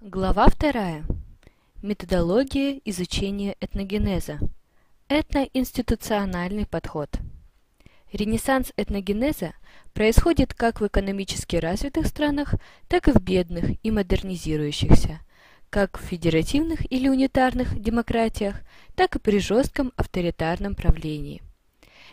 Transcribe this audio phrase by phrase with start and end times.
[0.00, 1.04] Глава вторая.
[1.82, 4.38] Методология изучения этногенеза.
[5.08, 7.18] Этноинституциональный подход.
[8.12, 9.54] Ренессанс этногенеза
[9.94, 12.54] происходит как в экономически развитых странах,
[12.86, 15.18] так и в бедных и модернизирующихся,
[15.68, 18.60] как в федеративных или унитарных демократиях,
[18.94, 21.42] так и при жестком авторитарном правлении.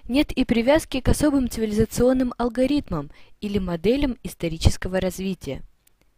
[0.07, 3.11] Нет и привязки к особым цивилизационным алгоритмам
[3.41, 5.61] или моделям исторического развития–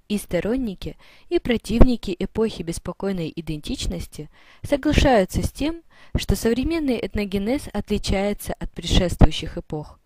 [0.08, 0.98] и сторонники,
[1.30, 4.30] и противники эпохи беспокойной идентичности
[4.64, 5.82] соглашаются с тем,
[6.16, 10.00] что современный этногенез отличается от предшествующих эпох.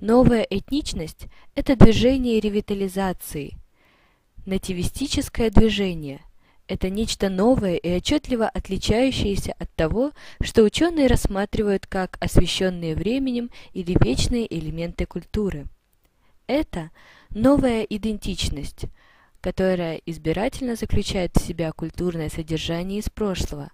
[0.00, 3.56] Новая этничность– это движение ревитализации,
[4.46, 6.20] нативистическое движение–
[6.66, 13.96] это нечто новое и отчетливо отличающееся от того, что ученые рассматривают как освещенные временем или
[14.00, 15.66] вечные элементы культуры.
[16.46, 16.90] Это
[17.30, 18.86] новая идентичность–
[19.44, 23.70] которая избирательно заключает в себя культурное содержание из прошлого.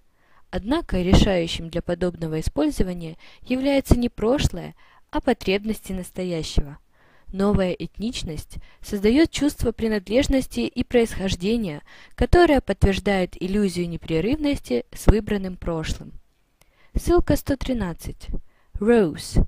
[0.49, 4.75] Однако решающим для подобного использования является не прошлое,
[5.11, 6.77] а потребности настоящего.
[7.31, 11.83] Новая этничность создает чувство принадлежности и происхождения,
[12.15, 16.11] которое подтверждает иллюзию непрерывности с выбранным прошлым.
[16.97, 18.27] Ссылка 113.
[18.77, 19.47] Rose.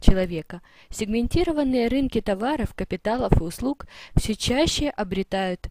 [0.00, 0.62] человека.
[0.90, 5.68] Сегментированные рынки товаров, капиталов и услуг все чаще обретают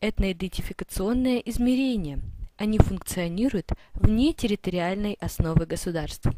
[0.00, 2.20] этноидентификационное измерение.
[2.56, 6.28] Они функционируют вне территориальной основы государств.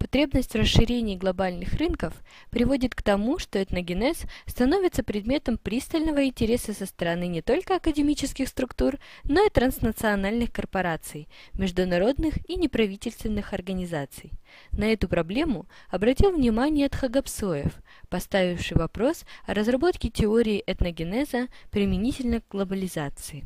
[0.00, 2.14] Потребность в расширении глобальных рынков
[2.48, 8.96] приводит к тому, что этногенез становится предметом пристального интереса со стороны не только академических структур,
[9.24, 14.32] но и транснациональных корпораций, международных и неправительственных организаций.
[14.72, 17.70] На эту проблему обратил внимание Тхагапсоев,
[18.08, 23.44] поставивший вопрос о разработке теории этногенеза применительно к глобализации.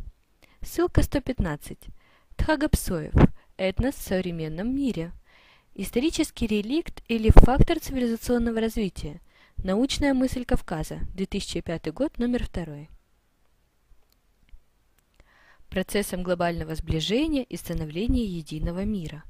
[0.62, 1.78] Ссылка 115.
[2.36, 3.12] Тхагапсоев.
[3.56, 5.12] Этнос в современном мире.
[5.76, 9.20] Исторический реликт или фактор цивилизационного развития.
[9.56, 11.00] Научная мысль Кавказа.
[11.14, 12.86] 2005 год, номер 2.
[15.70, 19.24] Процессом глобального сближения и становления единого мира.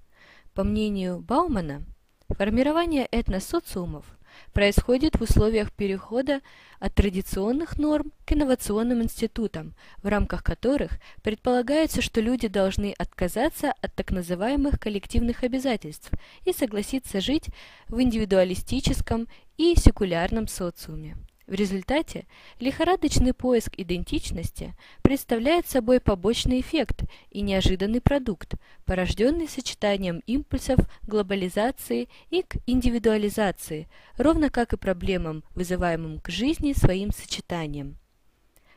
[0.53, 1.83] По мнению Баумана,
[2.29, 4.05] формирование этносоциумов
[4.53, 6.41] происходит в условиях перехода
[6.79, 13.95] от традиционных норм к инновационным институтам, в рамках которых предполагается, что люди должны отказаться от
[13.95, 16.11] так называемых коллективных обязательств
[16.45, 17.47] и согласиться жить
[17.89, 21.17] в индивидуалистическом и секулярном социуме.
[21.47, 22.27] В результате
[22.59, 28.55] лихорадочный поиск идентичности представляет собой побочный эффект и неожиданный продукт,
[28.87, 37.13] порожденный сочетанием импульсов глобализации и к индивидуализации, ровно как и проблемам, вызываемым к жизни своим
[37.13, 37.99] сочетанием.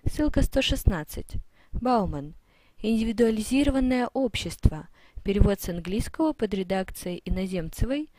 [0.05, 1.35] Ссылка 116.
[1.71, 2.33] Бауман.
[2.81, 4.89] Индивидуализированное общество.
[5.23, 8.09] Перевод с английского под редакцией Иноземцевой.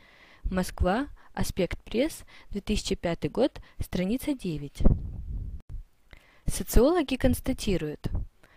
[0.43, 1.07] Москва.
[1.39, 4.81] Аспект пресс, 2005 год, страница 9.
[6.45, 8.09] Социологи констатируют,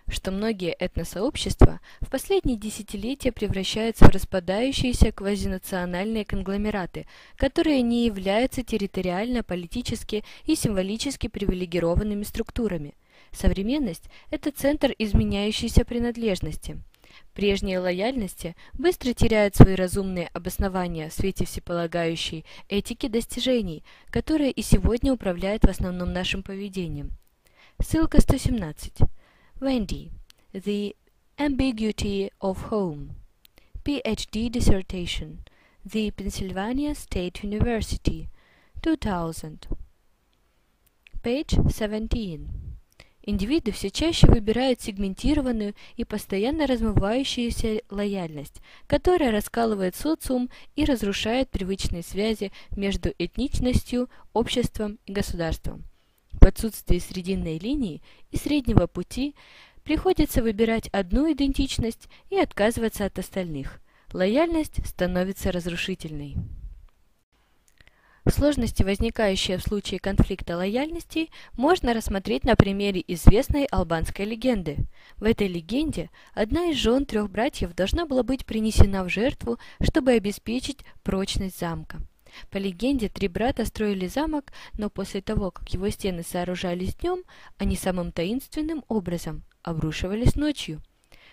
[0.09, 7.07] что многие этносообщества в последние десятилетия превращаются в распадающиеся квазинациональные конгломераты,
[7.37, 12.97] которые не являются территориально, политически и символически привилегированными структурами.
[13.31, 16.83] Современность– это центр изменяющейся принадлежности–
[17.35, 25.13] Прежние лояльности быстро теряют свои разумные обоснования в свете всеполагающей этики достижений, которая и сегодня
[25.13, 27.13] управляет в основном нашим поведением.
[27.81, 28.99] Ссылка 117.
[29.61, 30.11] Wendy.
[30.53, 30.95] The
[31.39, 33.13] Ambiguity of Home.
[33.83, 35.39] PhD dissertation.
[35.85, 38.29] The Pennsylvania State University.
[38.83, 39.69] 2000.
[41.23, 42.62] Page 17.
[43.25, 52.03] Индивиды все чаще выбирают сегментированную и постоянно размывающуюся лояльность, которая раскалывает социум и разрушает привычные
[52.03, 55.85] связи между этничностью, обществом и государством.
[56.33, 58.03] В отсутствии срединной линии
[58.33, 59.37] и среднего пути
[59.85, 63.81] приходится выбирать одну идентичность и отказываться от остальных.
[64.13, 66.37] Лояльность становится разрушительной.
[68.29, 74.77] Сложности, возникающие в случае конфликта лояльностей, можно рассмотреть на примере известной албанской легенды.
[75.17, 80.13] В этой легенде одна из жен трех братьев должна была быть принесена в жертву, чтобы
[80.13, 81.99] обеспечить прочность замка.
[82.51, 87.25] По легенде, три брата строили замок, но после того, как его стены сооружались днем,
[87.59, 90.81] они самым таинственным образом обрушивались ночью.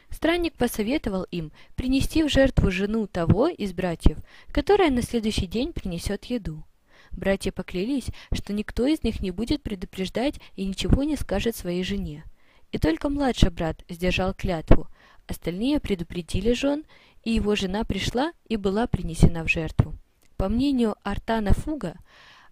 [0.10, 4.18] Странник посоветовал им принести в жертву жену того из братьев,
[4.52, 6.64] которая на следующий день принесет еду.
[7.12, 12.24] Братья поклялись, что никто из них не будет предупреждать и ничего не скажет своей жене.
[12.72, 14.88] И только младший брат сдержал клятву.
[15.28, 16.86] Остальные предупредили жен,
[17.24, 19.96] и его жена пришла и была принесена в жертву.
[20.38, 21.96] По мнению Артана Фуга,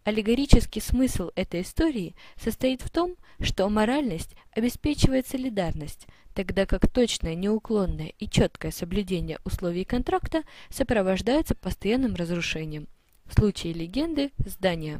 [0.04, 8.14] аллегорический смысл этой истории состоит в том, что моральность обеспечивает солидарность, тогда как точное, неуклонное
[8.20, 12.88] и четкое соблюдение условий контракта сопровождается постоянным разрушением–
[13.28, 15.00] в случае легенды– здания.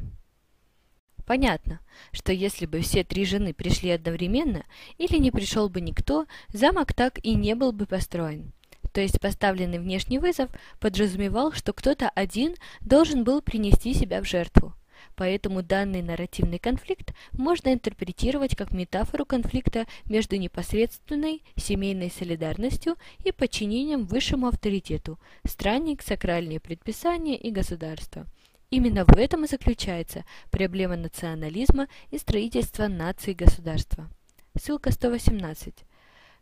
[1.26, 1.80] Понятно,
[2.12, 4.64] что если бы все три жены пришли одновременно
[4.96, 8.52] или не пришел бы никто, замок так и не был бы построен.
[8.92, 14.74] То есть поставленный внешний вызов подразумевал, что кто-то один должен был принести себя в жертву.
[15.18, 22.94] Поэтому данный нарративный конфликт можно интерпретировать как метафору конфликта между непосредственной семейной солидарностью
[23.24, 28.26] и подчинением высшему авторитету, странник, сакральные предписания и государство.
[28.70, 34.08] Именно в этом и заключается проблема национализма и строительства нации государства.
[34.56, 35.74] Ссылка 118.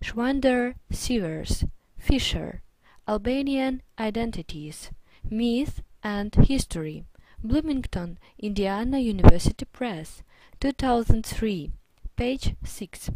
[0.03, 2.61] Schwander, Sewers, Fisher.
[3.09, 4.91] Albanian Identities.
[5.31, 7.07] Myth and History.
[7.43, 10.23] Bloomington, Indiana University Press,
[10.61, 11.71] 2003,
[12.17, 13.11] page 6.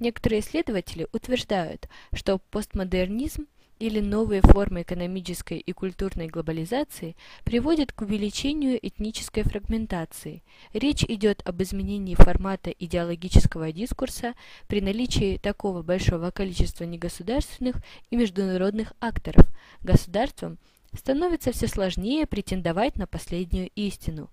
[0.00, 3.46] Некоторые исследователи утверждают, что постмодернизм
[3.80, 10.42] или новые формы экономической и культурной глобализации приводят к увеличению этнической фрагментации.
[10.72, 14.34] Речь идет об изменении формата идеологического дискурса
[14.68, 17.76] при наличии такого большого количества негосударственных
[18.10, 19.46] и международных акторов.
[19.82, 20.58] Государством–
[20.96, 24.30] становится все сложнее претендовать на последнюю истину.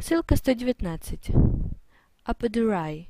[0.00, 1.30] Ссылка 119.
[2.24, 3.08] Apodurai.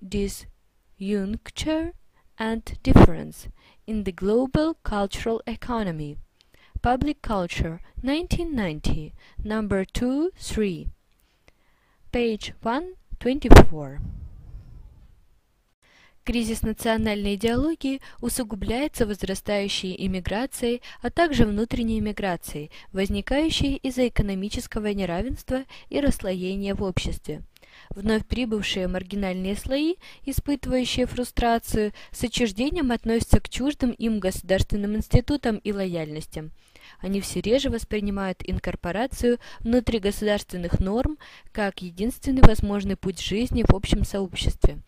[0.00, 1.94] Disjuncture
[2.38, 3.48] and difference
[3.86, 6.18] in the global cultural economy.
[6.82, 9.12] Public Culture, 1990,
[9.44, 10.88] number 2-3,
[12.10, 14.00] page 124.
[16.24, 25.98] Кризис национальной идеологии усугубляется возрастающей иммиграцией, а также внутренней миграцией, возникающей из-за экономического неравенства и
[25.98, 27.42] расслоения в обществе.
[27.90, 35.72] Вновь прибывшие маргинальные слои, испытывающие фрустрацию, с отчуждением относятся к чуждым им государственным институтам и
[35.72, 36.52] лояльностям.
[37.00, 41.18] Они все реже воспринимают инкорпорацию внутригосударственных норм
[41.50, 44.78] как единственный возможный путь жизни в общем сообществе.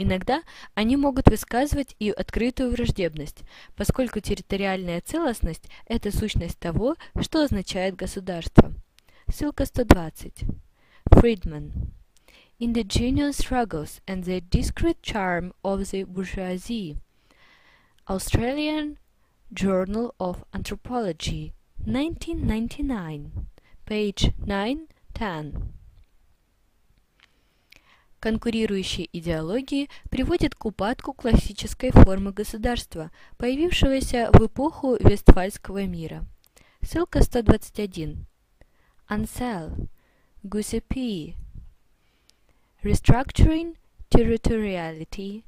[0.00, 3.42] Иногда они могут высказывать и открытую враждебность,
[3.74, 8.72] поскольку территориальная целостность– это сущность того, что означает государство.
[9.28, 10.44] Ссылка 120.
[11.10, 11.90] Friedman.
[12.60, 16.98] Indigenous Struggles and the Discrete Charm of the Bourgeoisie.
[18.08, 18.98] Australian
[19.52, 21.52] Journal of Anthropology,
[21.84, 23.32] 1999,
[23.84, 25.77] page 9-10.
[28.20, 36.24] Конкурирующие идеологии приводят к упадку классической формы государства, появившегося в эпоху Вестфальского мира.
[36.82, 38.26] Ссылка 121.
[39.08, 39.88] Ansel,
[40.42, 41.34] Giuseppe.
[42.82, 43.76] Restructuring
[44.10, 45.44] Territoriality.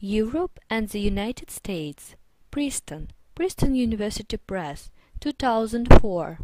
[0.00, 2.16] Europe and the United States.
[2.50, 4.90] Princeton, Princeton University Press,
[5.20, 6.38] 2004.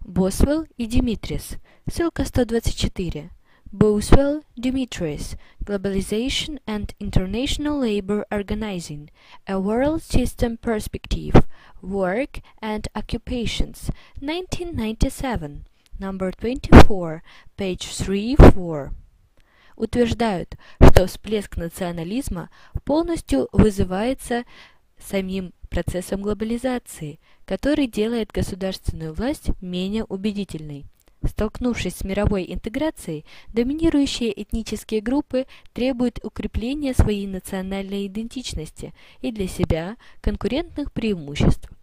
[0.00, 1.56] Босвелл и Димитрис.
[1.90, 3.30] Ссылка 124.
[3.74, 9.10] Boswell, Dimitris, Globalization and International Labor Organizing,
[9.48, 11.44] A World System Perspective,
[11.84, 15.64] Work and Occupations, 1997,
[15.98, 17.22] number 24,
[17.58, 18.90] page 3-4.
[19.76, 22.48] Утверждают, что всплеск национализма
[22.84, 24.44] полностью вызывается
[24.98, 30.86] самим процессом глобализации, который делает государственную власть менее убедительной.
[31.26, 39.96] Столкнувшись с мировой интеграцией, доминирующие этнические группы требуют укрепления своей национальной идентичности и для себя
[40.20, 41.73] конкурентных преимуществ.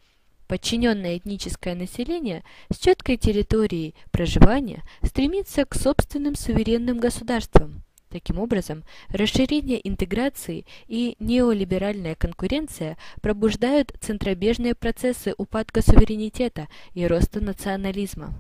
[0.52, 7.84] Подчиненное этническое население с четкой территорией проживания стремится к собственным суверенным государствам.
[8.10, 18.34] Таким образом, расширение интеграции и неолиберальная конкуренция пробуждают центробежные процессы упадка суверенитета и роста национализма.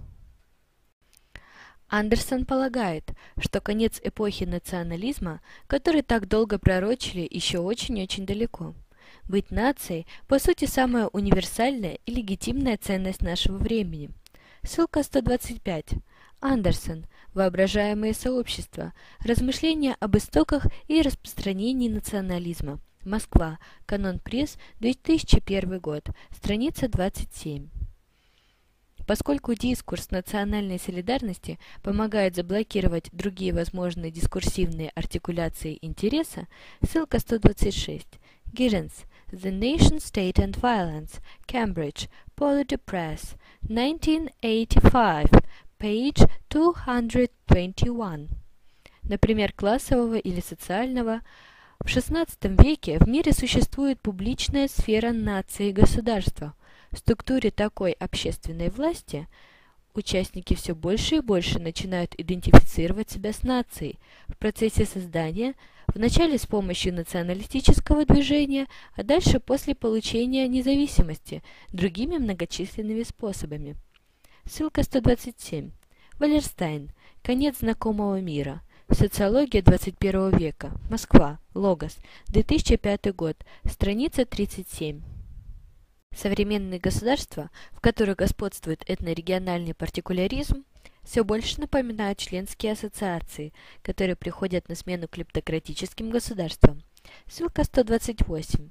[1.88, 8.76] Андерсон полагает, что конец эпохи национализма, который так долго пророчили, еще очень-очень далеко.
[9.32, 14.10] Быть нацией, по сути, самая универсальная и легитимная ценность нашего времени.
[14.62, 15.92] Ссылка 125.
[16.42, 17.06] Андерсон.
[17.34, 18.92] Воображаемые сообщества.
[19.22, 22.82] Размышления об истоках и распространении национализма.
[23.06, 23.58] Москва.
[23.86, 24.58] Канон Пресс.
[24.82, 26.10] 2001 год.
[26.36, 27.70] Страница 27.
[29.08, 36.50] Поскольку дискурс национальной солидарности помогает заблокировать другие возможные дискурсивные артикуляции интереса,
[36.86, 38.08] ссылка 126.
[38.54, 45.30] Giddens, The Nation State and Violence, Cambridge, Polity Press, 1985,
[45.80, 48.30] page 221.
[49.04, 51.22] Например, классового или социального.
[51.80, 52.28] В XVI
[52.64, 56.54] веке в мире существует публичная сфера нации и государства–
[56.92, 59.28] в структуре такой общественной власти
[59.94, 65.56] участники все больше и больше начинают идентифицировать себя с нацией в процессе создания,
[65.88, 73.76] вначале с помощью националистического движения, а дальше после получения независимости другими многочисленными способами.
[74.46, 75.72] Ссылка 127.
[76.20, 76.92] Валерстайн.
[77.22, 78.62] Конец знакомого мира.
[78.90, 80.72] Социология 21 века.
[80.90, 81.40] Москва.
[81.54, 81.98] Логос.
[82.28, 83.38] 2005 год.
[83.66, 85.02] Страница 37.
[86.16, 90.66] Современные государства, в которых господствует этнорегиональный партикуляризм,
[91.04, 96.84] все больше напоминают членские ассоциации, которые приходят на смену клептократическим государствам.
[97.28, 98.70] Ссылка 128.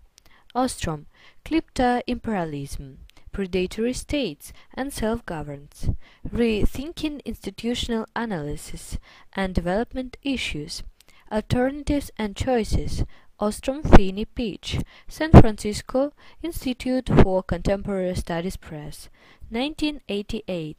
[0.55, 1.07] Ostrom.
[1.45, 2.99] Klepto-imperialism.
[3.33, 5.91] Predatory states and self-governance.
[6.25, 8.99] Rethinking institutional analysis
[9.35, 10.83] and development issues.
[11.31, 13.05] Alternatives and choices
[13.41, 14.79] Ostrom Feeney Peach,
[15.09, 19.09] San Francisco Institute for Contemporary Studies Press,
[19.49, 20.77] 1988.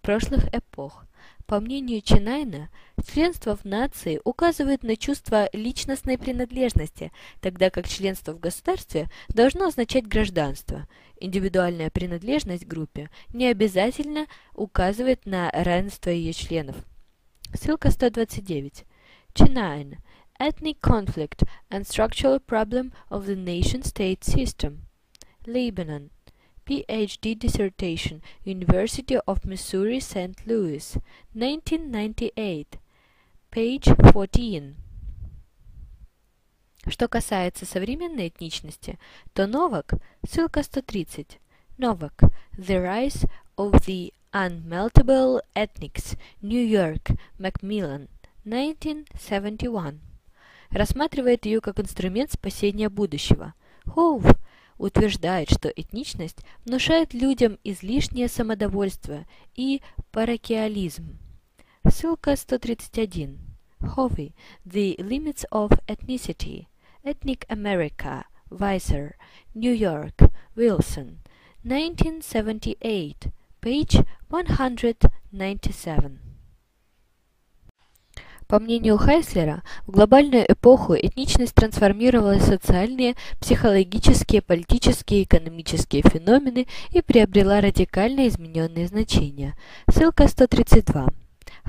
[0.00, 1.04] Прошлых эпох.
[1.46, 2.70] По мнению Чинайна,
[3.04, 7.10] членство в нации указывает на чувство личностной принадлежности,
[7.40, 10.86] тогда как членство в государстве должно означать гражданство.
[11.18, 16.76] Индивидуальная принадлежность к группе не обязательно указывает на равенство ее членов.
[17.52, 18.84] Ссылка 129.
[19.34, 19.96] Чинайн.
[20.39, 24.85] ethnic conflict and structural problem of the nation-state system.
[25.45, 26.09] Lebanon.
[26.65, 30.47] PhD dissertation, University of Missouri St.
[30.47, 30.97] Louis,
[31.33, 32.79] 1998,
[33.51, 34.75] page 14.
[36.87, 38.97] Что касается современной этничности,
[39.33, 41.39] то Новак, ссылка 130,
[41.77, 48.07] Новак, The Rise of the Unmeltable Ethnics, New York, Macmillan,
[48.45, 49.99] 1971
[50.70, 53.54] Рассматривает ее как инструмент спасения будущего.
[53.84, 54.24] Хоув
[54.78, 59.82] утверждает, что этничность внушает людям излишнее самодовольство и
[60.12, 61.18] паракиализм.
[61.88, 63.38] Ссылка 131.
[63.80, 64.32] Hovey,
[64.66, 66.66] The Limits of Ethnicity,
[67.04, 69.14] Ethnic America, Weiser,
[69.54, 71.18] New York, Wilson,
[71.64, 73.28] 1978,
[73.60, 76.27] page 197.
[78.48, 87.02] По мнению Хайслера, в глобальную эпоху этничность трансформировалась в социальные, психологические, политические экономические феномены и
[87.02, 89.54] приобрела радикально измененные значения.
[89.90, 91.08] Ссылка 132.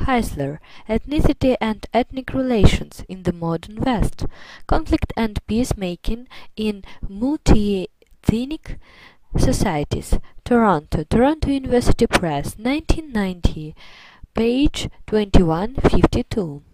[0.08, 4.26] Heisler, Ethnicity and Ethnic Relations in the Modern West,
[4.66, 8.80] Conflict and Peacemaking in Multi-Ethnic
[9.38, 13.76] Societies, Toronto, Toronto University Press, 1990,
[14.34, 16.69] page 2152.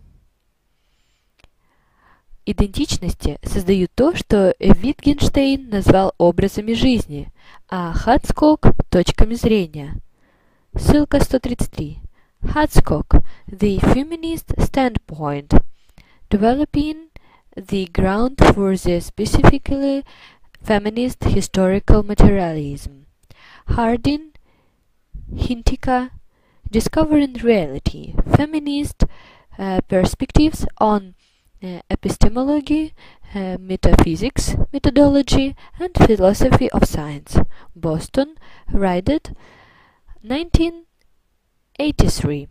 [2.46, 7.32] Идентичности создают то, что Витгенштейн назвал образами жизни,
[7.70, 10.00] а Хацкок– точками зрения.
[10.76, 12.00] Ссылка 133.
[12.44, 15.54] Hudskok, The Feminist Standpoint,
[16.30, 17.10] Developing
[17.56, 20.04] the Ground for the Specifically
[20.62, 23.08] Feminist Historical Materialism.
[23.70, 24.34] Hardin,
[25.34, 26.12] Hintika,
[26.70, 29.04] Discovering Reality, Feminist
[29.58, 31.25] uh, Perspectives on uh,
[31.90, 32.94] Epistemology,
[33.34, 37.38] Metaphysics, Methodology, and Philosophy of Science.
[37.76, 38.36] Boston,
[38.72, 39.34] Ridet,
[40.24, 40.86] 19
[41.80, 42.48] 83.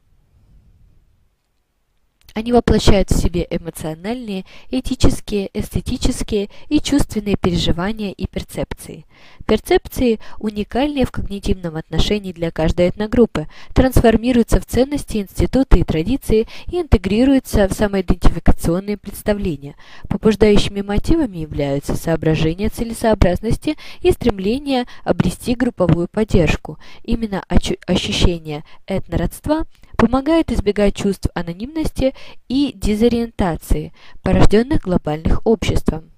[2.35, 9.07] Они воплощают в себе эмоциональные, этические, эстетические и чувственные переживания и перцепции.
[9.47, 16.81] Перцепции, уникальные в когнитивном отношении для каждой этногруппы, трансформируются в ценности, институты и традиции и
[16.81, 19.77] интегрируются в самоидентификационные представления.
[20.09, 26.81] Побуждающими мотивами являются соображения целесообразности и стремление обрести групповую поддержку.
[27.05, 27.45] Именно
[27.87, 29.67] ощущение этнородства–
[30.05, 32.15] помогает избегать чувств анонимности
[32.47, 36.13] и дезориентации, порожденных глобальным обществом.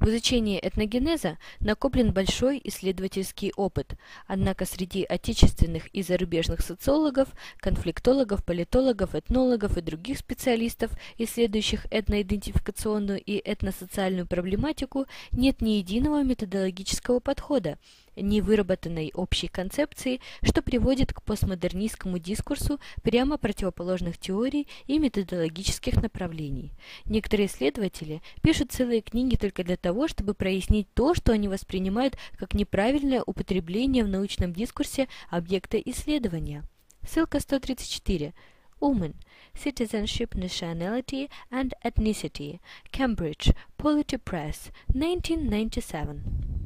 [0.00, 9.14] В изучении этногенеза накоплен большой исследовательский опыт, однако среди отечественных и зарубежных социологов, конфликтологов, политологов,
[9.14, 17.78] этнологов и других специалистов, исследующих этноидентификационную и этносоциальную проблематику, нет ни единого методологического подхода,
[18.16, 26.72] невыработанной общей концепции, что приводит к постмодернистскому дискурсу прямо противоположных теорий и методологических направлений.
[27.04, 32.54] Некоторые исследователи пишут целые книги только для того, чтобы прояснить то, что они воспринимают как
[32.54, 36.64] неправильное употребление в научном дискурсе объекта исследования.
[37.06, 38.32] Ссылка 134.
[38.80, 39.14] Woman,
[39.54, 42.60] Citizenship, Nationality and Ethnicity,
[42.92, 46.63] Cambridge, Polity Press, 1997.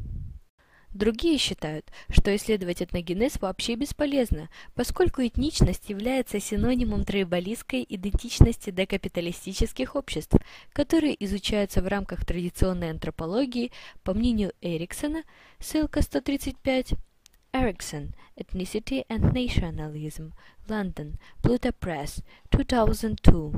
[0.99, 10.35] Другие считают, что исследовать этногенез вообще бесполезно, поскольку этничность является синонимом тройболистской идентичности декапиталистических обществ,
[10.73, 13.71] которые изучаются в рамках традиционной антропологии,
[14.03, 15.23] по мнению Эриксона,
[15.61, 16.95] ссылка 135,
[17.53, 20.33] Erickson, Ethnicity and Nationalism,
[20.67, 23.53] London, Pluto Press, 2002.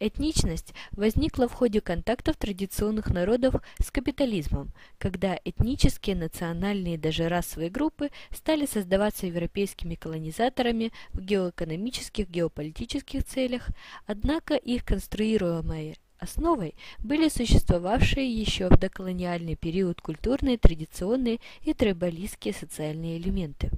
[0.00, 7.70] Этничность возникла в ходе контактов традиционных народов с капитализмом, когда этнические, национальные и даже расовые
[7.70, 13.68] группы стали создаваться европейскими колонизаторами в геоэкономических, геополитических целях,
[14.06, 23.18] однако их конструируемые основой были существовавшие еще в доколониальный период культурные, традиционные и трайбалистские социальные
[23.18, 23.70] элементы.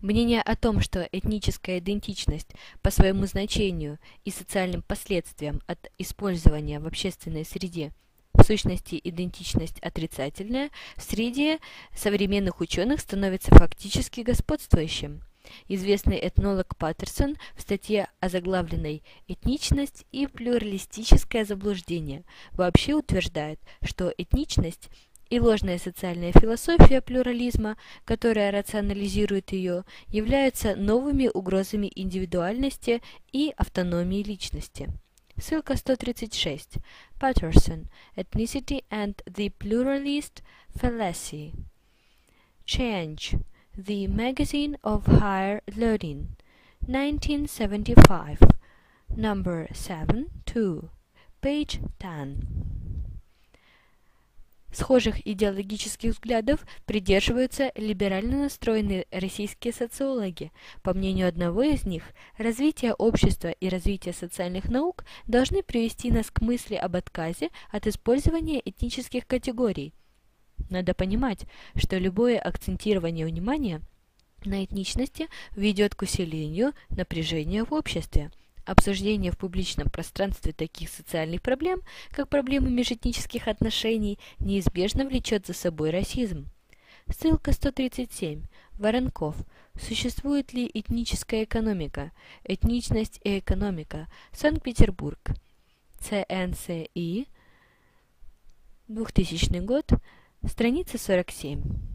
[0.00, 6.86] Мнение о том, что этническая идентичность по своему значению и социальным последствиям от использования в
[6.86, 7.92] общественной среде
[8.32, 11.58] в сущности идентичность отрицательная, в среде
[11.94, 15.22] современных ученых становится фактически господствующим.
[15.68, 24.88] Известный этнолог Паттерсон в статье озаглавленной «Этничность и плюралистическое заблуждение» вообще утверждает, что этничность–
[25.30, 33.00] и ложная социальная философия плюрализма, которая рационализирует ее, являются новыми угрозами индивидуальности
[33.32, 34.90] и автономии личности.
[35.38, 36.78] Ссылка 136.
[37.18, 37.86] Patterson.
[38.16, 40.42] Ethnicity and the Pluralist
[40.74, 41.54] Fallacy.
[42.66, 43.38] Change.
[43.76, 46.36] The Magazine of Higher Learning.
[46.86, 48.38] 1975.
[49.16, 50.90] Number 7, 2.
[51.40, 52.79] Page 10.
[54.72, 60.52] Схожих идеологических взглядов придерживаются либерально настроенные российские социологи.
[60.82, 62.04] По мнению одного из них,
[62.38, 68.60] развитие общества и развитие социальных наук должны привести нас к мысли об отказе от использования
[68.64, 69.92] этнических категорий.
[70.68, 73.80] Надо понимать, что любое акцентирование внимания
[74.44, 78.30] на этничности ведет к усилению напряжения в обществе.
[78.64, 85.90] Обсуждение в публичном пространстве таких социальных проблем, как проблемы межэтнических отношений, неизбежно влечет за собой
[85.90, 86.48] расизм.
[87.08, 88.44] Ссылка 137.
[88.74, 89.36] Воронков.
[89.80, 92.12] Существует ли этническая экономика?
[92.44, 94.08] Этничность и экономика.
[94.32, 95.18] Санкт-Петербург.
[95.98, 97.26] ЦНСИ.
[98.88, 99.90] 2000 год.
[100.46, 101.89] Страница 47.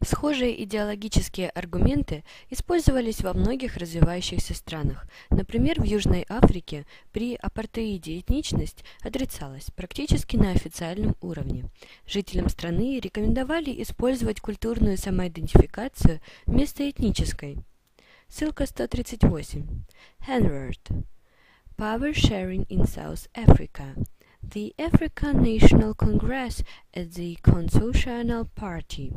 [0.00, 5.08] Схожие идеологические аргументы использовались во многих развивающихся странах.
[5.28, 11.64] Например, в Южной Африке при апартеиде этничность отрицалась практически на официальном уровне.
[12.06, 17.58] Жителям страны рекомендовали использовать культурную самоидентификацию вместо этнической.
[18.28, 19.66] Ссылка 138.
[20.28, 21.06] Henward.
[21.76, 23.96] Power Sharing in South Africa.
[24.42, 26.62] The African National Congress
[26.94, 29.12] at the Constitutional Party.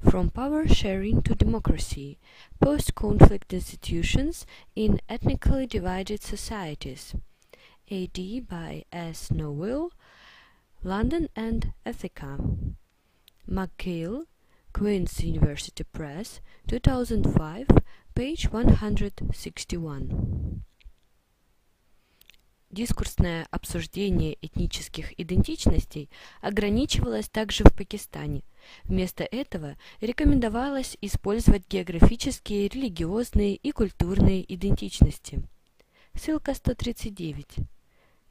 [0.00, 2.18] From Power Sharing to Democracy
[2.60, 7.14] Post-Conflict Institutions in Ethnically Divided Societies.
[7.90, 9.30] AD by S.
[9.30, 9.92] Nowell,
[10.82, 12.74] London and Ethica.
[13.48, 14.24] McGill,
[14.72, 17.66] Queen's University Press, 2005,
[18.14, 20.62] page 161.
[22.70, 26.08] Дискурсное обсуждение этнических идентичностей
[26.40, 28.44] ограничивалось также в Пакистане.
[28.85, 35.41] Вместо этого рекомендовалось использовать географические, религиозные и культурные идентичности.
[36.13, 37.57] Ссылка 139.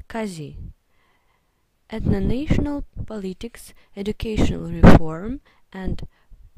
[0.06, 0.56] Кази.
[1.88, 5.40] Ethno-National Politics, Educational Reform
[5.72, 6.08] and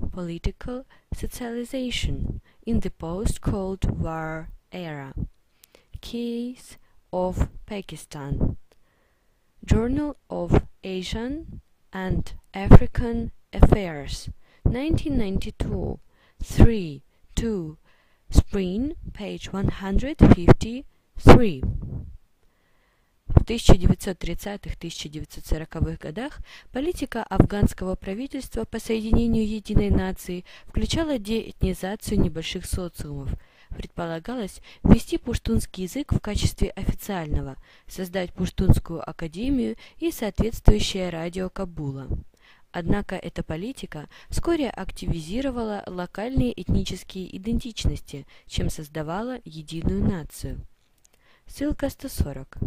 [0.01, 5.13] Political Socialization in the Post-Cold War Era.
[6.01, 6.79] Case
[7.13, 8.57] of Pakistan,
[9.65, 11.61] Journal of Asian
[11.93, 14.29] and African Affairs,
[14.65, 15.97] 1992,
[16.39, 17.03] 3,
[17.35, 17.77] 2,
[18.31, 21.63] Spring, page 153.
[23.29, 26.41] В 1930-1940-х годах
[26.73, 33.31] политика афганского правительства по соединению единой нации включала деэтнизацию небольших социумов–
[33.77, 37.57] предполагалось ввести пуштунский язык в качестве официального,
[37.87, 42.09] создать пуштунскую академию и соответствующее радио Кабула.
[42.71, 50.67] Однако эта политика вскоре активизировала локальные этнические идентичности, чем создавала единую нацию.
[51.47, 52.59] Ссылка 140.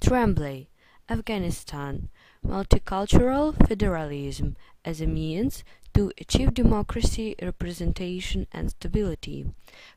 [0.00, 0.68] Tremblay,
[1.08, 2.08] Afghanistan.
[2.42, 9.46] Multicultural Federalism as a Means to achieve democracy, representation and stability.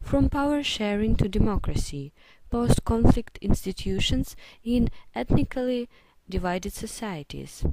[0.02, 2.12] From power sharing to democracy,
[2.50, 5.88] post-conflict institutions in ethnically
[6.28, 7.64] divided societies.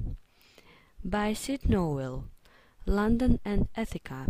[1.08, 2.24] By Sid Nowell,
[2.84, 4.26] London and Ethica.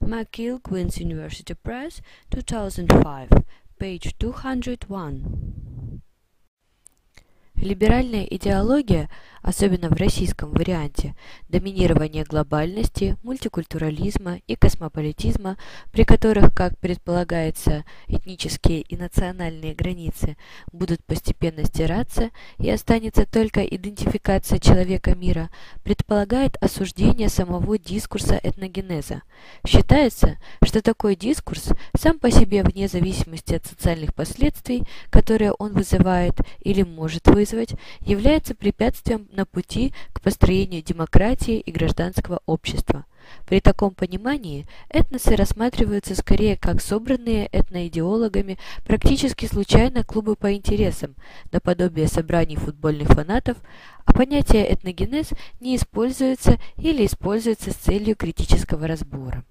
[0.00, 3.30] McGill Queen's University Press, 2005,
[3.80, 5.99] page 201.
[7.60, 9.10] Либеральная идеология,
[9.42, 11.14] особенно в российском варианте,
[11.50, 15.58] доминирование глобальности, мультикультурализма и космополитизма,
[15.92, 20.38] при которых, как предполагается, этнические и национальные границы
[20.72, 25.50] будут постепенно стираться и останется только идентификация человека мира,
[25.84, 29.20] предполагает осуждение самого дискурса этногенеза.
[29.66, 36.38] Считается, что такой дискурс сам по себе вне зависимости от социальных последствий, которые он вызывает
[36.60, 43.04] или может вызвать, использовать, является препятствием на пути к построению демократии и гражданского общества.
[43.46, 51.14] При таком понимании этносы рассматриваются скорее как собранные этноидеологами практически случайно клубы по интересам,
[51.52, 53.58] наподобие собраний футбольных фанатов,
[54.04, 59.44] а понятие этногенез не используется или используется с целью критического разбора.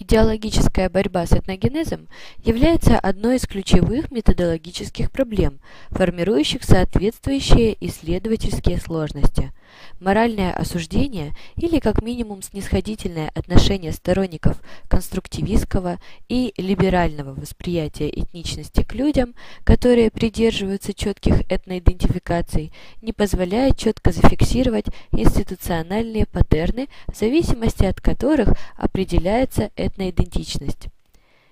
[0.00, 2.06] Идеологическая борьба с этногенезом
[2.44, 5.58] является одной из ключевых методологических проблем,
[5.90, 9.52] формирующих соответствующие исследовательские сложности.
[10.00, 19.34] Моральное осуждение или как минимум снисходительное отношение сторонников конструктивистского и либерального восприятия этничности к людям,
[19.64, 29.70] которые придерживаются четких этноидентификаций, не позволяет четко зафиксировать институциональные паттерны, в зависимости от которых определяется
[29.76, 30.88] этноидентичность.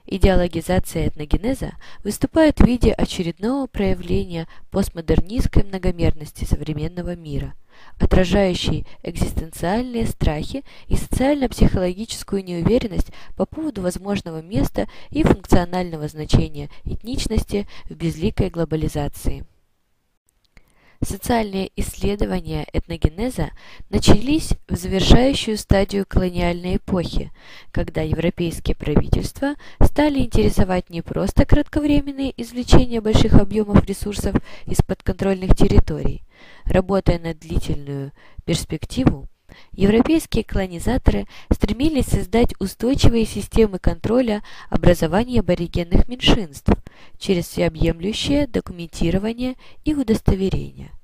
[0.09, 1.73] Идеологизация этногенеза
[2.05, 7.55] выступает в виде очередного проявления постмодернистской многомерности современного мира,
[7.99, 17.95] отражающей экзистенциальные страхи и социально-психологическую неуверенность по поводу возможного места и функционального значения этничности в
[17.95, 19.45] безликой глобализации.
[21.03, 23.51] Социальные исследования этногенеза
[23.91, 27.33] начались в завершающую стадию колониальной эпохи,
[27.71, 36.23] когда европейские правительства стали интересовать не просто кратковременные извлечения больших объемов ресурсов из подконтрольных территорий,
[36.65, 38.13] Работая на длительную
[38.45, 39.29] перспективу,
[39.73, 46.73] европейские колонизаторы стремились создать устойчивые системы контроля образования аборигенных меньшинств
[47.19, 49.55] через всеобъемлющее документирование
[49.85, 50.96] и удостоверение.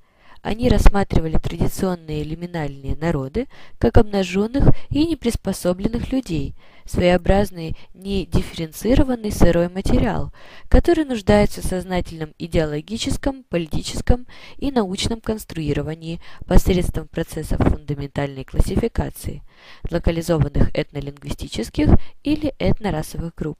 [0.43, 6.53] Они рассматривали традиционные лиминальные народы как обнаженных и неприспособленных людей,
[6.85, 10.33] своеобразный недифференцированный сырой материал,
[10.67, 14.27] который нуждается в сознательном идеологическом, политическом
[14.57, 19.43] и научном конструировании посредством процессов фундаментальной классификации,
[19.89, 21.87] локализованных этнолингвистических
[22.23, 23.59] или этнорасовых групп.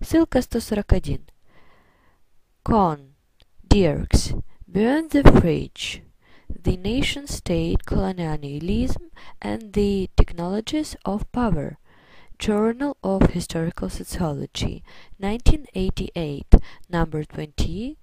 [0.00, 1.26] Ссылка 141.
[2.62, 3.00] Кон,
[3.64, 4.34] Диркс,
[4.70, 6.02] Beyond the Fridge,
[6.50, 11.78] The Nation-State Colonialism and the Technologies of Power,
[12.40, 14.82] Journal of Historical Sociology,
[15.18, 16.56] 1988,
[16.90, 17.96] number 20,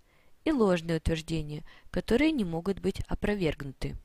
[0.46, 3.96] и ложные утверждения, которые не могут быть опровергнуты.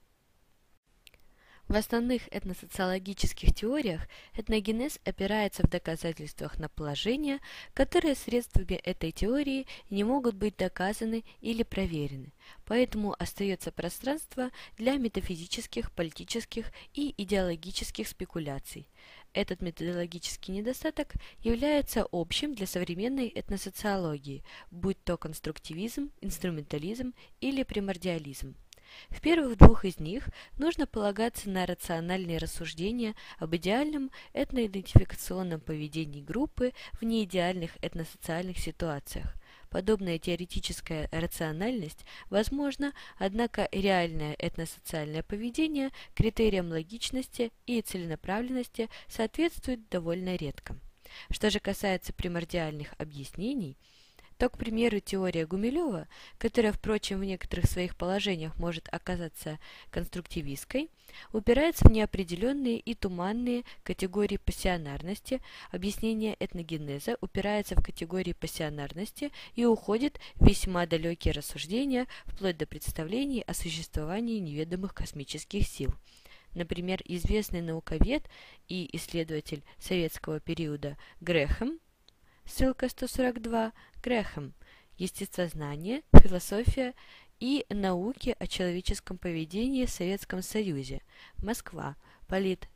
[1.69, 4.03] В основных этносоциологических теориях
[4.35, 7.41] этногенез опирается в доказательствах на положения,
[7.75, 12.33] которые средствами этой теории не могут быть доказаны или проверены,
[12.67, 18.89] поэтому остается пространство для метафизических, политических и идеологических спекуляций.
[19.33, 28.55] Этот методологический недостаток является общим для современной этносоциологии, будь то конструктивизм, инструментализм или примордиализм.
[29.11, 36.73] В первых двух из них нужно полагаться на рациональные рассуждения об идеальном этноидентификационном поведении группы
[36.93, 39.35] в неидеальных этносоциальных ситуациях.
[39.71, 50.79] Подобная теоретическая рациональность возможна, однако реальное этносоциальное поведение критериям логичности и целенаправленности соответствует довольно редко.
[51.31, 53.77] Что же касается примордиальных объяснений–
[54.39, 59.59] то, к примеру, теория Гумилева, которая, впрочем, в некоторых своих положениях может оказаться
[59.91, 60.91] конструктивистской,
[61.33, 70.21] упирается в неопределенные и туманные категории пассионарности, объяснение этногенеза упирается в категории пассионарности и уходит
[70.35, 75.95] в весьма далекие рассуждения, вплоть до представлений о существовании неведомых космических сил.
[76.55, 78.25] Например, известный науковед
[78.69, 81.79] и исследователь советского периода Грэхэм
[82.47, 84.55] ссылка 142, Грэхэм,
[84.97, 86.95] Естествознание, философия
[87.39, 91.03] и науки о человеческом поведении в Советском Союзе,
[91.39, 92.69] Москва, Полит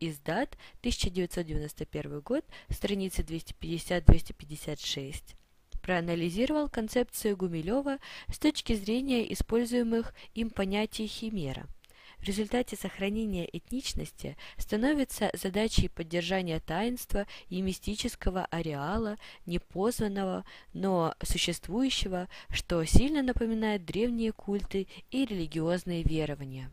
[0.00, 5.36] Издат, 1991 год, страницы 250-256.
[5.82, 11.66] Проанализировал концепцию Гумилева с точки зрения используемых им понятий химера–
[12.20, 22.84] в результате сохранения этничности становится задачей поддержания таинства и мистического ареала, непознанного, но существующего, что
[22.84, 26.70] сильно напоминает древние культы и религиозные верования.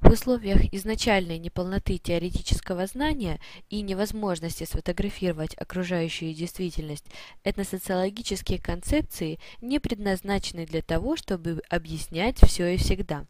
[0.00, 7.04] В условиях изначальной неполноты теоретического знания и невозможности сфотографировать окружающую действительность,
[7.44, 13.26] этносоциологические концепции не предназначены для того, чтобы объяснять все и всегда.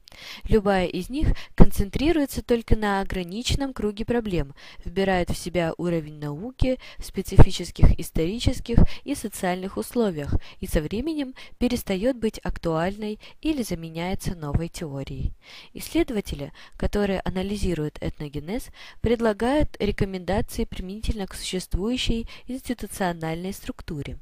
[0.49, 4.55] Любая из них концентрируется только на ограниченном круге проблем,
[4.85, 12.17] вбирает в себя уровень науки в специфических исторических и социальных условиях и со временем перестает
[12.17, 15.33] быть актуальной или заменяется новой теорией.
[15.75, 18.69] Исследователи которые анализируют этногенез,
[19.01, 24.19] предлагают рекомендации применительно к существующей институциональной структуре.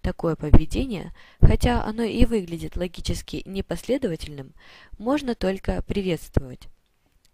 [0.00, 4.52] Такое поведение, хотя оно и выглядит логически непоследовательным,
[4.98, 6.68] можно только приветствовать.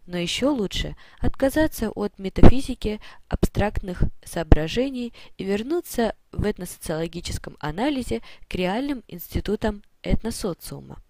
[0.07, 9.03] Но еще лучше отказаться от метафизики абстрактных соображений и вернуться в этносоциологическом анализе к реальным
[9.09, 11.03] институтам этносоциума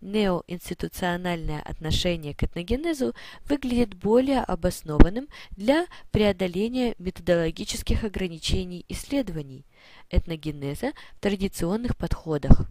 [0.00, 3.14] неоинституциональное отношение к этногенезу
[3.46, 9.64] выглядит более обоснованным для преодоления методологических ограничений исследований
[10.10, 12.70] этногенеза в традиционных подходах.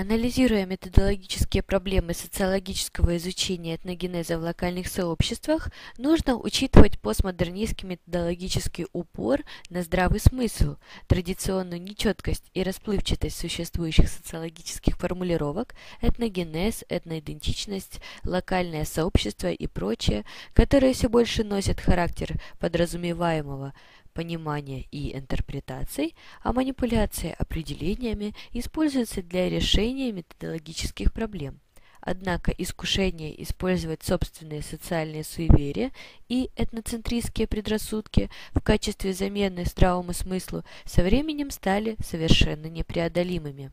[0.00, 9.82] Анализируя методологические проблемы социологического изучения этногенеза в локальных сообществах, нужно учитывать постмодернистский методологический упор на
[9.82, 10.76] здравый смысл,
[11.08, 21.08] традиционную нечеткость и расплывчатость существующих социологических формулировок, этногенез, этноидентичность, локальное сообщество и прочее, которые все
[21.08, 23.74] больше носят характер подразумеваемого
[24.18, 31.60] понимания и интерпретаций, а манипуляция определениями используется для решения методологических проблем.
[32.00, 35.92] Однако искушение использовать собственные социальные суеверия
[36.28, 43.70] и этноцентристские предрассудки в качестве замены здравому смыслу со временем стали совершенно непреодолимыми.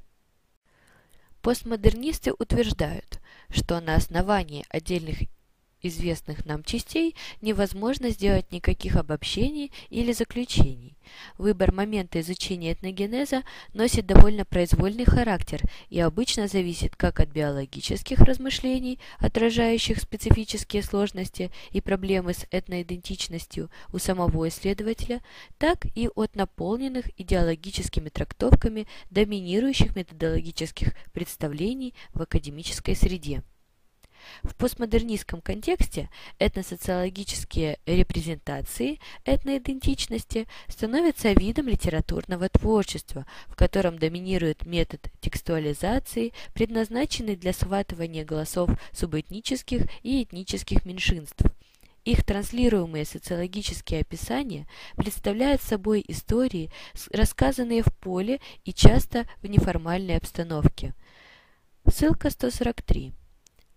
[1.42, 5.24] Постмодернисты утверждают, что на основании отдельных
[5.88, 10.96] известных нам частей невозможно сделать никаких обобщений или заключений.
[11.38, 13.44] Выбор момента изучения этногенеза
[13.74, 21.82] носит довольно произвольный характер и обычно зависит как от биологических размышлений, отражающих специфические сложности и
[21.82, 25.22] проблемы с этноидентичностью у самого исследователя,
[25.58, 33.44] так и от наполненных идеологическими трактовками доминирующих методологических представлений в академической среде.
[34.44, 36.10] В постмодернистском контексте
[36.40, 48.26] этносоциологические репрезентации этноидентичности становятся видом литературного творчества, в котором доминирует метод текстуализации, предназначенный для схватывания
[48.26, 51.44] голосов субэтнических и этнических меньшинств.
[52.06, 56.72] Их транслируемые социологические описания представляют собой истории,
[57.12, 60.94] рассказанные в поле и часто в неформальной обстановке.
[61.88, 63.14] Ссылка 143.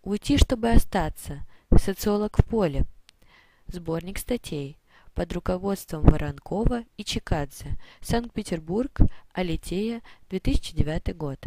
[0.02, 1.44] Уйти, чтобы остаться.
[1.76, 2.86] Социолог в поле.
[3.66, 4.78] Сборник статей.
[5.14, 7.76] Под руководством Воронкова и Чикадзе.
[8.00, 9.00] Санкт-Петербург.
[9.32, 10.02] Алитея.
[10.30, 11.38] 2009 год.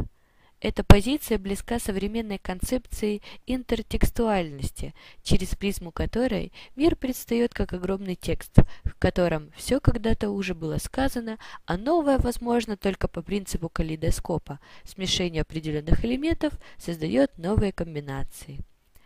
[0.61, 4.93] Эта позиция близка современной концепции интертекстуальности,
[5.23, 11.39] через призму которой мир предстает как огромный текст, в котором все когда-то уже было сказано,
[11.65, 14.59] а новое возможно только по принципу калейдоскопа.
[14.83, 18.59] Смешение определенных элементов создает новые комбинации.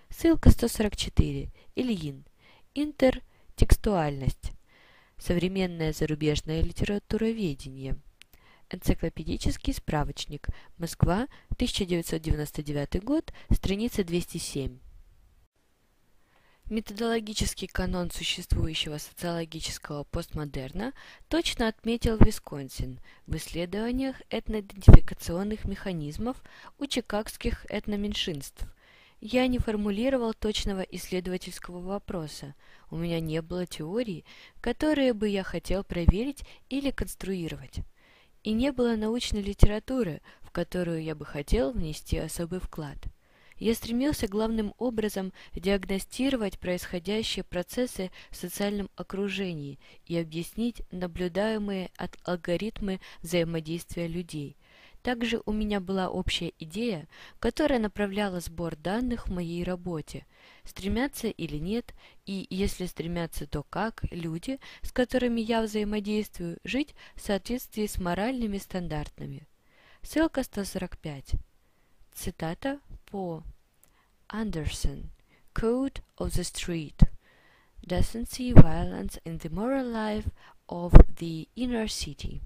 [0.09, 1.53] Ссылка 144.
[1.75, 2.25] Ильин.
[2.73, 4.51] Интертекстуальность.
[5.17, 7.95] Современное зарубежное литературоведение.
[8.71, 10.47] Энциклопедический справочник.
[10.77, 14.79] Москва, 1999 год, страница 207.
[16.67, 20.93] Методологический канон существующего социологического постмодерна
[21.27, 26.41] точно отметил Висконсин в исследованиях этноидентификационных механизмов
[26.79, 28.65] у чикагских этноменьшинств.
[29.21, 32.55] Я не формулировал точного исследовательского вопроса,
[32.89, 34.25] у меня не было теорий,
[34.59, 37.81] которые бы я хотел проверить или конструировать
[38.45, 42.97] и не было научной литературы, в которую я бы хотел внести особый вклад.
[43.57, 53.01] Я стремился главным образом диагностировать происходящие процессы в социальном окружении и объяснить наблюдаемые от алгоритмы
[53.21, 54.55] взаимодействия людей–
[55.05, 57.07] также у меня была общая идея,
[57.39, 60.25] которая направляла сбор данных в моей работе.
[60.65, 61.93] Стремятся или нет,
[62.25, 68.57] и если стремятся, то как люди, с которыми я взаимодействую, жить в соответствии с моральными
[68.57, 69.47] стандартами.
[70.01, 71.35] Ссылка 145.
[72.13, 73.43] Цитата по
[74.27, 75.11] Андерсон.
[75.53, 77.09] Code of the Street.
[77.81, 80.25] Decency, violence in the moral life
[80.67, 82.41] of the inner city.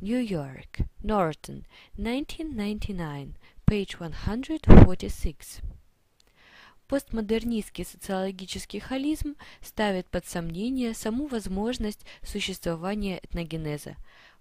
[0.00, 1.64] New York, Norton,
[1.96, 5.62] 1999, page 146.
[6.92, 13.96] Постмодернистский социологический холизм ставит под сомнение саму возможность существования этногенеза.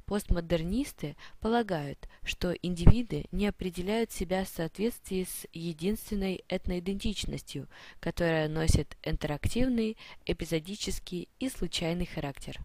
[0.05, 7.69] Постмодернисты полагают, что индивиды не определяют себя в соответствии с единственной этноидентичностью,
[8.01, 12.59] которая носит интерактивный, эпизодический и случайный характер.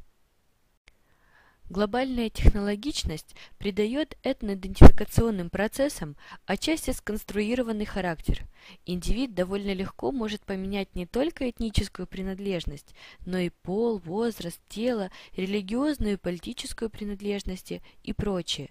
[1.68, 8.46] Глобальная технологичность придает этноидентификационным процессам отчасти сконструированный характер.
[8.84, 16.14] Индивид довольно легко может поменять не только этническую принадлежность, но и пол, возраст, тело, религиозную
[16.14, 18.70] и политическую принадлежности и прочее.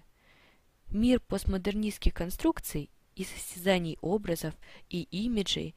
[0.88, 4.54] Мир постмодернистских конструкций и состязаний образов
[4.88, 5.74] и имиджей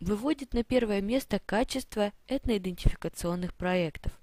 [0.00, 4.19] выводит на первое место качество этноидентификационных проектов.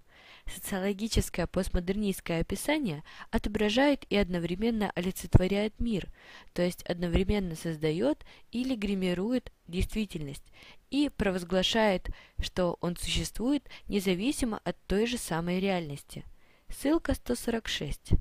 [0.53, 6.09] Социологическое постмодернистское описание отображает и одновременно олицетворяет мир,
[6.53, 10.45] то есть одновременно создает или гримирует действительность
[10.89, 16.23] и провозглашает, что он существует независимо от той же самой реальности.
[16.69, 18.11] Ссылка 146.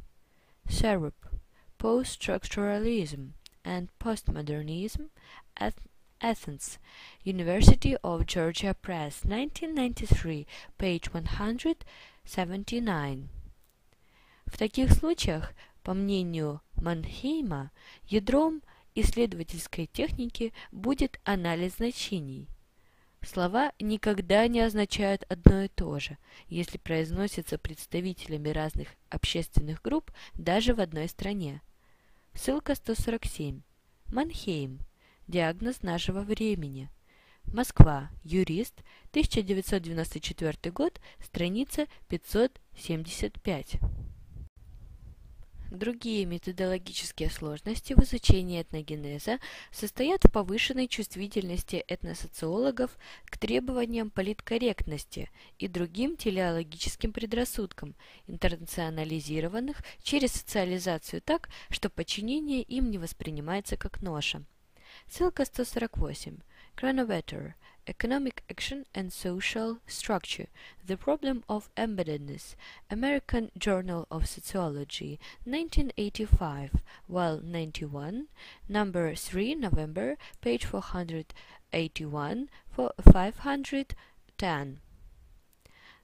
[0.67, 1.15] Sharp.
[1.79, 3.33] Post-structuralism.
[3.67, 5.11] and Postmodernism,
[6.23, 6.79] Athens,
[7.25, 10.47] University of Georgia Press, 1993,
[10.79, 11.13] page
[12.27, 13.29] 179.
[14.47, 15.53] В таких случаях,
[15.83, 17.71] по мнению Манхейма,
[18.05, 18.63] ядром
[18.95, 22.49] исследовательской техники будет анализ значений–
[23.27, 26.17] Слова никогда не означают одно и то же,
[26.47, 31.61] если произносятся представителями разных общественных групп даже в одной стране.
[32.35, 33.63] Ссылка 147.
[34.13, 34.79] Манхейм.
[35.27, 36.89] Диагноз нашего времени.
[37.53, 38.11] Москва.
[38.23, 38.75] Юрист.
[39.11, 41.01] 1994 год.
[41.21, 43.79] Страница 575.
[45.71, 49.41] Другие методологические сложности в изучении этногенеза
[49.73, 61.21] состоят в повышенной чувствительности этносоциологов к требованиям политкорректности и другим телеологическим предрассудкам, интернационализированных через социализацию
[61.21, 64.45] так, что подчинение им не воспринимается как ноша.
[65.09, 66.39] Ссылка 148.
[66.76, 67.56] Chronometer.
[67.88, 70.46] Economic Action and Social Structure,
[70.86, 72.56] The Problem of Embeddedness,
[72.92, 76.76] American Journal of Sociology, 1985,
[77.08, 78.28] Well 91,
[78.70, 84.78] number 3, November, page 481, 510.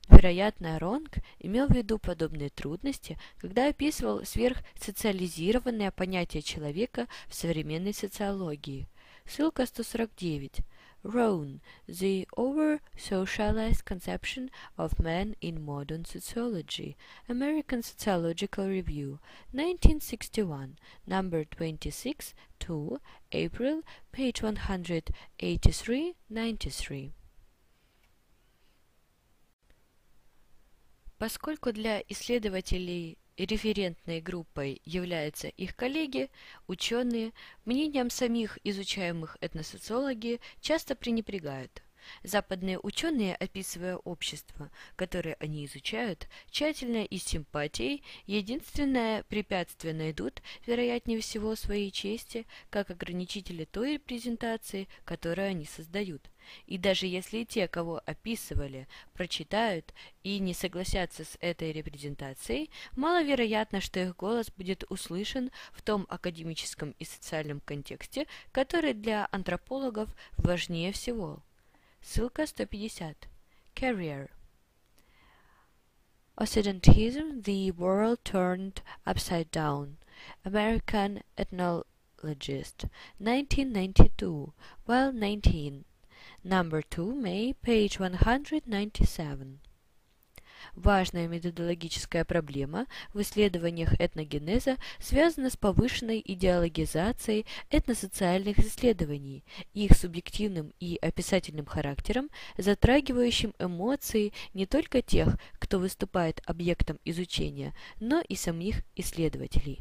[0.09, 8.87] Вероятно, Ронг имел в виду подобные трудности, когда описывал сверхсоциализированное понятие человека в современной социологии.–
[9.25, 10.63] Ссылка 149.
[11.03, 16.97] Rohn, The Over-Socialized Conception of Man in Modern Sociology,
[17.29, 19.19] American Sociological Review,
[19.51, 22.99] 1961, number 26, 2,
[23.31, 27.13] April, page 183-93.
[31.17, 36.30] Поскольку для исследователей Референтной группой являются их коллеги,
[36.68, 37.32] ученые,
[37.64, 41.82] мнением самих изучаемых этносоциологи часто пренебрегают.
[42.22, 51.20] Западные ученые, описывая общество, которое они изучают, тщательно и с симпатией, единственное препятствие найдут, вероятнее
[51.20, 56.30] всего, своей чести, как ограничители той репрезентации, которую они создают.
[56.66, 59.92] И даже если те, кого описывали, прочитают
[60.22, 66.94] и не согласятся с этой репрезентацией, маловероятно, что их голос будет услышан в том академическом
[66.98, 71.42] и социальном контексте, который для антропологов важнее всего.
[72.01, 73.27] Ссылка 150.
[73.75, 74.29] Carrier.
[76.39, 79.97] Occidentism, the world turned upside down.
[80.43, 82.85] American Ethnologist,
[83.19, 84.53] 1992,
[84.87, 85.85] well 19.
[86.43, 89.59] Number 2, May, page 197.
[90.74, 99.44] Важная методологическая проблема в исследованиях этногенеза связана с повышенной идеологизацией этносоциальных исследований,
[99.74, 108.22] их субъективным и описательным характером, затрагивающим эмоции не только тех, кто выступает объектом изучения, но
[108.28, 109.80] и самих исследователей.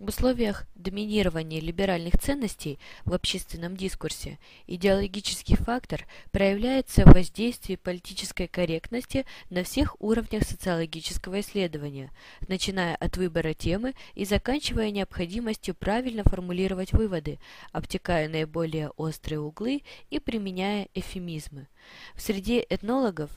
[0.00, 9.26] В условиях доминирования либеральных ценностей в общественном дискурсе идеологический фактор проявляется в воздействии политической корректности
[9.50, 12.10] на всех уровнях социологического исследования,
[12.48, 17.38] начиная от выбора темы и заканчивая необходимостью правильно формулировать выводы,
[17.70, 21.68] обтекая наиболее острые углы и применяя эфемизмы.
[22.14, 23.30] В среде этнологов,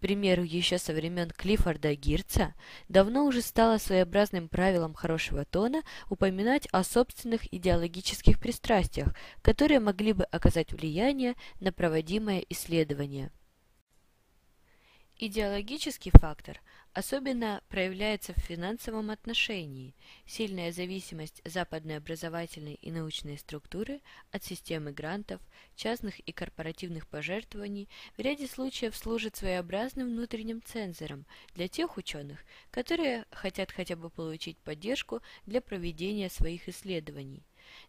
[0.00, 2.54] примеру, еще со времен Клиффорда Гирца,
[2.88, 10.24] давно уже стало своеобразным правилом хорошего тона упоминать о собственных идеологических пристрастиях, которые могли бы
[10.24, 13.30] оказать влияние на проводимое исследование.
[15.16, 16.60] Идеологический фактор
[16.92, 19.94] особенно проявляется в финансовом отношении.
[20.26, 24.00] Сильная зависимость западной образовательной и научной структуры
[24.32, 25.40] от системы грантов,
[25.76, 33.24] частных и корпоративных пожертвований в ряде случаев служит своеобразным внутренним цензором для тех ученых, которые
[33.30, 37.44] хотят хотя бы получить поддержку для проведения своих исследований.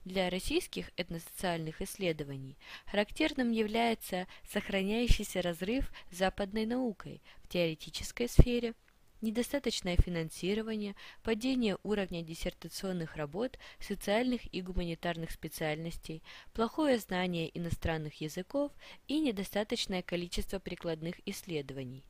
[0.06, 8.76] Для российских этносоциальных исследований характерным является сохраняющийся разрыв с западной наукой в теоретической сфере,
[9.22, 18.72] недостаточное финансирование, падение уровня диссертационных работ, социальных и гуманитарных специальностей, плохое знание иностранных языков
[19.08, 22.04] и недостаточное количество прикладных исследований.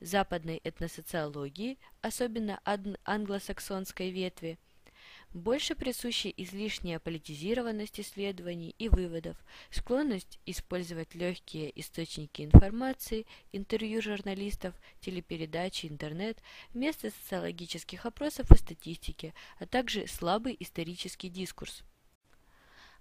[0.00, 2.60] Западной этносоциологии, особенно
[3.04, 4.58] англосаксонской ветви,
[5.34, 9.36] больше присущи излишняя политизированность исследований и выводов,
[9.70, 16.38] склонность использовать легкие источники информации, интервью журналистов, телепередачи, интернет
[16.72, 21.82] вместо социологических опросов и статистики, а также слабый исторический дискурс.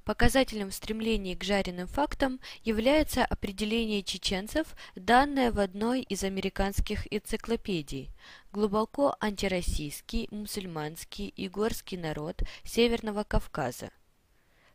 [0.06, 8.12] Показателем стремления к жареным фактам является определение чеченцев, данное в одной из американских энциклопедий.
[8.52, 13.92] Глубоко антироссийский, мусульманский и горский народ Северного Кавказа.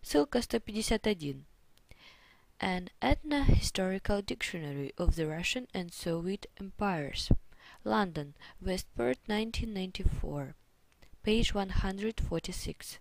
[0.00, 1.44] Ссылка 151.
[2.60, 7.28] An Ethno-Historical Dictionary of the Russian and Soviet Empires.
[7.84, 10.54] London, Westport, 1994.
[11.22, 13.00] Page 146.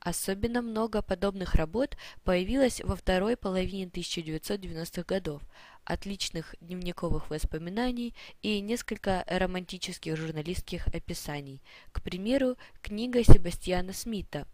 [0.00, 1.94] Особенно много подобных работ
[2.24, 5.42] появилось во второй половине 1990-х годов,
[5.84, 11.60] отличных дневниковых воспоминаний и несколько романтических журналистских описаний,
[11.92, 14.46] к примеру, книга Себастьяна Смита.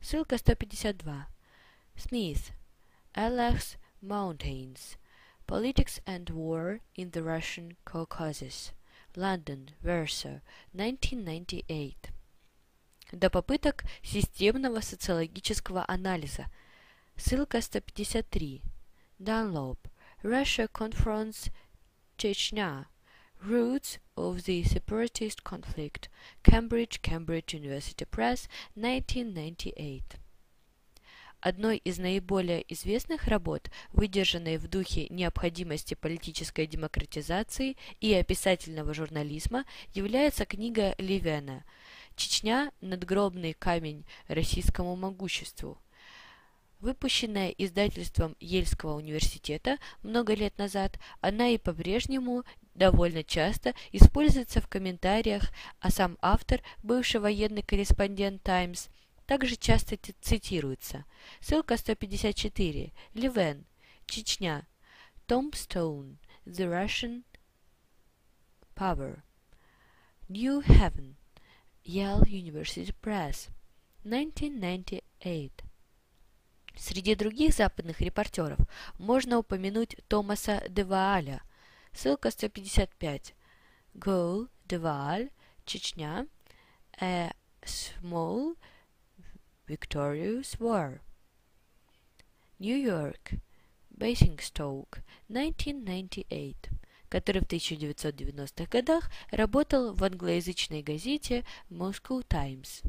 [0.00, 1.28] Ссылка 152.
[1.94, 2.38] Смит.
[3.14, 4.96] Alex Mountains.
[5.46, 8.72] Politics and War in the Russian Caucasus.
[9.14, 10.40] London, Verso,
[10.72, 12.21] 1998
[13.12, 16.46] до попыток системного социологического анализа.
[17.16, 18.62] Ссылка 153.
[19.18, 19.78] Dunlop.
[20.22, 21.50] Russia confronts
[22.16, 22.86] Chechnya.
[23.44, 26.08] Roots of the Separatist Conflict.
[26.42, 30.02] Cambridge, Cambridge University Press, 1998.
[31.40, 40.44] Одной из наиболее известных работ, выдержанной в духе необходимости политической демократизации и описательного журнализма, является
[40.46, 41.64] книга Ливена
[42.16, 45.78] Чечня– надгробный камень российскому могуществу.
[46.80, 52.44] Выпущенная издательством Ельского университета много лет назад, она и по-прежнему
[52.74, 58.88] довольно часто используется в комментариях, а сам автор, бывший военный корреспондент «Таймс»,
[59.26, 61.04] также часто цитируется.
[61.40, 62.92] Ссылка 154.
[63.14, 63.64] Ливен.
[64.06, 64.66] Чечня.
[65.28, 66.16] Tombstone.
[66.44, 67.22] The Russian
[68.74, 69.22] Power.
[70.28, 71.14] New Heaven.
[71.84, 73.50] Yale University Press,
[74.04, 75.50] 1998.
[76.76, 78.58] Среди других западных репортеров
[78.98, 81.42] можно упомянуть Томаса Девааля,
[81.92, 83.34] ссылка 155.
[83.94, 85.30] Goal, Девааль,
[85.66, 86.26] Чечня,
[87.00, 88.56] A Small
[89.66, 91.00] Victorious War.
[92.58, 93.34] New York,
[93.90, 96.81] Basingstoke, 1998
[97.12, 102.80] который в 1990-х годах работал в англоязычной газете Moscow Times.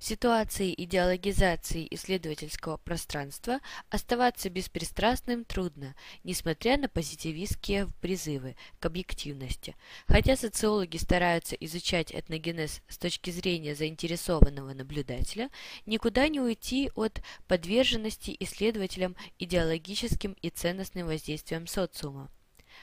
[0.00, 3.58] Ситуации идеологизации исследовательского пространства
[3.90, 9.74] оставаться беспристрастным трудно, несмотря на позитивистские призывы к объективности.
[10.06, 15.50] Хотя социологи стараются изучать этногенез с точки зрения заинтересованного наблюдателя,
[15.84, 22.30] никуда не уйти от подверженности исследователям идеологическим и ценностным воздействиям социума.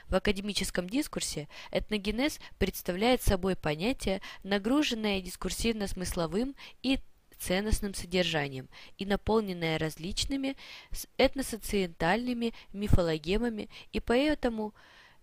[0.10, 7.00] В академическом дискурсе этногенез представляет собой понятие, нагруженное дискурсивно-смысловым и
[7.38, 10.56] ценностным содержанием и наполненное различными
[11.18, 14.74] этносоциентальными мифологемами и поэтому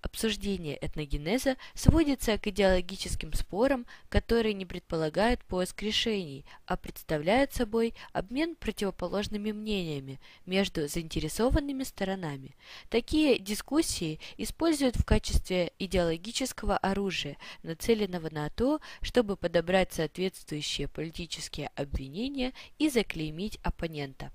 [0.03, 8.57] Обсуждение этногенеза сводится к идеологическим спорам, которые не предполагают поиск решений, а представляют собой обмен
[8.57, 12.57] противоположными мнениями между заинтересованными сторонами.
[12.91, 22.53] Такие дискуссии используют в качестве идеологического оружия, нацеленного на то, чтобы подобрать соответствующие политические обвинения
[22.79, 24.33] и заклеймить оппонента.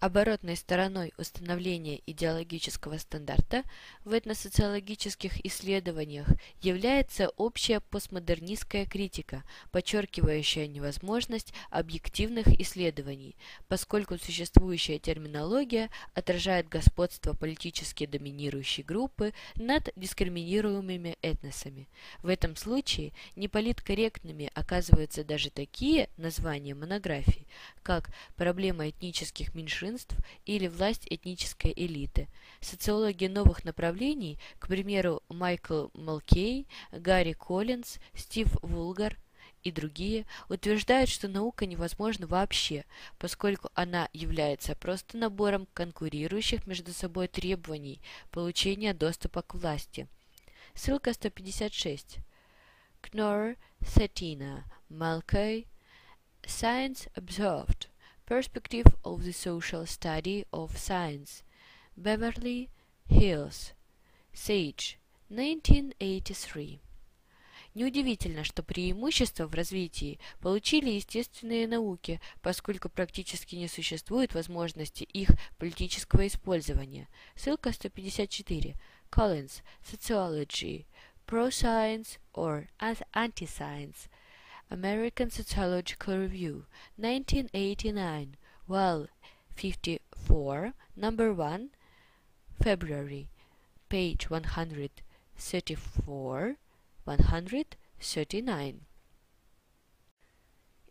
[0.00, 3.64] Оборотной стороной установления идеологического стандарта
[4.06, 6.26] в этносоциологических исследованиях
[6.62, 13.36] является общая постмодернистская критика, подчеркивающая невозможность объективных исследований,
[13.68, 21.90] поскольку существующая терминология отражает господство политически доминирующей группы над дискриминируемыми этносами.
[22.22, 27.46] В этом случае неполиткорректными оказываются даже такие названия монографий,
[27.82, 30.16] как «Проблема этнических меньшинств меньшинств
[30.46, 32.28] или власть этнической элиты.
[32.60, 39.16] Социологи новых направлений, к примеру, Майкл Малкей, Гарри Коллинз, Стив Вулгар
[39.62, 42.84] и другие, утверждают, что наука невозможна вообще,
[43.18, 50.08] поскольку она является просто набором конкурирующих между собой требований получения доступа к власти.
[50.74, 52.18] Ссылка 156.
[53.02, 55.66] Knorr, Cetina, Malkay,
[56.42, 57.89] Science Observed.
[58.30, 61.42] Perspective of the Social Study of Science.
[61.96, 62.68] Beverly
[63.08, 63.72] Hills.
[64.32, 64.98] Sage,
[65.30, 66.80] 1983.
[67.74, 76.24] Неудивительно, что преимущество в развитии получили естественные науки, поскольку практически не существует возможности их политического
[76.28, 77.08] использования.
[77.34, 78.76] Ссылка 154.
[79.10, 79.60] Collins.
[79.82, 80.86] Sociology.
[81.26, 84.08] Pro-science or anti-science.
[84.72, 86.64] American Sociological Review.
[86.96, 88.36] 1989.
[88.68, 89.08] Well,
[89.56, 90.74] 54.
[90.94, 91.70] Number 1.
[92.62, 93.30] February.
[93.88, 96.56] Page 134.
[97.04, 98.80] 139.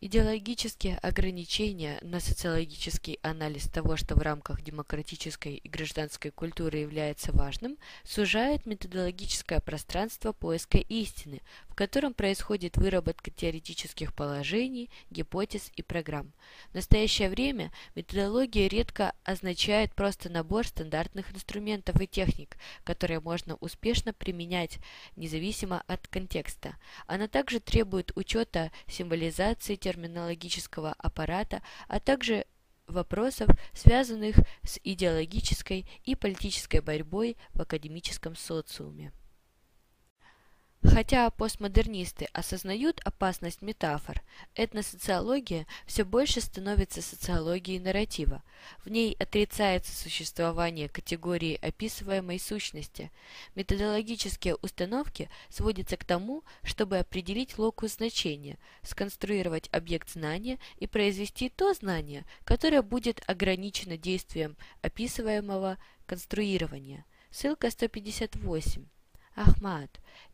[0.01, 7.77] Идеологические ограничения на социологический анализ того, что в рамках демократической и гражданской культуры является важным,
[8.05, 16.31] сужают методологическое пространство поиска истины, в котором происходит выработка теоретических положений, гипотез и программ.
[16.71, 24.13] В настоящее время методология редко означает просто набор стандартных инструментов и техник, которые можно успешно
[24.13, 24.79] применять
[25.17, 26.77] независимо от контекста.
[27.05, 32.45] Она также требует учета символизации терминологического аппарата, а также
[32.85, 39.11] вопросов, связанных с идеологической и политической борьбой в академическом социуме.
[40.81, 44.21] Хотя постмодернисты осознают опасность метафор,
[44.55, 48.43] этносоциология все больше становится социологией нарратива.
[48.85, 53.11] В ней отрицается существование категории описываемой сущности.
[53.55, 61.73] Методологические установки сводятся к тому, чтобы определить локус значения, сконструировать объект знания и произвести то
[61.73, 67.05] знание, которое будет ограничено действием описываемого конструирования.
[67.31, 68.85] Ссылка 158.
[69.39, 69.87] Ahmad,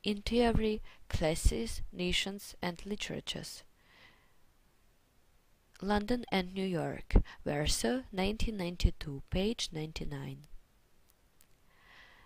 [0.03, 3.63] in Theory, Classes, Nations and Literatures.
[5.79, 7.13] London and New York,
[7.45, 10.39] Verso, 1992, page 99.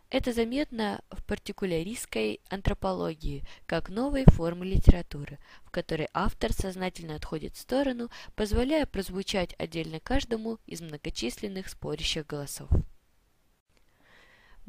[0.09, 7.59] Это заметно в партикуляристской антропологии, как новой формы литературы, в которой автор сознательно отходит в
[7.59, 12.69] сторону, позволяя прозвучать отдельно каждому из многочисленных спорящих голосов.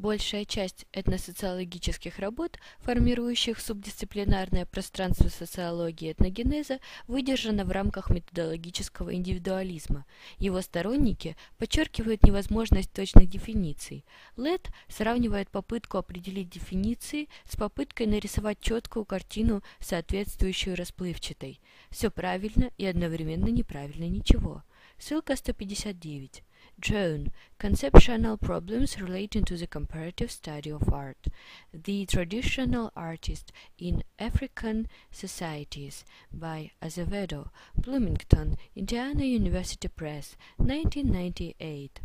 [0.01, 10.07] Большая часть этносоциологических работ, формирующих субдисциплинарное пространство социологии этногенеза, выдержана в рамках методологического индивидуализма.
[10.39, 14.03] Его сторонники подчеркивают невозможность точных дефиниций.
[14.37, 21.59] Лед сравнивает попытку определить дефиниции с попыткой нарисовать четкую картину, соответствующую расплывчатой.
[21.91, 24.63] Все правильно и одновременно неправильно ничего.
[24.97, 26.43] Ссылка 159.
[26.79, 31.27] Drone Conceptual Problems Relating to the Comparative Study of Art.
[31.73, 42.01] The Traditional Artist in African Societies by Azevedo, Bloomington, Indiana University Press, 1998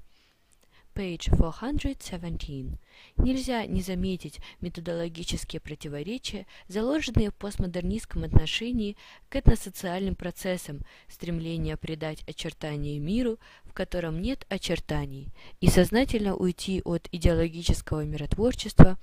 [0.97, 2.79] page 417.
[3.19, 8.97] Нельзя не заметить методологические противоречия, заложенные в постмодернистском отношении
[9.29, 15.29] к этносоциальным процессам, стремление придать очертания миру, в котором нет очертаний,
[15.61, 18.99] и сознательно уйти от идеологического миротворчества,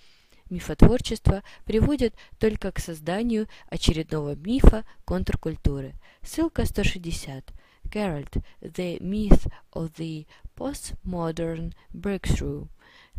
[0.50, 5.94] мифотворчества приводит только к созданию очередного мифа контркультуры.
[6.24, 7.54] Ссылка 160.
[7.94, 10.26] Geralt, The Myth of the
[10.56, 12.68] Postmodern Breakthrough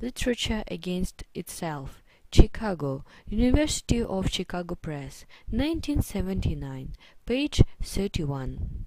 [0.01, 6.95] Literature Against Itself, Chicago, University of Chicago Press, 1979,
[7.27, 8.87] page 31.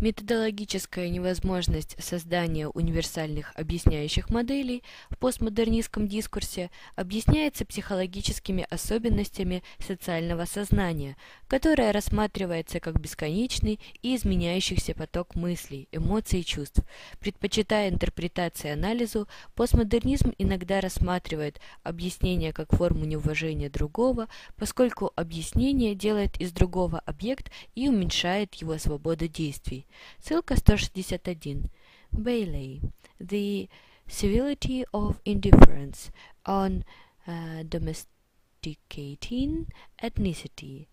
[0.00, 11.16] Методологическая невозможность создания универсальных объясняющих моделей в постмодернистском дискурсе объясняется психологическими особенностями социального сознания,
[11.48, 16.80] которое рассматривается как бесконечный и изменяющийся поток мыслей, эмоций и чувств.
[17.18, 19.26] Предпочитая интерпретации анализу,
[19.56, 27.88] постмодернизм иногда рассматривает объяснение как форму неуважения другого, поскольку объяснение делает из другого объект и
[27.88, 29.87] уменьшает его свободу действий.
[30.19, 31.69] Ссылка 161.
[32.11, 32.81] Bailey.
[33.19, 33.69] The
[34.07, 36.11] Civility of Indifference
[36.45, 36.83] on
[37.27, 39.67] uh, Domesticating
[40.01, 40.87] Ethnicity.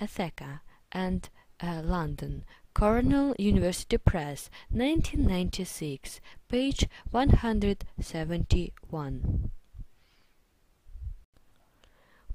[0.00, 0.60] Atheka
[0.92, 1.28] and
[1.60, 2.44] uh, London.
[2.74, 9.50] Cornell University Press, 1996, page 171.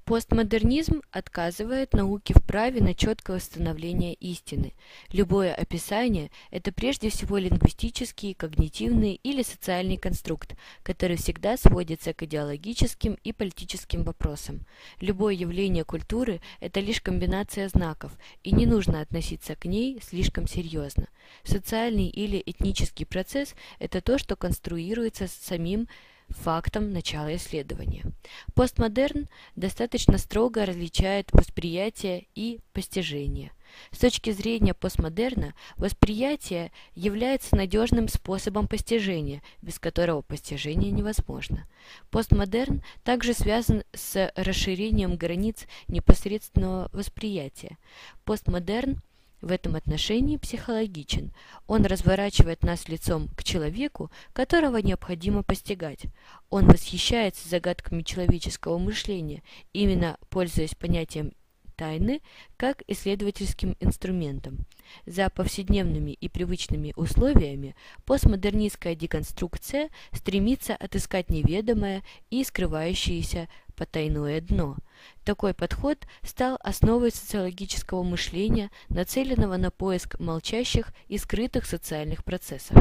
[0.09, 4.73] Постмодернизм отказывает науке в праве на четкое восстановление истины.
[5.11, 13.19] Любое описание– это прежде всего лингвистический, когнитивный или социальный конструкт, который всегда сводится к идеологическим
[13.23, 14.65] и политическим вопросам.
[14.99, 21.07] Любое явление культуры– это лишь комбинация знаков, и не нужно относиться к ней слишком серьезно.
[21.43, 25.87] Социальный или этнический процесс– это то, что конструируется самим
[26.29, 28.05] фактом начала исследования.
[28.53, 33.51] Постмодерн достаточно строго различает восприятие и постижение.
[33.91, 41.67] С точки зрения постмодерна, восприятие является надежным способом постижения, без которого постижение невозможно.
[42.09, 47.77] Постмодерн также связан с расширением границ непосредственного восприятия.
[48.25, 49.01] Постмодерн
[49.41, 51.31] в этом отношении психологичен.
[51.67, 56.05] Он разворачивает нас лицом к человеку, которого необходимо постигать.
[56.49, 61.33] Он восхищается загадками человеческого мышления, именно пользуясь понятием
[61.79, 62.21] тайны
[62.57, 64.65] как исследовательским инструментом.
[65.05, 67.73] За повседневными и привычными условиями
[68.05, 74.75] постмодернистская деконструкция стремится отыскать неведомое и скрывающееся потайное дно.
[75.23, 82.75] Такой подход стал основой социологического мышления, нацеленного на поиск молчащих и скрытых социальных процессов.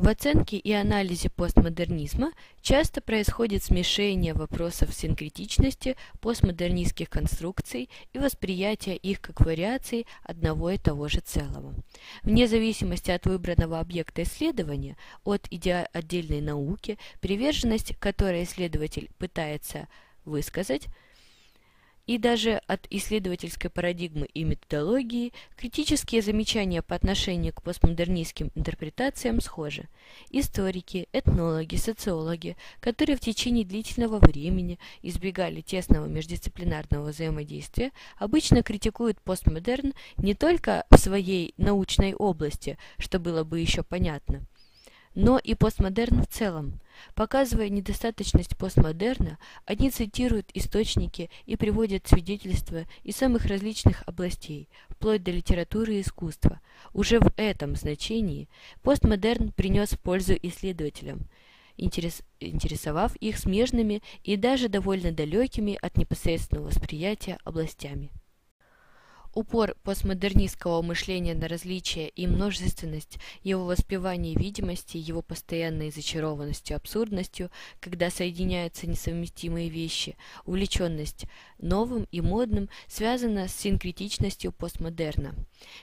[0.00, 2.32] В оценке и анализе постмодернизма
[2.62, 11.08] часто происходит смешение вопросов синкретичности постмодернистских конструкций и восприятия их как вариаций одного и того
[11.08, 11.74] же целого.
[12.22, 19.86] Вне зависимости от выбранного объекта исследования, от идеи отдельной науки, приверженность, которой исследователь пытается
[20.24, 20.86] высказать,
[22.10, 29.84] и даже от исследовательской парадигмы и методологии критические замечания по отношению к постмодернистским интерпретациям схожи.
[30.30, 39.94] Историки, этнологи, социологи, которые в течение длительного времени избегали тесного междисциплинарного взаимодействия, обычно критикуют постмодерн
[40.16, 44.44] не только в своей научной области, что было бы еще понятно,
[45.14, 46.80] но и постмодерн в целом.
[47.14, 55.30] Показывая недостаточность постмодерна, они цитируют источники и приводят свидетельства из самых различных областей, вплоть до
[55.30, 56.60] литературы и искусства.
[56.92, 58.48] Уже в этом значении
[58.82, 61.26] постмодерн принес пользу исследователям,
[61.76, 68.10] интерес, интересовав их смежными и даже довольно далекими от непосредственного восприятия областями.
[69.32, 78.10] Упор постмодернистского мышления на различие и множественность, его воспевание видимости, его постоянной зачарованностью, абсурдностью, когда
[78.10, 80.16] соединяются несовместимые вещи,
[80.46, 81.26] увлеченность
[81.60, 85.34] новым и модным, связана с синкретичностью постмодерна.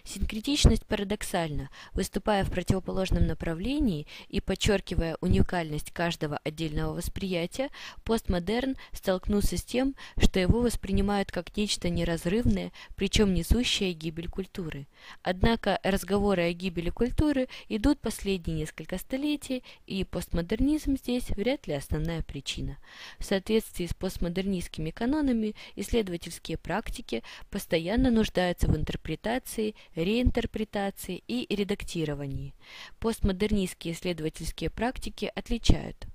[0.03, 7.69] Синкретичность парадоксальна, выступая в противоположном направлении и подчеркивая уникальность каждого отдельного восприятия,
[8.03, 14.87] постмодерн столкнулся с тем, что его воспринимают как нечто неразрывное, причем несущая гибель культуры.
[15.21, 22.23] Однако разговоры о гибели культуры идут последние несколько столетий, и постмодернизм здесь вряд ли основная
[22.23, 22.77] причина.
[23.19, 32.53] В соответствии с постмодернистскими канонами исследовательские практики постоянно нуждаются в интерпретации, реинтерпретации и редактировании.
[32.99, 36.07] Постмодернистские исследовательские практики отличают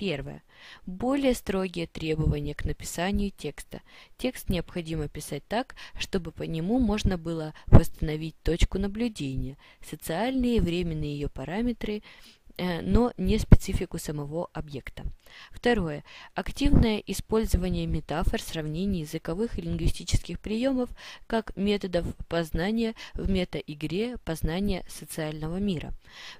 [0.00, 0.42] Первое.
[0.86, 3.82] Более строгие требования к написанию текста.
[4.16, 11.12] Текст необходимо писать так, чтобы по нему можно было восстановить точку наблюдения, социальные и временные
[11.12, 12.02] ее параметры
[12.82, 15.04] но не специфику самого объекта.
[15.50, 16.04] Второе.
[16.34, 20.90] Активное использование метафор, сравнений, языковых и лингвистических приемов
[21.26, 25.92] как методов познания в метаигре познания социального мира.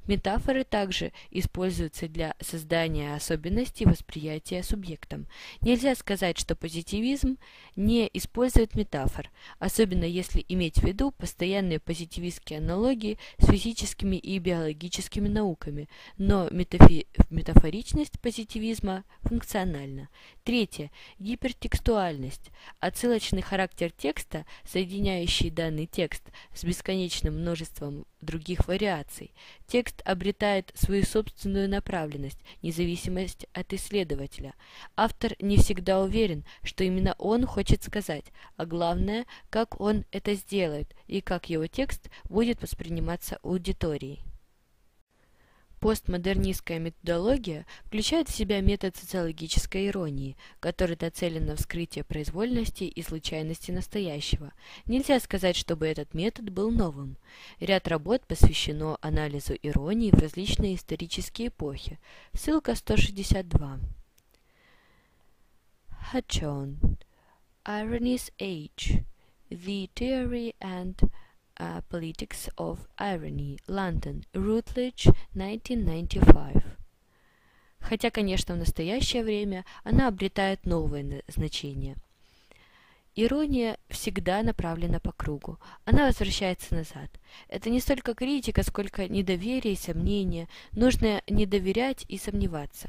[0.07, 5.27] Метафоры также используются для создания особенностей восприятия субъектом.
[5.61, 7.39] Нельзя сказать, что позитивизм
[7.77, 15.29] не использует метафор, особенно если иметь в виду постоянные позитивистские аналогии с физическими и биологическими
[15.29, 15.89] науками,
[16.19, 20.09] но метафи метафоричность позитивизма функциональна.
[20.45, 20.91] Третье.
[21.19, 22.51] Гипертекстуальность.
[22.81, 26.23] Отсылочный характер текста, соединяющий данный текст
[26.55, 29.33] с бесконечным множеством других вариаций.
[29.67, 34.55] Текст обретает свою собственную направленность, независимость от исследователя.
[34.97, 40.95] Автор не всегда уверен, что именно он хочет сказать, а главное, как он это сделает
[41.07, 44.25] и как его текст будет восприниматься аудиторией.
[45.81, 53.71] Постмодернистская методология включает в себя метод социологической иронии, который нацелен на вскрытие произвольности и случайности
[53.71, 54.53] настоящего.
[54.85, 57.17] Нельзя сказать, чтобы этот метод был новым.
[57.61, 61.99] Ряд работ посвящено анализу иронии в различные исторические эпохи.
[62.35, 63.81] Ссылка 162.
[66.13, 66.99] Hachon.
[67.65, 69.03] Irony's Age.
[69.49, 70.97] The Theory and
[71.61, 76.65] uh, Politics of Irony, London, Routledge, 1995.
[77.81, 81.97] Хотя, конечно, в настоящее время она обретает новое значение.
[83.17, 85.59] Ирония всегда направлена по кругу.
[85.85, 87.11] Она возвращается назад.
[87.49, 90.49] Это не столько критика, сколько недоверие и сомнение.
[90.73, 92.89] Нужно не доверять и сомневаться.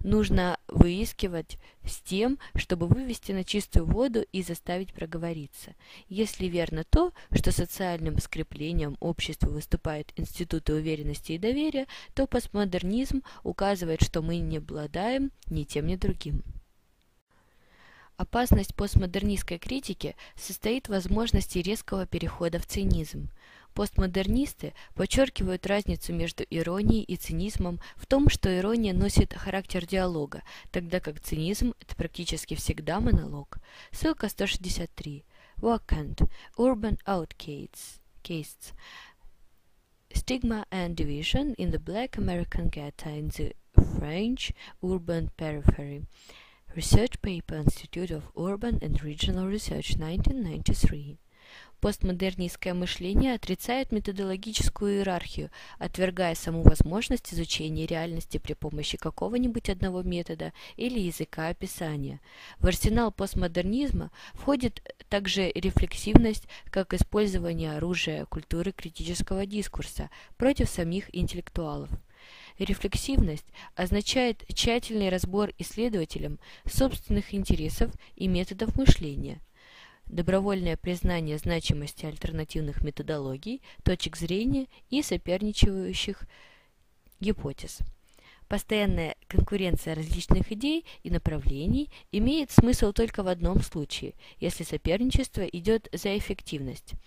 [0.00, 5.74] Нужно выискивать с тем, чтобы вывести на чистую воду и заставить проговориться.
[6.08, 14.02] Если верно то, что социальным скреплением общества выступают институты уверенности и доверия, то постмодернизм указывает,
[14.02, 16.42] что мы не обладаем ни тем, ни другим.
[18.20, 23.30] Опасность постмодернистской критики состоит в возможности резкого перехода в цинизм.
[23.74, 31.00] Постмодернисты подчеркивают разницу между иронией и цинизмом в том, что ирония носит характер диалога, тогда
[31.00, 33.58] как цинизм– это практически всегда монолог.
[33.92, 35.24] Ссылка 163.
[35.58, 36.28] Vacant.
[36.56, 38.00] Urban Outcasts.
[40.12, 44.52] Stigma and division in the black American ghetto in the French
[44.82, 46.06] urban periphery.
[46.74, 51.18] Research paper Institute of Urban and Regional Research 1993.
[51.80, 60.52] Постмодернистское мышление отрицает методологическую иерархию, отвергая саму возможность изучения реальности при помощи какого-нибудь одного метода
[60.76, 62.20] или языка описания.
[62.58, 71.88] В арсенал постмодернизма входит также рефлексивность как использование оружия культуры критического дискурса против самих интеллектуалов.
[72.58, 79.40] Рефлексивность означает тщательный разбор исследователем собственных интересов и методов мышления,
[80.10, 86.22] добровольное признание значимости альтернативных методологий, точек зрения и соперничающих
[87.20, 87.78] гипотез.
[88.48, 95.88] Постоянная конкуренция различных идей и направлений имеет смысл только в одном случае, если соперничество идет
[95.92, 96.94] за эффективность–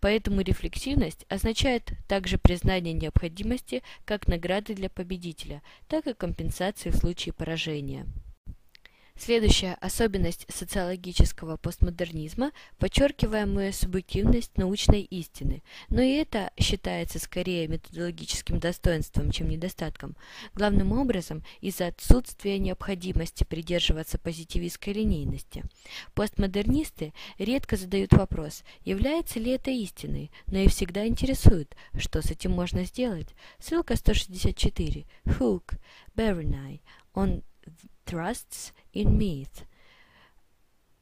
[0.00, 7.32] Поэтому рефлексивность означает также признание необходимости как награды для победителя, так и компенсации в случае
[7.32, 8.06] поражения.
[9.18, 19.30] Следующая особенность социологического постмодернизма– подчеркиваемая субъективность научной истины, но и это считается скорее методологическим достоинством,
[19.30, 20.16] чем недостатком,
[20.54, 25.64] главным образом из-за отсутствия необходимости придерживаться позитивистской линейности.
[26.14, 32.52] Постмодернисты редко задают вопрос, является ли это истиной, но и всегда интересуют, что с этим
[32.52, 33.28] можно сделать.
[33.58, 35.06] Ссылка 164.
[35.24, 35.78] Hook,
[36.14, 36.80] Berenice,
[37.14, 37.42] on
[38.06, 39.64] Trusts in Myth.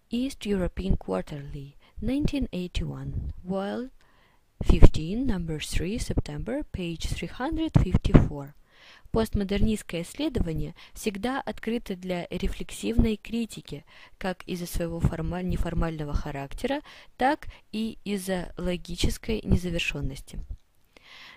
[0.09, 3.91] East European Quarterly, 1981, Vol.
[4.65, 8.55] 15, number 3, September, page 354.
[9.11, 13.85] Постмодернистское исследование всегда открыто для рефлексивной критики,
[14.17, 16.81] как из-за своего формаль неформального характера,
[17.19, 20.39] так и из-за логической незавершенности.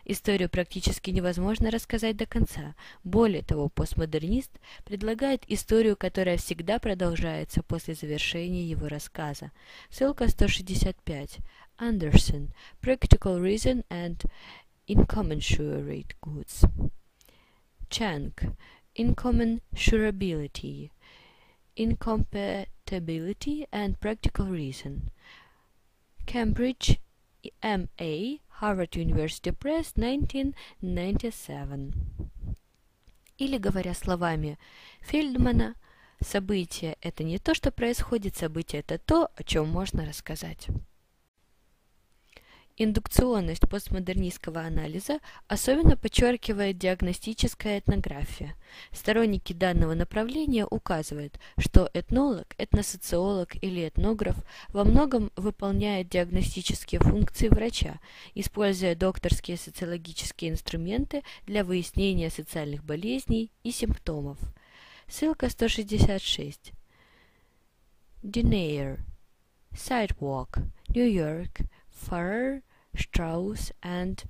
[0.09, 2.75] Историю практически невозможно рассказать до конца.
[3.03, 4.51] Более того, постмодернист
[4.85, 9.51] предлагает историю, которая всегда продолжается после завершения его рассказа.
[9.89, 11.39] Ссылка 165.
[11.77, 12.53] Андерсон.
[12.81, 14.25] Practical Reason and
[14.87, 16.63] Incommensurate Goods.
[17.89, 18.43] Чанг.
[18.95, 20.91] Incommensurability.
[21.75, 25.11] Incompatibility and Practical Reason.
[26.25, 26.97] Cambridge,
[27.61, 28.39] M.A.
[28.61, 31.91] Harvard University Press, 1997.
[33.37, 34.57] Или, говоря словами
[35.01, 35.75] Фельдмана,
[36.23, 40.67] событие– это не то, что происходит, событие– это то, о чем можно рассказать.
[42.79, 48.53] Индукционность постмодернистского анализа особенно подчеркивает диагностическая этнография.
[48.91, 54.35] Сторонники данного направления указывают, что этнолог, этносоциолог или этнограф
[54.69, 57.99] во многом выполняет диагностические функции врача,
[58.35, 64.37] используя докторские социологические инструменты для выяснения социальных болезней и симптомов.
[65.07, 66.73] Ссылка 166.
[68.21, 68.99] Denier.
[69.71, 70.59] Sidewalk.
[70.89, 71.61] New York.
[72.07, 72.61] Farrer
[72.97, 74.23] Strauss and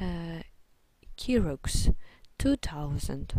[0.00, 0.42] uh,
[1.16, 1.94] Kirox
[2.38, 3.34] 2000.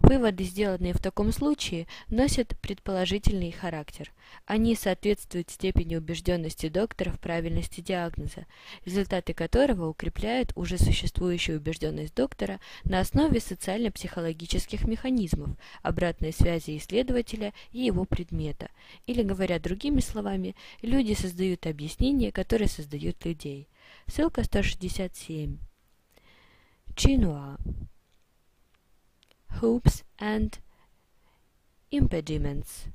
[0.00, 4.12] Выводы, сделанные в таком случае, носят предположительный характер.
[4.46, 8.46] Они соответствуют степени убежденности доктора в правильности диагноза,
[8.84, 15.50] результаты которого укрепляют уже существующую убежденность доктора на основе социально-психологических механизмов,
[15.82, 18.70] обратной связи исследователя и его предмета.
[19.06, 23.68] Или, говоря другими словами, люди создают объяснения, которые создают людей.
[24.06, 25.58] Ссылка 167.
[26.94, 27.58] Чинуа
[29.52, 30.58] hopes and
[31.90, 32.88] impediments.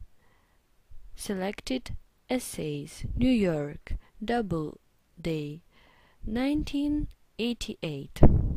[1.16, 1.96] Selected
[2.30, 5.62] Essays, New York, Doubleday,
[6.26, 8.53] 1988.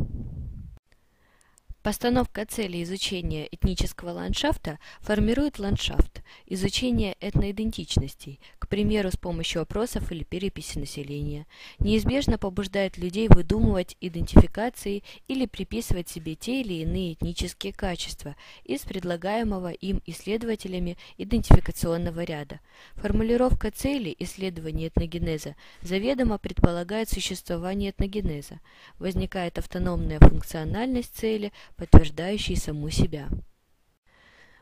[1.86, 6.24] Постановка цели изучения этнического ландшафта формирует ландшафт.
[6.46, 11.46] изучение этноидентичностей, к примеру, с помощью опросов или переписи населения,
[11.78, 19.70] неизбежно побуждает людей выдумывать идентификации или приписывать себе те или иные этнические качества из предлагаемого
[19.70, 22.60] им исследователями идентификационного ряда.
[22.94, 28.60] Формулировка цели исследования этногенеза заведомо предполагает существование этногенеза.
[28.98, 33.28] Возникает автономная функциональность цели, подтверждающей саму себя.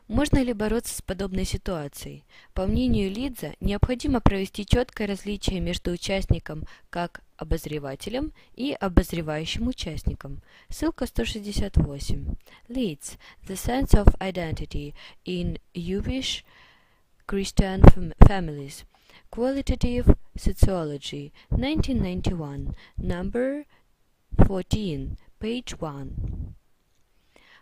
[0.07, 2.25] Можно ли бороться с подобной ситуацией?
[2.53, 10.43] По мнению Лидза, необходимо провести четкое различие между участником как обозревателем и обозревающим участником.
[10.69, 12.35] Ссылка 168.
[12.69, 13.17] Leeds.
[13.47, 14.93] The Sense of Identity
[15.25, 16.43] in Jewish
[17.27, 17.81] Christian
[18.19, 18.85] Families.
[19.31, 21.33] Qualitative Sociology.
[21.49, 22.75] 1991.
[22.97, 23.65] Number
[24.37, 25.17] 14.
[25.39, 26.44] Page 1.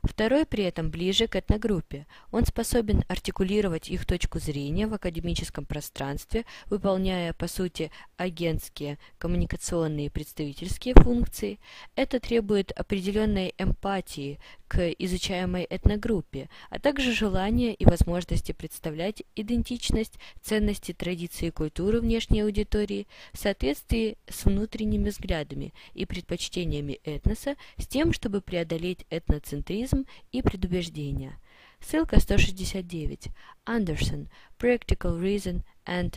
[0.04, 2.08] Второй при этом ближе к этногруппе.
[2.32, 10.10] Он способен артикулировать их точку зрения в академическом пространстве, выполняя, по сути, агентские, коммуникационные и
[10.10, 11.58] представительские функции.
[11.96, 20.94] Это требует определенной эмпатии к изучаемой этногруппе, а также желания и возможности представлять идентичность, ценности,
[20.94, 28.12] традиции и культуру внешней аудитории в соответствии с внутренними взглядами и предпочтениями этноса с тем,
[28.12, 31.39] чтобы преодолеть этноцентризм пессимизм и предубеждения.
[31.81, 33.29] Ссылка 169.
[33.67, 34.29] Андерсон.
[34.59, 36.17] Practical Reason and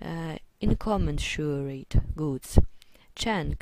[0.00, 2.58] uh, Incommensurate Goods.
[3.14, 3.56] Chang.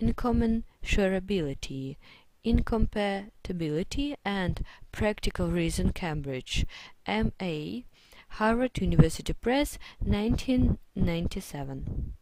[0.00, 1.98] Incommensurability,
[2.42, 6.64] Incompatibility and Practical Reason Cambridge.
[7.06, 7.84] M.A.
[8.38, 12.14] Harvard University Press, 1997.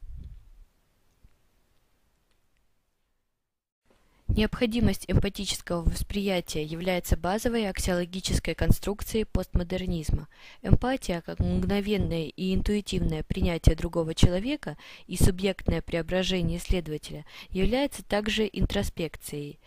[4.35, 10.27] Необходимость эмпатического восприятия является базовой аксиологической конструкцией постмодернизма.
[10.61, 14.75] Эмпатия, как мгновенное и интуитивное принятие другого человека
[15.07, 19.57] и субъектное преображение исследователя, является также интроспекцией.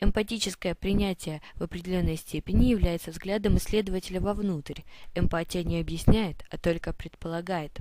[0.00, 4.80] Эмпатическое принятие в определенной степени является взглядом исследователя вовнутрь.
[5.14, 7.78] Эмпатия не объясняет, а только предполагает.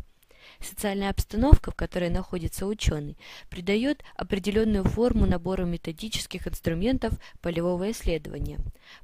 [0.59, 3.17] Социальная обстановка, в которой находится ученый,
[3.49, 8.59] придает определенную форму набору методических инструментов полевого исследования.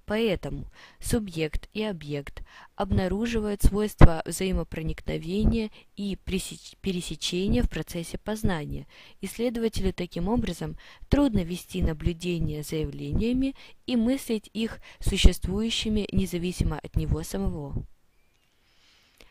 [0.06, 0.70] Поэтому
[1.00, 2.42] субъект и объект
[2.76, 8.88] обнаруживают свойства взаимопроникновения и пересечения в процессе познания.
[9.22, 10.78] Исследователю таким образом
[11.10, 17.86] трудно вести наблюдение за явлениями и мыслить их существующими независимо от него самого.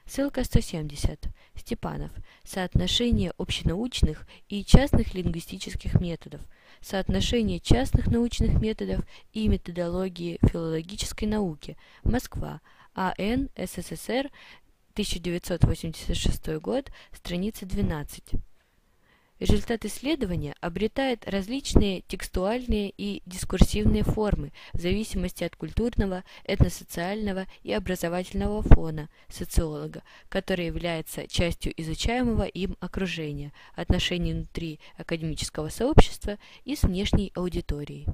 [0.09, 1.29] Ссылка 170.
[1.55, 2.11] Степанов.
[2.43, 6.41] Соотношение общенаучных и частных лингвистических методов.
[6.81, 9.05] Соотношение частных научных методов
[9.35, 11.77] и методологии филологической науки.
[12.05, 12.63] Москва.
[12.95, 13.51] А.Н.
[13.55, 14.31] СССР.
[14.95, 16.91] 1986 год.
[17.13, 18.33] Страница 12.
[19.41, 28.63] Результат исследования обретает различные текстуальные и дискурсивные формы в зависимости от культурного, этносоциального и образовательного
[28.63, 37.31] фона социолога, который является частью изучаемого им окружения, отношений внутри академического сообщества и с внешней
[37.37, 38.07] аудиторией.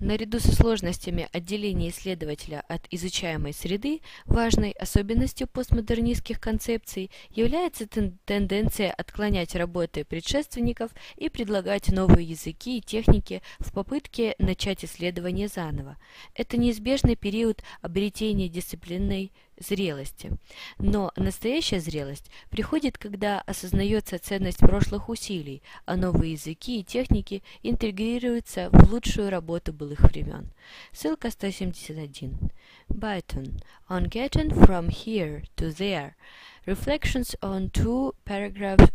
[0.00, 8.92] Наряду со сложностями отделения исследователя от изучаемой среды, важной особенностью постмодернистских концепций является тен тенденция
[8.92, 15.98] отклонять работы предшественников и предлагать новые языки и техники в попытке начать исследование заново.
[16.34, 20.32] Это неизбежный период обретения дисциплинной зрелости.
[20.78, 28.70] Но настоящая зрелость приходит, когда осознается ценность прошлых усилий, а новые языки и техники интегрируются
[28.72, 30.50] в лучшую работу былых времен.
[30.92, 32.50] Ссылка 171.
[32.88, 33.62] Byton.
[33.88, 36.14] On getting from here to there.
[36.66, 38.90] Reflections on two paragraphs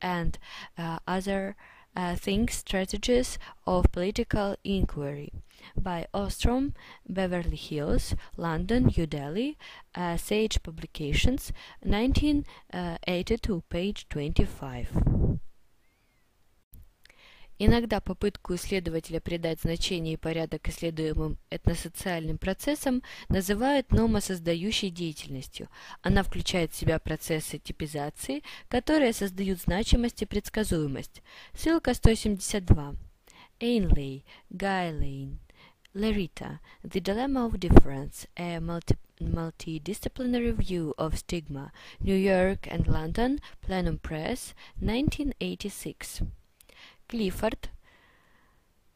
[0.00, 0.38] and
[0.76, 1.56] uh, other
[1.96, 5.32] uh, Think Strategies of Political Inquiry
[5.76, 6.74] by Ostrom,
[7.08, 9.56] Beverly Hills, London, New Delhi,
[9.94, 15.31] uh, Sage Publications, 1982, page 25.
[17.64, 25.68] Иногда попытку исследователя придать значение и порядок исследуемым этносоциальным процессам называют номосоздающей деятельностью.
[26.00, 31.22] Она включает в себя процессы типизации, которые создают значимость и предсказуемость.
[31.54, 32.96] Ссылка 172.
[33.60, 35.30] Ainley, Guy
[35.94, 43.38] Larita, The Dilemma of Difference, a multi multidisciplinary view of stigma, New York and London,
[43.60, 46.22] Plenum Press, 1986.
[47.12, 47.68] Клиффорд,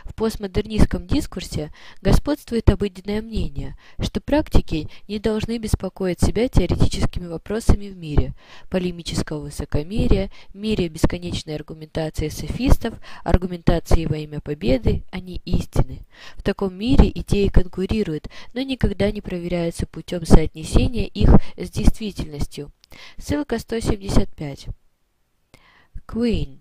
[0.03, 7.97] В постмодернистском дискурсе господствует обыденное мнение, что практики не должны беспокоить себя теоретическими вопросами в
[7.97, 8.33] мире,
[8.69, 16.05] полемического высокомерия, мире бесконечной аргументации софистов, аргументации во имя победы, а не истины.
[16.35, 22.71] В таком мире идеи конкурируют, но никогда не проверяются путем соотнесения их с действительностью.
[23.17, 24.67] Ссылка 175.
[26.07, 26.59] Queen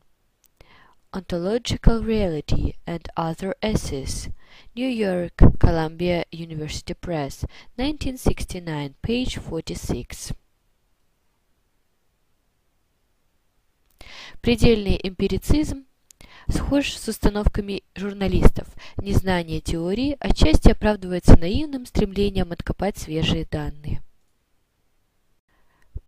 [1.19, 4.29] Ontological Reality and Other Essays,
[4.77, 7.45] New York, Columbia University Press,
[7.75, 10.33] 1969, page 46.
[14.41, 15.87] Предельный эмпирицизм
[16.49, 18.69] схож с установками журналистов.
[18.99, 24.03] Незнание теории отчасти оправдывается наивным стремлением откопать свежие данные.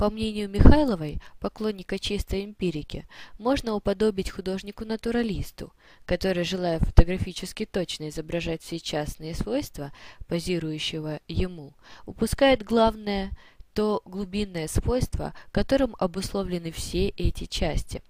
[0.00, 5.74] По мнению Михайловой, поклонника чистой эмпирики, можно уподобить художнику-натуралисту,
[6.06, 9.92] который, желая фотографически точно изображать все частные свойства
[10.26, 11.74] позирующего ему,
[12.06, 13.32] упускает главное
[13.74, 18.02] то глубинное свойство, которым обусловлены все эти части.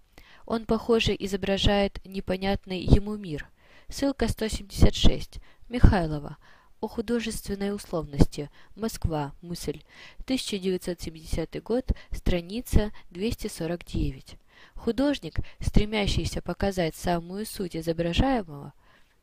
[0.46, 3.50] Он, похоже, изображает непонятный ему мир.
[3.88, 5.40] Ссылка 176.
[5.68, 6.36] Михайлова
[6.80, 8.50] о художественной условности.
[8.74, 9.32] Москва.
[9.42, 9.82] Мысль.
[10.24, 11.92] 1970 год.
[12.10, 14.36] Страница 249.
[14.74, 18.72] Художник, стремящийся показать самую суть изображаемого,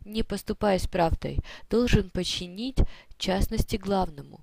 [0.05, 1.39] не поступаясь правдой,
[1.69, 2.77] должен подчинить
[3.17, 4.39] частности главному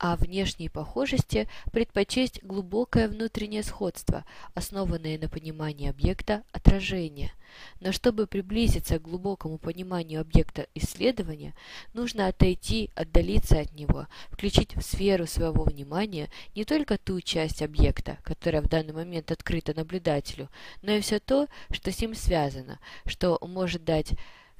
[0.00, 4.24] а внешней похожести предпочесть глубокое внутреннее сходство,
[4.54, 7.32] основанное на понимании объекта отражения.
[7.80, 11.54] Но чтобы приблизиться к глубокому пониманию объекта исследования,
[11.92, 18.16] нужно отойти, отдалиться от него, включить в сферу своего внимания не только ту часть объекта,
[18.22, 20.48] которая в данный момент открыта наблюдателю,
[20.80, 24.14] но и все то, что с ним связано, что может дать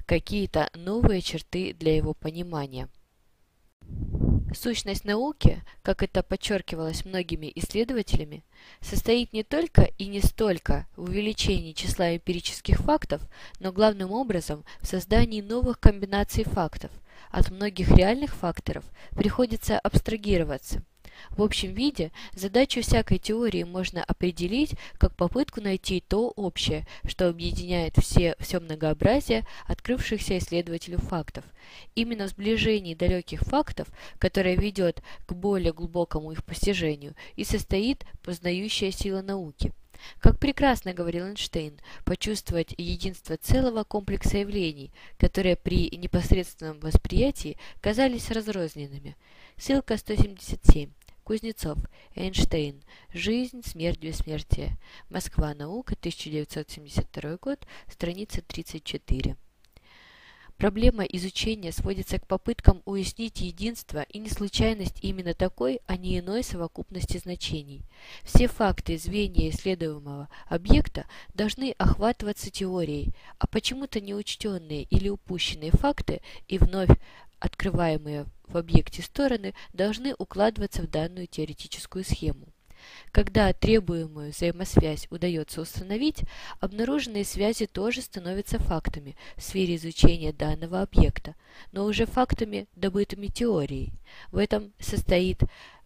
[0.05, 2.89] какие-то новые черты для его понимания.
[4.53, 8.43] Сущность науки, как это подчеркивалось многими исследователями,
[8.81, 13.21] состоит не только и не столько в увеличении числа эмпирических фактов,
[13.59, 16.91] но главным образом в создании новых комбинаций фактов.
[17.29, 20.83] От многих реальных факторов приходится абстрагироваться.
[21.29, 27.97] В общем виде задачу всякой теории можно определить как попытку найти то общее, что объединяет
[27.97, 31.45] все, все многообразие открывшихся исследователю фактов.
[31.95, 38.91] Именно в сближении далеких фактов, которое ведет к более глубокому их постижению, и состоит познающая
[38.91, 39.73] сила науки.
[40.19, 49.15] Как прекрасно говорил Эйнштейн, почувствовать единство целого комплекса явлений, которые при непосредственном восприятии казались разрозненными.
[49.57, 50.89] Ссылка 177.
[51.31, 51.77] Кузнецов,
[52.13, 52.83] Эйнштейн.
[53.13, 54.77] Жизнь, смерть, бессмертие.
[55.09, 55.53] Москва.
[55.53, 55.93] Наука.
[55.93, 57.65] 1972 год.
[57.87, 59.37] Страница 34.
[60.57, 67.17] Проблема изучения сводится к попыткам уяснить единство и неслучайность именно такой, а не иной совокупности
[67.17, 67.85] значений.
[68.23, 76.57] Все факты звенья исследуемого объекта должны охватываться теорией, а почему-то неучтенные или упущенные факты и
[76.57, 76.91] вновь
[77.41, 82.47] открываемые в объекте стороны должны укладываться в данную теоретическую схему.
[83.11, 86.23] Когда требуемую взаимосвязь удается установить,
[86.59, 91.35] обнаруженные связи тоже становятся фактами в сфере изучения данного объекта,
[91.71, 93.93] но уже фактами, добытыми теорией.
[94.31, 95.41] В этом состоит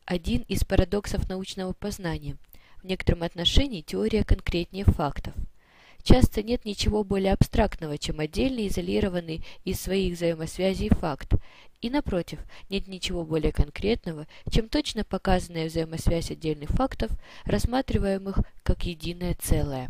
[0.06, 2.38] один из парадоксов научного познания.
[2.78, 5.34] В некотором отношении теория конкретнее фактов.
[6.06, 11.34] Часто нет ничего более абстрактного, чем отдельный изолированный из своих взаимосвязей факт,
[11.82, 12.38] и, напротив,
[12.70, 17.10] нет ничего более конкретного, чем точно показанная взаимосвязь отдельных фактов,
[17.46, 19.90] рассматриваемых как единое целое.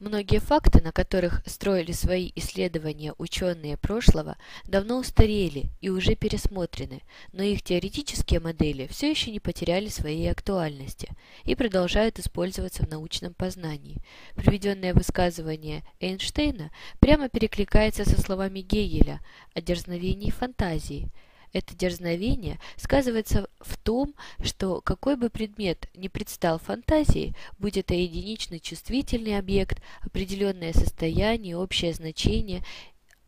[0.00, 7.02] Многие факты, на которых строили свои исследования ученые прошлого, давно устарели и уже пересмотрены,
[7.32, 11.08] но их теоретические модели все еще не потеряли своей актуальности
[11.42, 14.00] и продолжают использоваться в научном познании.
[14.36, 16.70] Приведенное высказывание Эйнштейна
[17.00, 19.20] прямо перекликается со словами Гегеля
[19.54, 21.10] о дерзновении фантазии–
[21.52, 28.60] это дерзновение сказывается в том, что какой бы предмет ни предстал фантазии, будь это единичный
[28.60, 32.64] чувствительный объект, определенное состояние, общее значение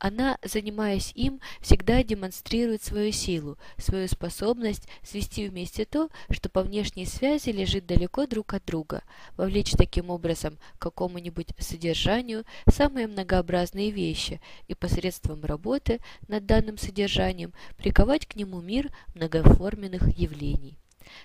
[0.01, 7.05] она, занимаясь им, всегда демонстрирует свою силу, свою способность свести вместе то, что по внешней
[7.05, 9.03] связи лежит далеко друг от друга,
[9.37, 17.53] вовлечь таким образом к какому-нибудь содержанию самые многообразные вещи и посредством работы над данным содержанием
[17.77, 20.79] приковать к нему мир многоформенных явлений.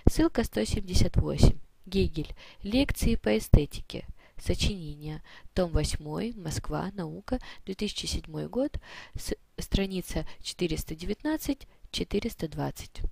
[0.08, 1.58] Ссылка 178.
[1.86, 2.34] Гегель.
[2.62, 4.06] Лекции по эстетике.
[4.38, 5.22] Сочинение.
[5.54, 6.34] Том 8.
[6.40, 6.90] Москва.
[6.94, 7.38] Наука.
[7.64, 8.78] 2007 год.
[9.14, 13.08] С, страница 419-420.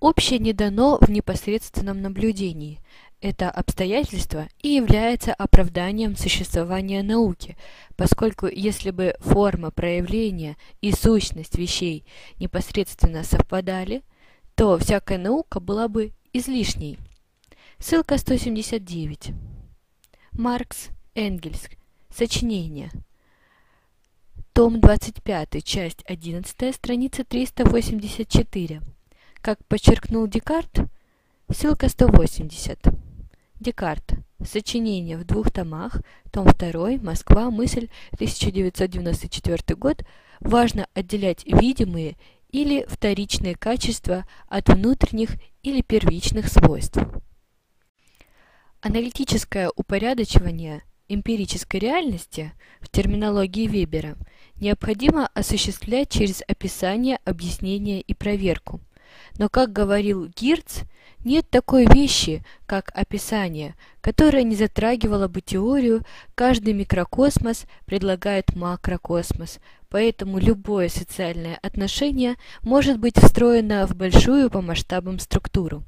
[0.00, 2.78] Общее не дано в непосредственном наблюдении.
[3.20, 7.56] Это обстоятельство и является оправданием существования науки,
[7.96, 12.04] поскольку если бы форма проявления и сущность вещей
[12.38, 14.02] непосредственно совпадали,
[14.54, 16.96] то всякая наука была бы излишней.
[17.80, 19.30] Ссылка 179.
[20.32, 21.68] Маркс, Энгельс.
[22.12, 22.90] Сочинение.
[24.52, 28.82] Том 25, часть 11, страница 384.
[29.40, 30.80] Как подчеркнул Декарт,
[31.52, 32.80] ссылка 180.
[33.60, 34.12] Декарт.
[34.44, 36.02] Сочинение в двух томах,
[36.32, 40.02] том 2, Москва, мысль, 1994 год.
[40.40, 42.16] Важно отделять видимые
[42.50, 46.98] или вторичные качества от внутренних или первичных свойств.
[48.80, 54.16] Аналитическое упорядочивание эмпирической реальности в терминологии Вебера
[54.60, 58.80] необходимо осуществлять через описание, объяснение и проверку.
[59.36, 60.82] Но, как говорил Гирц,
[61.24, 66.04] нет такой вещи, как описание, которое не затрагивало бы теорию
[66.36, 75.18] «каждый микрокосмос предлагает макрокосмос», поэтому любое социальное отношение может быть встроено в большую по масштабам
[75.18, 75.82] структуру.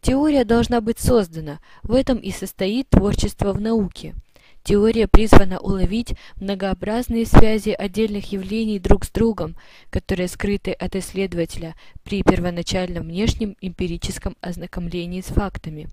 [0.00, 4.14] Теория должна быть создана, в этом и состоит творчество в науке.
[4.62, 9.56] Теория призвана уловить многообразные связи отдельных явлений друг с другом,
[9.90, 15.88] которые скрыты от исследователя при первоначальном внешнем эмпирическом ознакомлении с фактами.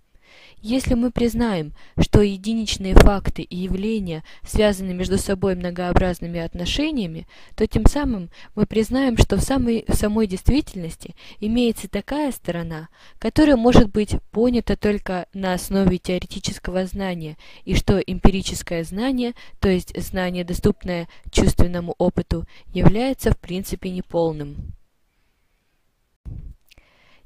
[0.62, 7.86] Если мы признаем, что единичные факты и явления связаны между собой многообразными отношениями, то тем
[7.86, 12.90] самым мы признаем, что в самой, в самой действительности имеется такая сторона,
[13.20, 19.96] которая может быть понята только на основе теоретического знания, и что эмпирическое знание, то есть
[20.02, 24.74] знание, доступное чувственному опыту, является в принципе неполным.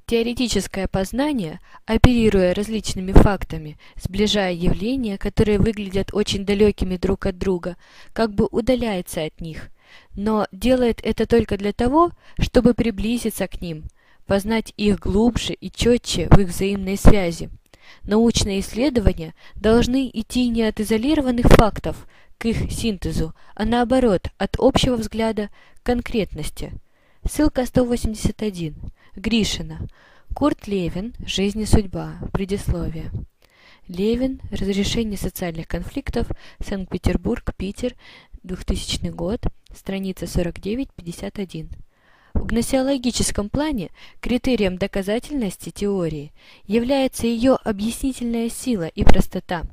[0.09, 7.77] Теоретическое познание, оперируя различными фактами, сближая явления, которые выглядят очень далекими друг от друга,
[8.11, 9.69] как бы удаляется от них,
[10.15, 12.09] но делает это только для того,
[12.39, 13.83] чтобы приблизиться к ним,
[14.25, 17.51] познать их глубже и четче в их взаимной связи.
[18.01, 22.07] Научные исследования должны идти не от изолированных фактов
[22.39, 25.51] к их синтезу, а наоборот, от общего взгляда
[25.83, 26.73] к конкретности.
[27.29, 28.73] Ссылка 181.
[29.15, 29.79] Гришина.
[30.33, 31.13] Курт Левин.
[31.25, 32.13] Жизнь и судьба.
[32.31, 33.11] Предисловие.
[33.87, 34.39] Левин.
[34.51, 36.27] Разрешение социальных конфликтов.
[36.63, 37.95] Санкт-Петербург, Питер.
[38.43, 39.41] 2000 год.
[39.73, 41.69] Страница 49-51.
[42.35, 43.89] В гносеологическом плане
[44.21, 46.31] критерием доказательности теории
[46.65, 49.63] является ее объяснительная сила и простота.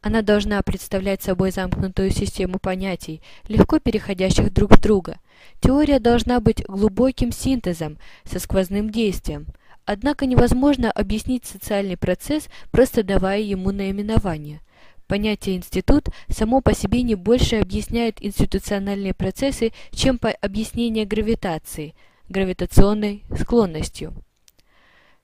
[0.00, 5.18] Она должна представлять собой замкнутую систему понятий, легко переходящих друг в друга–
[5.60, 9.46] Теория должна быть глубоким синтезом со сквозным действием.
[9.84, 14.60] Однако невозможно объяснить социальный процесс, просто давая ему наименование.
[15.06, 21.94] Понятие «институт» само по себе не больше объясняет институциональные процессы, чем по объяснение гравитации,
[22.28, 24.14] гравитационной склонностью.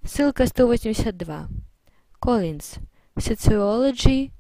[0.03, 1.49] Ссылка 182.
[2.21, 2.81] Collins.
[3.17, 4.33] Sociology,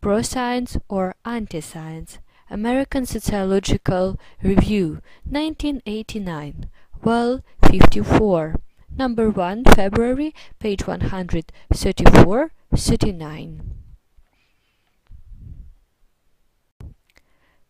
[0.00, 2.20] Pro-Science or Anti-Science–
[2.50, 6.68] American Sociological Review, 1989,
[7.04, 8.56] Well 54,
[8.96, 13.60] number 1, February, page 134-39.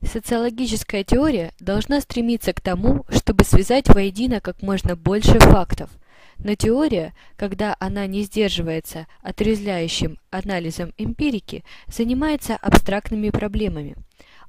[0.03, 5.91] Социологическая теория должна стремиться к тому, чтобы связать воедино как можно больше фактов.
[6.39, 13.95] Но теория, когда она не сдерживается отрезвляющим анализом эмпирики, занимается абстрактными проблемами.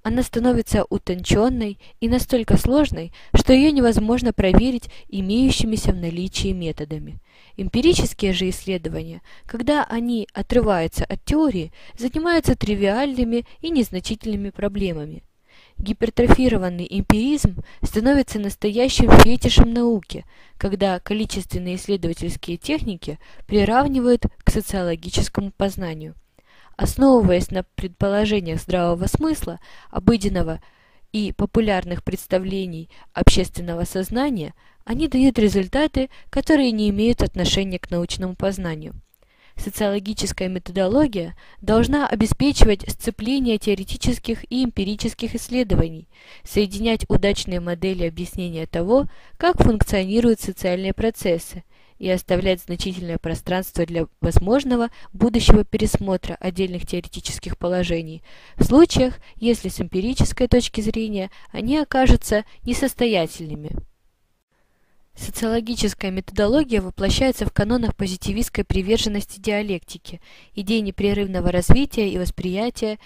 [0.03, 7.19] Она становится утонченной и настолько сложной, что ее невозможно проверить имеющимися в наличии методами.
[7.56, 15.23] Эмпирические же исследования, когда они отрываются от теории, занимаются тривиальными и незначительными проблемами.
[15.78, 20.26] Гипертрофированный эмпиризм становится настоящим фетишем науки,
[20.57, 26.15] когда количественные исследовательские техники приравнивают к социологическому познанию.
[26.82, 29.60] Основываясь на предположениях здравого смысла,
[29.91, 30.60] обыденного
[31.12, 38.95] и популярных представлений общественного сознания, они дают результаты, которые не имеют отношения к научному познанию.
[39.56, 46.10] Социологическая методология должна обеспечивать сцепление теоретических и эмпирических исследований,
[46.44, 49.06] соединять удачные модели объяснения того,
[49.38, 51.64] как функционируют социальные процессы,
[52.02, 58.23] и оставлять значительное пространство для возможного будущего пересмотра отдельных теоретических положений,
[58.57, 63.69] в случаях, если с эмпирической точки зрения они окажутся несостоятельными.
[65.14, 70.22] Социологическая методология воплощается в канонах позитивистской приверженности диалектики,
[70.56, 72.98] идей непрерывного развития и восприятия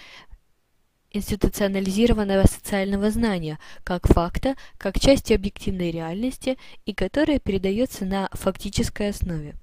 [1.15, 9.55] институционализированного социального знания как факта, как части объективной реальности и которая передается на фактической основе.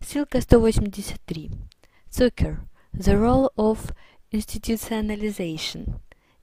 [0.00, 1.50] Ссылка 183.
[2.10, 2.58] Zucker.
[2.92, 3.92] The role of
[4.32, 6.00] institutionalization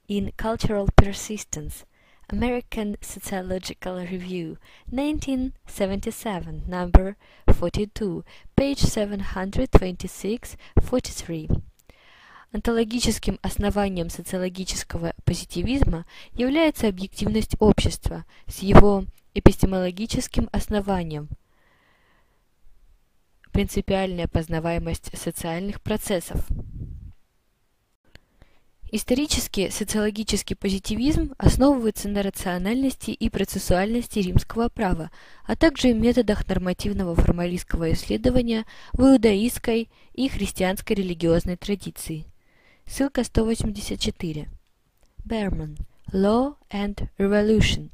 [0.08, 1.84] in cultural persistence.
[2.30, 4.56] American Sociological Review,
[4.90, 7.16] 1977, number
[7.46, 8.24] 42,
[8.56, 11.60] page 726-43.
[12.54, 21.28] Онтологическим основанием социологического позитивизма является объективность общества с его эпистемологическим основанием–
[23.52, 26.46] принципиальная познаваемость социальных процессов.
[28.92, 35.10] Исторически социологический позитивизм основывается на рациональности и процессуальности римского права,
[35.44, 42.26] а также методах нормативного формалистского исследования в иудаистской и христианской религиозной традиции.
[42.85, 44.47] Ссылка 184.
[45.25, 45.77] Berman.
[46.11, 47.91] Law and Revolution.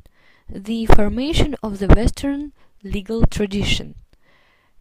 [0.49, 2.53] The Formation of the Western
[2.83, 3.95] Legal Tradition.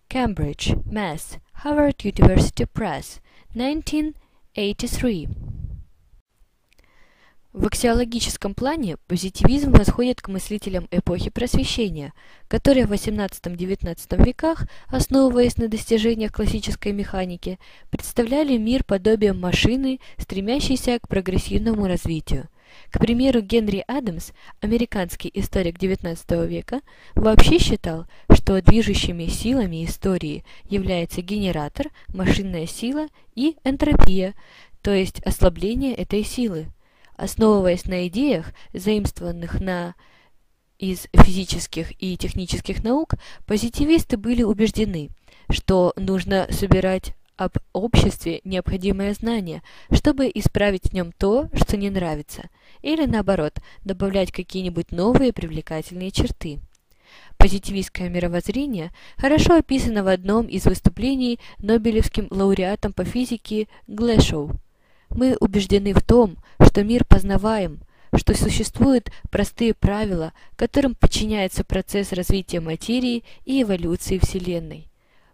[0.08, 1.38] Cambridge, Mass.
[1.54, 3.20] Harvard University Press.
[3.54, 5.28] 1983.
[7.59, 12.13] В аксиологическом плане позитивизм восходит к мыслителям эпохи Просвещения,
[12.47, 17.59] которые в XVIII-XIX веках, основываясь на достижениях классической механики,
[17.89, 22.47] представляли мир подобием машины, стремящейся к прогрессивному развитию.
[22.91, 24.31] К примеру, Генри Адамс,
[24.61, 26.79] американский историк XIX века,
[27.13, 34.33] вообще считал, что движущими силами истории является генератор, машинная сила и энтропия,
[34.81, 36.69] то есть ослабление этой силы.
[37.19, 39.93] Основываясь на идеях, заимствованных на
[40.77, 43.15] из физических и технических наук,
[43.45, 45.09] позитивисты были убеждены,
[45.49, 52.49] что нужно собирать об обществе необходимое знание, чтобы исправить в нем то, что не нравится,
[52.81, 56.59] или наоборот, добавлять какие-нибудь новые привлекательные черты.
[57.35, 64.57] Позитивистское мировоззрение хорошо описано в одном из выступлений Нобелевским лауреатом по физике Глэшоу.
[65.09, 67.81] Мы убеждены в том, что мир познаваем,
[68.15, 74.88] что существуют простые правила, которым подчиняется процесс развития материи и эволюции Вселенной.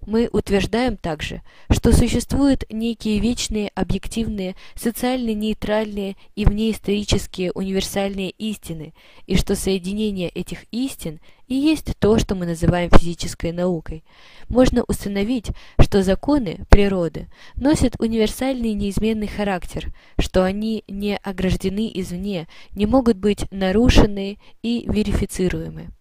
[0.05, 1.41] Мы утверждаем также,
[1.71, 8.93] что существуют некие вечные, объективные, социально нейтральные и внеисторические универсальные истины,
[9.25, 14.03] и что соединение этих истин и есть то, что мы называем физической наукой.
[14.47, 15.47] Можно установить,
[15.79, 23.51] что законы природы носят универсальный неизменный характер, что они не ограждены извне, не могут быть
[23.51, 25.94] нарушены и верифицируемы.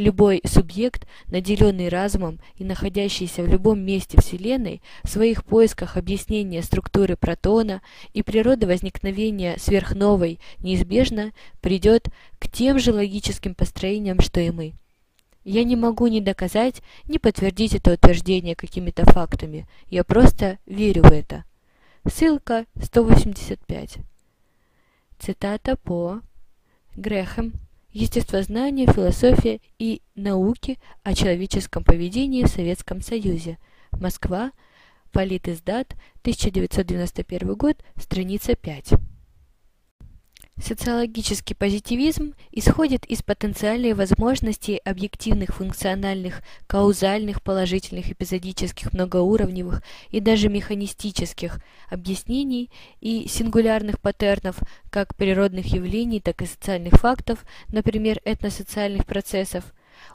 [0.00, 7.18] Любой субъект, наделенный разумом и находящийся в любом месте Вселенной, в своих поисках объяснения структуры
[7.18, 7.82] протона
[8.14, 12.08] и природы возникновения сверхновой неизбежно придет
[12.38, 14.72] к тем же логическим построениям, что и мы.
[15.44, 19.68] Я не могу ни доказать, ни подтвердить это утверждение какими-то фактами.
[19.90, 21.44] Я просто верю в это.
[22.10, 23.98] Ссылка 185.
[25.18, 26.22] Цитата по
[26.96, 27.52] Грехем
[27.92, 33.58] Естествознание, философия и науки о человеческом поведении в Советском Союзе.
[33.90, 34.52] Москва.
[35.10, 35.94] Политиздат.
[36.22, 37.82] 1991 год.
[37.96, 38.92] Страница 5.
[40.62, 51.60] Социологический позитивизм исходит из потенциальной возможности объективных функциональных, каузальных, положительных, эпизодических, многоуровневых и даже механистических
[51.88, 52.70] объяснений
[53.00, 54.58] и сингулярных паттернов
[54.90, 59.64] как природных явлений, так и социальных фактов, например, этносоциальных процессов.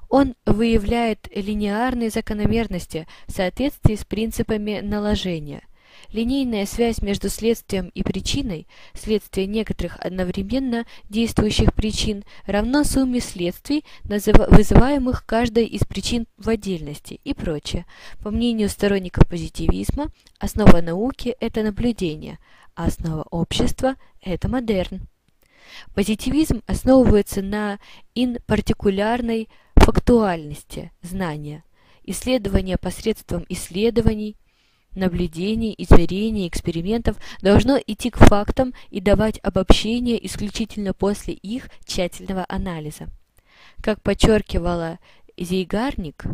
[0.09, 5.63] Он выявляет линеарные закономерности в соответствии с принципами наложения–
[6.15, 15.25] Линейная связь между следствием и причиной, следствие некоторых одновременно действующих причин, равно сумме следствий, вызываемых
[15.25, 17.85] каждой из причин в отдельности и прочее.
[18.23, 20.07] По мнению сторонников позитивизма,
[20.39, 22.39] основа науки– это наблюдение,
[22.75, 25.09] а основа общества– это модерн.
[25.95, 27.77] Позитивизм основывается на
[28.13, 31.65] инпартикулярной фактуальности знания,
[32.05, 34.37] исследования посредством исследований,
[34.95, 43.07] наблюдений, измерений, экспериментов должно идти к фактам и давать обобщение исключительно после их тщательного анализа.
[43.81, 44.99] Как подчеркивала
[45.37, 46.25] Зейгарник,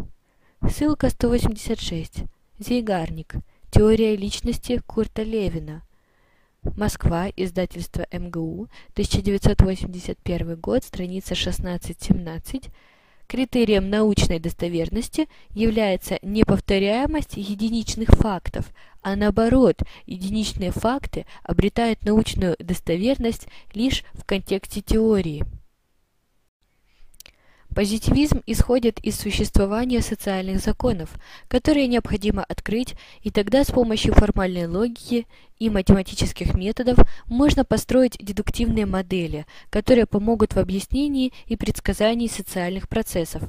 [0.70, 2.24] ссылка 186,
[2.60, 3.36] Зейгарник,
[3.72, 5.84] теория личности Курта Левина,
[6.64, 12.70] Москва, издательство МГУ, 1981 год, страница 16-17,
[13.32, 18.66] Критерием научной достоверности является не повторяемость единичных фактов,
[19.02, 25.46] а наоборот, единичные факты обретают научную достоверность лишь в контексте теории.
[27.74, 31.10] Позитивизм исходит из существования социальных законов,
[31.48, 35.26] которые необходимо открыть, и тогда с помощью формальной логики
[35.58, 43.44] и математических методов можно построить дедуктивные модели, которые помогут в объяснении и предсказании социальных процессов.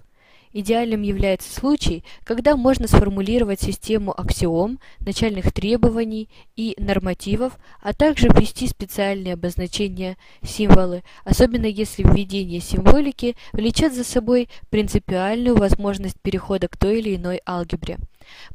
[0.52, 8.66] Идеальным является случай, когда можно сформулировать систему аксиом, начальных требований и нормативов, а также ввести
[8.66, 16.98] специальные обозначения, символы, особенно если введение символики влечет за собой принципиальную возможность перехода к той
[16.98, 17.98] или иной алгебре.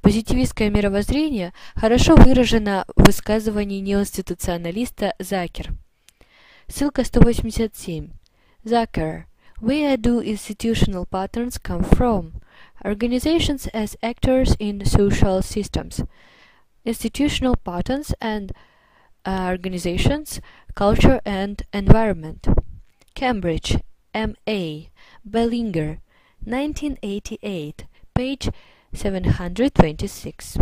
[0.01, 5.71] Позитивистское мировоззрение хорошо выражено в высказывании неинституционалиста Закер.
[6.67, 8.09] Ссылка 187.
[8.63, 9.26] Закер.
[9.59, 12.41] Where do institutional patterns come from?
[12.85, 16.03] Organizations as actors in social systems.
[16.85, 18.51] Institutional patterns and
[19.25, 20.39] uh, organizations,
[20.75, 22.47] culture and environment.
[23.15, 23.77] Cambridge,
[24.13, 24.89] M.A.
[25.25, 26.01] Bellinger,
[26.43, 28.49] 1988, page
[28.93, 30.57] 726.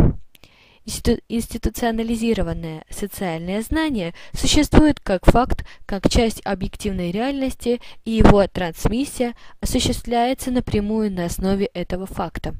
[0.86, 11.10] Институционализированное социальное знание существует как факт, как часть объективной реальности, и его трансмиссия осуществляется напрямую
[11.10, 12.54] на основе этого факта.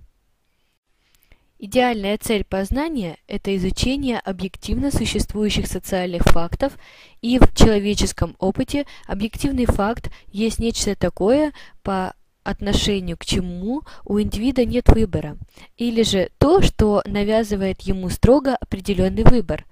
[1.58, 6.76] Идеальная цель познания– это изучение объективно существующих социальных фактов,
[7.22, 12.14] и в человеческом опыте объективный факт есть нечто такое, по
[12.46, 15.36] отношению к чему у индивида нет выбора,
[15.76, 19.66] или же то, что навязывает ему строго определенный выбор.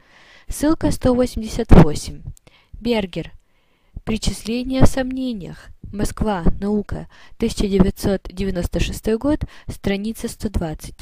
[0.49, 2.23] Ссылка 188.
[2.81, 3.33] Бергер.
[4.05, 5.69] Причисление в сомнениях.
[5.93, 6.45] Москва.
[6.61, 7.09] Наука.
[7.37, 9.45] 1996 год.
[9.69, 10.95] Страница 120.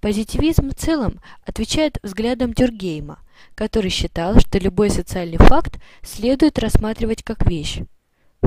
[0.00, 3.18] Позитивизм в целом отвечает взглядам Дюргейма,
[3.54, 7.80] который считал, что любой социальный факт следует рассматривать как вещь.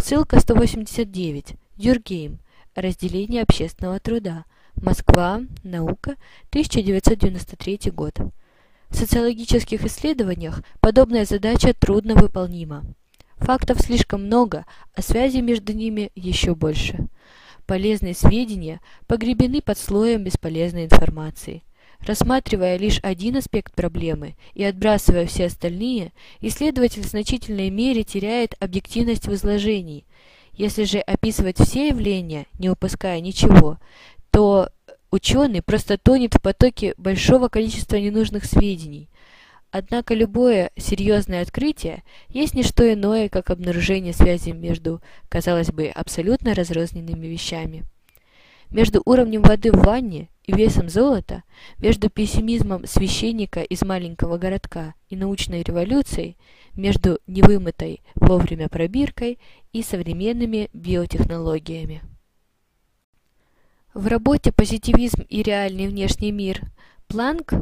[0.01, 1.55] Ссылка 189.
[1.75, 2.39] Дюргейм.
[2.75, 4.45] Разделение общественного труда.
[4.75, 5.41] Москва.
[5.63, 6.15] Наука.
[6.49, 8.17] 1993 год.
[8.89, 12.83] В социологических исследованиях подобная задача трудно выполнима.
[13.37, 17.07] Фактов слишком много, а связи между ними еще больше.
[17.67, 21.61] Полезные сведения погребены под слоем бесполезной информации.
[21.99, 29.27] Рассматривая лишь один аспект проблемы и отбрасывая все остальные, исследователь в значительной мере теряет объективность
[29.27, 30.05] в изложении–
[30.53, 33.79] если же описывать все явления, не упуская ничего,
[34.31, 34.69] то
[35.11, 39.09] ученый просто тонет в потоке большого количества ненужных сведений.
[39.71, 46.53] Однако любое серьезное открытие есть не что иное, как обнаружение связи между, казалось бы, абсолютно
[46.53, 47.83] разрозненными вещами.
[48.69, 51.43] Между уровнем воды в ванне и весом золота,
[51.79, 56.37] между пессимизмом священника из маленького городка и научной революцией–
[56.75, 59.39] между невымытой вовремя пробиркой
[59.71, 62.01] и современными биотехнологиями.
[63.93, 66.61] В работе «Позитивизм и реальный внешний мир»
[67.07, 67.53] Планк,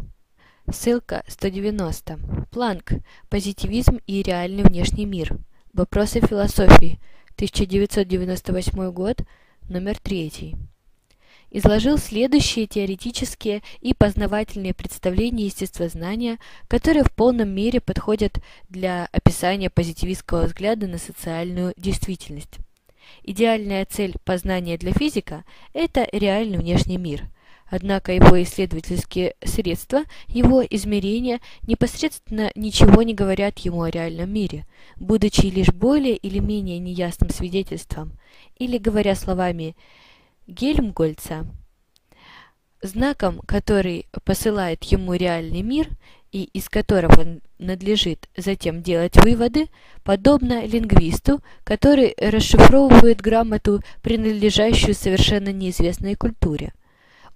[0.72, 2.92] ссылка 190, Планк
[3.30, 5.38] «Позитивизм и реальный внешний мир.
[5.74, 7.00] Вопросы философии»,
[7.36, 9.22] 1998 год,
[9.68, 10.56] номер 3.
[11.52, 20.44] Изложил следующие теоретические и познавательные представления естествознания, которые в полном мере подходят для описания позитивистского
[20.44, 22.58] взгляда на социальную действительность.
[23.24, 27.28] Идеальная цель познания для физика– это реальный внешний мир.
[27.70, 34.66] Однако его исследовательские средства, его измерения непосредственно ничего не говорят ему о реальном мире,
[34.98, 38.12] будучи лишь более или менее неясным свидетельством,
[38.58, 39.76] или, говоря словами
[40.48, 41.46] Гельмгольца,
[42.82, 45.90] знаком, который посылает ему реальный мир
[46.32, 49.68] и из которого надлежит затем делать выводы,
[50.04, 56.74] подобно лингвисту, который расшифровывает грамоту, принадлежащую совершенно неизвестной культуре.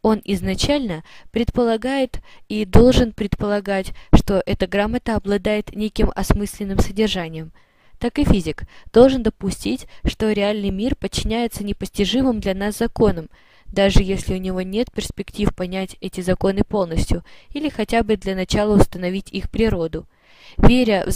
[0.02, 7.52] Он изначально предполагает и должен предполагать, что эта грамота обладает неким осмысленным содержанием.
[8.00, 8.64] Так и физик
[8.94, 13.30] должен допустить, что реальный мир подчиняется непостижимым для нас законам,
[13.66, 18.76] даже если у него нет перспектив понять эти законы полностью или хотя бы для начала
[18.76, 20.08] установить их природу.
[20.58, 21.12] Веря в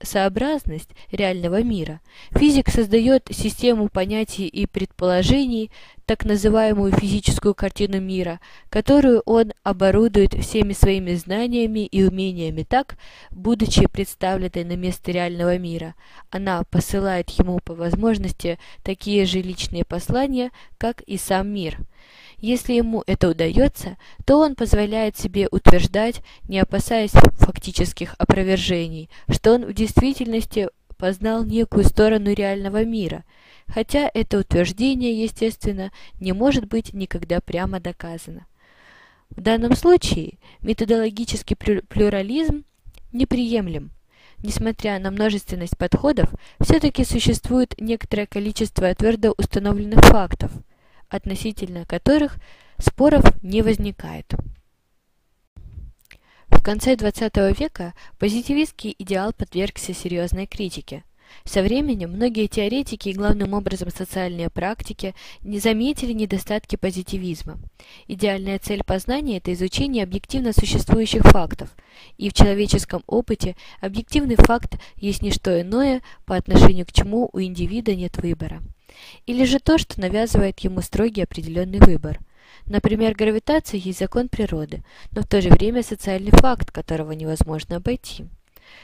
[0.00, 2.00] законосообразность реального мира,
[2.30, 5.70] физик создает систему понятий и предположений,
[6.04, 8.38] так называемую физическую картину мира,
[8.70, 12.96] которую он оборудует всеми своими знаниями и умениями так,
[13.30, 15.94] будучи представленной на место реального мира.
[16.30, 21.78] Она посылает ему по возможности такие же личные послания, как и сам мир–
[22.38, 23.96] если ему это удается,
[24.26, 31.84] то он позволяет себе утверждать, не опасаясь фактических опровержений, что он в действительности познал некую
[31.84, 33.24] сторону реального мира,
[33.68, 38.46] хотя это утверждение, естественно, не может быть никогда прямо доказано.
[39.30, 42.64] В данном случае методологический плюрализм
[43.12, 43.90] неприемлем.
[44.38, 46.30] Несмотря на множественность подходов,
[46.60, 50.52] все-таки существует некоторое количество твердо установленных фактов–
[51.08, 52.36] относительно которых
[52.78, 54.34] споров не возникает.
[56.66, 61.04] Конце XX века позитивистский идеал подвергся серьезной критике.
[61.44, 67.60] Со временем многие теоретики и главным образом социальные практики не заметили недостатки позитивизма.
[68.08, 71.68] Идеальная цель познания– это изучение объективно существующих фактов,
[72.18, 77.40] и в человеческом опыте объективный факт есть не что иное, по отношению к чему у
[77.40, 78.60] индивида нет выбора.
[79.26, 82.18] Или же то, что навязывает ему строгий определенный выбор.
[82.64, 88.26] Например, гравитация есть закон природы, но в то же время социальный факт, которого невозможно обойти.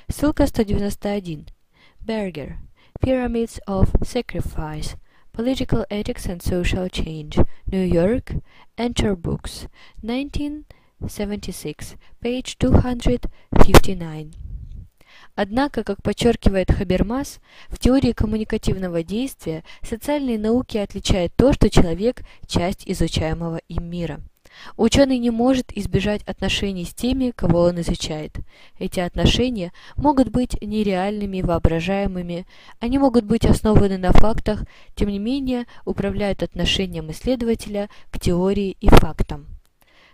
[0.09, 1.47] Ссылка 191.
[2.05, 2.57] Berger.
[3.01, 4.97] Pyramids of Sacrifice.
[5.32, 7.39] Political Ethics and Social Change.
[7.66, 8.32] New York.
[8.77, 9.66] Enter Books.
[10.03, 11.97] 1976.
[12.20, 14.52] Page 259.
[15.35, 22.83] Однако, как подчеркивает Хабермас, в теории коммуникативного действия социальные науки отличают то, что человек– часть
[22.87, 24.21] изучаемого им мира.
[24.77, 28.37] Ученый не может избежать отношений с теми, кого он изучает.
[28.79, 32.47] Эти отношения могут быть нереальными, воображаемыми,
[32.79, 34.65] они могут быть основаны на фактах,
[34.95, 39.47] тем не менее управляют отношением исследователя к теории и фактам.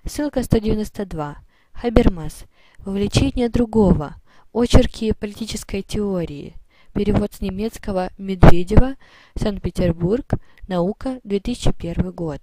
[0.04, 1.38] Ссылка 192.
[1.72, 2.44] Хабермас.
[2.78, 4.14] Вовлечение другого–
[4.60, 6.56] Очерки политической теории.
[6.92, 8.96] Перевод с немецкого Медведева,
[9.36, 10.32] Санкт-Петербург,
[10.66, 12.40] Наука, 2001 год.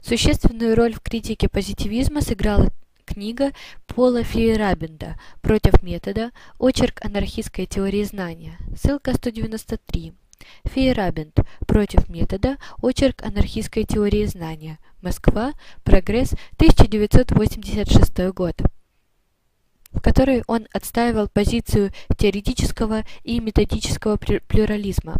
[0.00, 2.70] Существенную роль в критике позитивизма сыграла
[3.04, 3.50] книга
[3.88, 6.30] Пола Фейерабенда «Против метода.
[6.60, 8.56] Очерк анархистской теории знания».
[8.80, 10.14] Ссылка 193.
[10.66, 12.58] Фейерабенд «Против метода.
[12.80, 14.78] Очерк анархистской теории знания».
[15.02, 15.54] Москва.
[15.82, 16.30] Прогресс.
[16.60, 18.54] 1986 год
[19.92, 25.16] в которой он отстаивал позицию теоретического и методического плюрализма.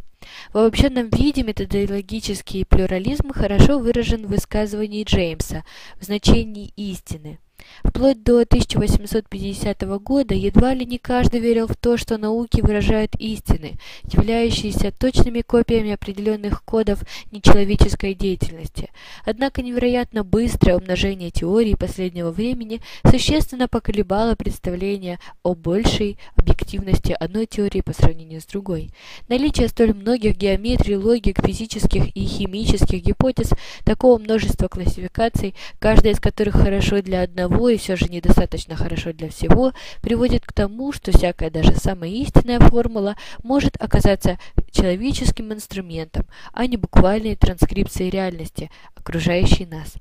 [0.53, 5.65] В обобщенном виде методологический плюрализм хорошо выражен в высказывании Джеймса
[6.01, 7.39] в значении истины–
[7.85, 13.79] Вплоть до 1850 года едва ли не каждый верил в то, что науки выражают истины,
[14.05, 17.01] являющиеся точными копиями определенных кодов
[17.31, 18.91] нечеловеческой деятельности.
[19.25, 27.81] Однако невероятно быстрое умножение теорий последнего времени существенно поколебало представление о большей объективности одной теории
[27.83, 28.91] по сравнению с другой.
[29.29, 33.51] Наличие столь многих геометрий, логик, физических и химических гипотез,
[33.85, 39.29] такого множества классификаций, каждая из которых хорошо для одного и все же недостаточно хорошо для
[39.29, 44.39] всего, приводит к тому, что всякая даже самая истинная формула может оказаться
[44.71, 49.95] человеческим инструментом, а не буквальной транскрипцией реальности, окружающей нас.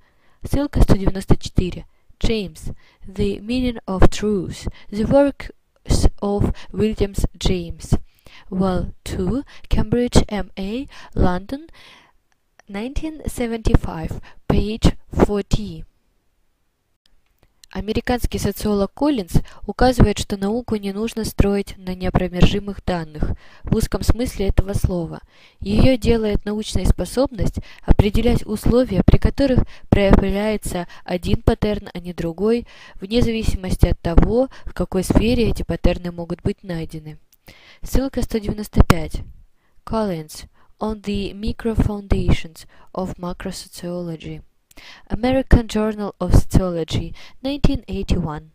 [0.43, 1.85] Ссылка 194.
[2.19, 2.73] James.
[3.05, 4.67] The Meaning of Truth.
[4.89, 5.51] The Works
[6.22, 7.93] of Williams James.
[8.49, 9.43] Well 2.
[9.69, 10.88] Cambridge, M.A.
[11.13, 11.67] London.
[12.67, 14.95] 1975, page
[15.26, 15.85] 40.
[17.76, 19.34] Американский социолог Коллинз
[19.68, 23.31] указывает, что науку не нужно строить на неопровержимых данных
[23.64, 25.19] в узком смысле этого слова.
[25.60, 32.65] Ее делает научная способность определять условия, при которых проявляется один паттерн, а не другой,
[33.02, 37.18] вне зависимости от того, в какой сфере эти паттерны могут быть найдены.
[37.81, 39.18] Ссылка 195.
[39.85, 40.45] Collins.
[40.80, 44.43] On the Micro-Foundations of Macrosociology.
[45.10, 48.52] American Journal of Sociology, 1981,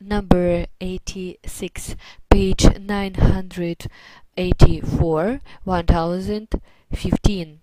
[0.00, 1.96] number 86,
[2.30, 7.61] page 984, 1015.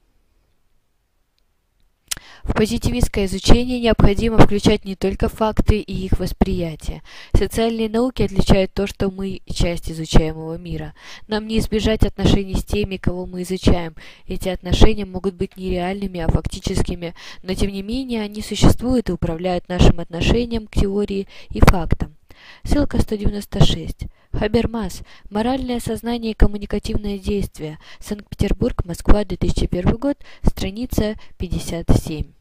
[2.43, 7.01] В позитивистское изучение необходимо включать не только факты и их восприятие.
[7.33, 10.93] Социальные науки отличают то, что мы– часть изучаемого мира.
[11.27, 13.95] Нам не избежать отношений с теми, кого мы изучаем.
[14.27, 17.13] Эти отношения могут быть не реальными, а фактическими,
[17.43, 22.15] но тем не менее они существуют и управляют нашим отношением к теории и фактам.
[22.63, 24.07] Ссылка 196.
[24.31, 25.01] Хабермас.
[25.29, 27.79] Моральное сознание и коммуникативное действие.
[27.99, 30.17] Санкт-Петербург, Москва, 2001 год.
[30.43, 32.31] Страница 57.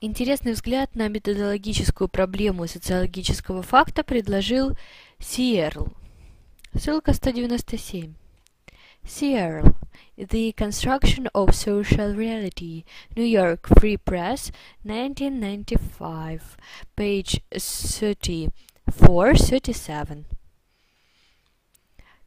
[0.00, 4.76] Интересный взгляд на методологическую проблему социологического факта предложил
[5.18, 5.88] Сиерл.
[6.74, 8.14] Ссылка 197.
[9.08, 9.74] Searle,
[10.16, 12.84] The Construction of Social Reality,
[13.16, 14.52] New York Free Press,
[14.84, 16.42] 1995,
[16.94, 17.42] page
[18.88, 20.24] 34-37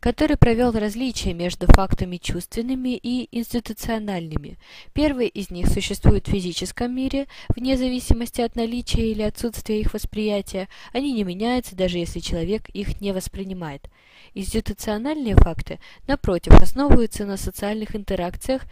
[0.01, 4.57] который провел различия между фактами чувственными и институциональными.
[4.93, 10.69] Первые из них существуют в физическом мире, вне зависимости от наличия или отсутствия их восприятия,
[10.91, 13.89] они не меняются, даже если человек их не воспринимает.
[14.33, 18.63] Институциональные факты, напротив, основываются на социальных интеракциях,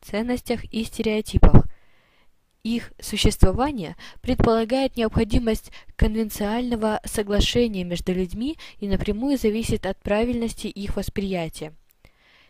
[0.00, 1.65] ценностях и стереотипах.
[2.66, 11.74] Их существование предполагает необходимость конвенциального соглашения между людьми и напрямую зависит от правильности их восприятия.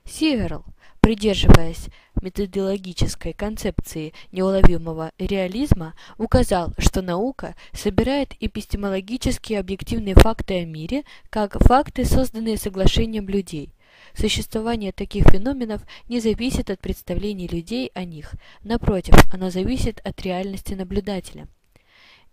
[0.07, 0.65] Сиверл,
[1.01, 1.89] придерживаясь
[2.23, 12.07] методологической концепции неуловимого реализма, указал, что наука собирает эпистемологические объективные факты о мире как факты,
[12.07, 13.76] созданные соглашением людей.
[14.17, 18.33] Существование таких феноменов не зависит от представлений людей о них,
[18.63, 21.49] напротив, оно зависит от реальности наблюдателя.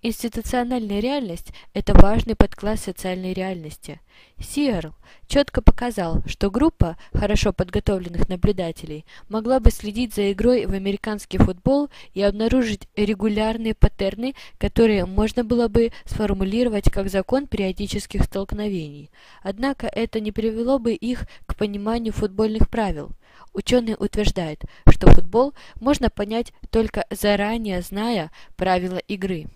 [0.06, 4.02] Институциональная реальность– это важный подкласс социальной реальности.
[4.38, 4.94] Сиерл
[5.28, 11.88] четко показал, что группа хорошо подготовленных наблюдателей могла бы следить за игрой в американский футбол
[12.14, 19.10] и обнаружить регулярные паттерны, которые можно было бы сформулировать как закон периодических столкновений.
[19.42, 23.12] Однако это не привело бы их к пониманию футбольных правил.
[23.54, 29.48] Ученые утверждают, что футбол можно понять только заранее зная правила игры.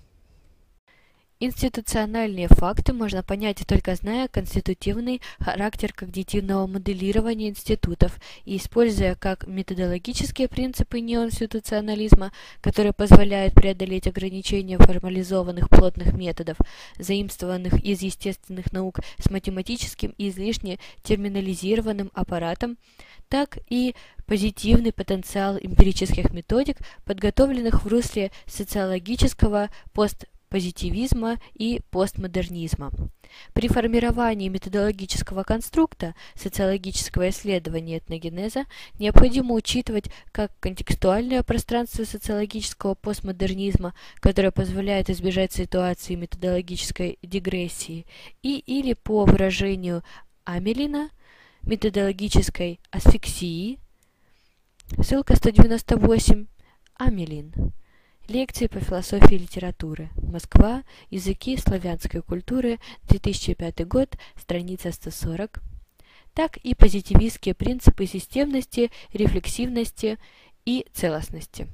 [1.40, 10.48] Институциональные факты можно понять только зная конститутивный характер когнитивного моделирования институтов и используя как методологические
[10.48, 16.58] принципы неоинституционализма, которые позволяют преодолеть ограничения формализованных плотных методов,
[16.98, 22.80] заимствованных из естественных наук с математическим и излишне терминализированным аппаратом,
[23.30, 23.94] так и
[24.26, 32.92] позитивный потенциал эмпирических методик, подготовленных в русле социологического пост позитивизма и постмодернизма.
[33.54, 38.66] При формировании методологического конструкта социологического исследования этногенеза
[39.00, 48.06] необходимо учитывать как контекстуальное пространство социологического постмодернизма, которое позволяет избежать ситуации методологической дегрессии,
[48.42, 50.04] и или по выражению
[50.46, 51.10] Амелина
[51.64, 53.80] методологической асфиксии,
[55.02, 56.46] ссылка 198,
[56.96, 57.54] Амелин.
[58.28, 60.10] Лекции по философии и литературы.
[60.22, 60.84] Москва.
[61.10, 62.78] Языки славянской культуры.
[63.08, 64.18] 2005 год.
[64.36, 65.62] Страница 140.
[66.34, 70.20] Так и позитивистские принципы системности, рефлексивности
[70.66, 71.70] и целостности.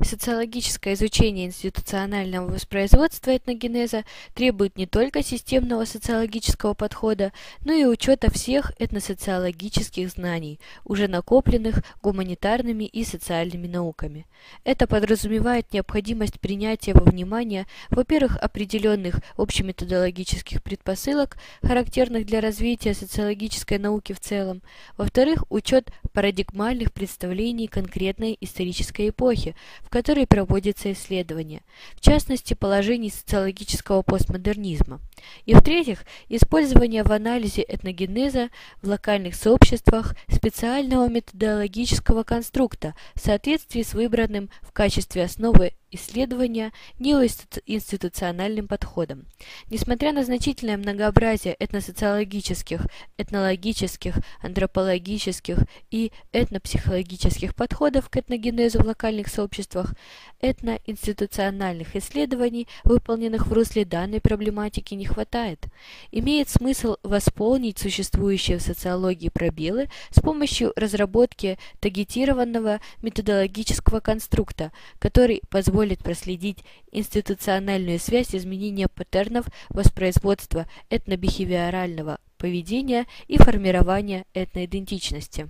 [0.00, 7.32] Социологическое изучение институционального воспроизводства этногенеза требует не только системного социологического подхода,
[7.64, 14.26] но и учета всех этносоциологических знаний, уже накопленных гуманитарными и социальными науками.
[14.62, 24.12] Это подразумевает необходимость принятия во внимание, во-первых, определенных общеметодологических предпосылок, характерных для развития социологической науки
[24.12, 24.62] в целом,
[24.96, 29.56] во-вторых, учет парадигмальных представлений конкретной исторической эпохи,
[29.87, 31.62] в которой проводится исследование,
[31.94, 35.00] в частности положений социологического постмодернизма.
[35.46, 38.50] И в-третьих, использование в анализе этногенеза
[38.82, 48.68] в локальных сообществах специального методологического конструкта в соответствии с выбранным в качестве основы исследования неоинституциональным
[48.68, 49.24] подходом.
[49.70, 52.86] Несмотря на значительное многообразие этносоциологических,
[53.16, 55.58] этнологических, антропологических
[55.90, 59.94] и этнопсихологических подходов к этногенезу в локальных сообществах,
[60.40, 65.66] этноинституциональных исследований, выполненных в русле данной проблематики, не хватает.
[66.12, 75.77] Имеет смысл восполнить существующие в социологии пробелы с помощью разработки таргетированного методологического конструкта, который позволит
[76.02, 85.48] проследить институциональную связь изменения паттернов воспроизводства этнобихевиорального поведения и формирования этноидентичности.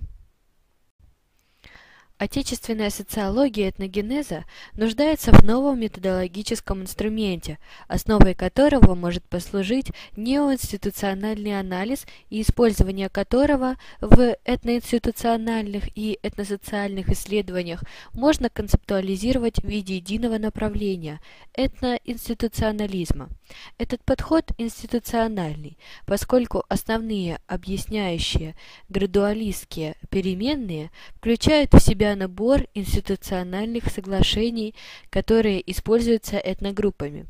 [2.19, 4.43] Отечественная социология этногенеза
[4.73, 14.35] нуждается в новом методологическом инструменте, основой которого может послужить неоинституциональный анализ и использование которого в
[14.43, 21.21] этноинституциональных и этносоциальных исследованиях можно концептуализировать в виде единого направления–
[21.53, 23.29] этноинституционализма.
[23.77, 28.57] Этот подход институциональный, поскольку основные объясняющие
[28.89, 34.75] градуалистские переменные включают в себя набор институциональных соглашений,
[35.09, 37.25] которые используются этногруппами.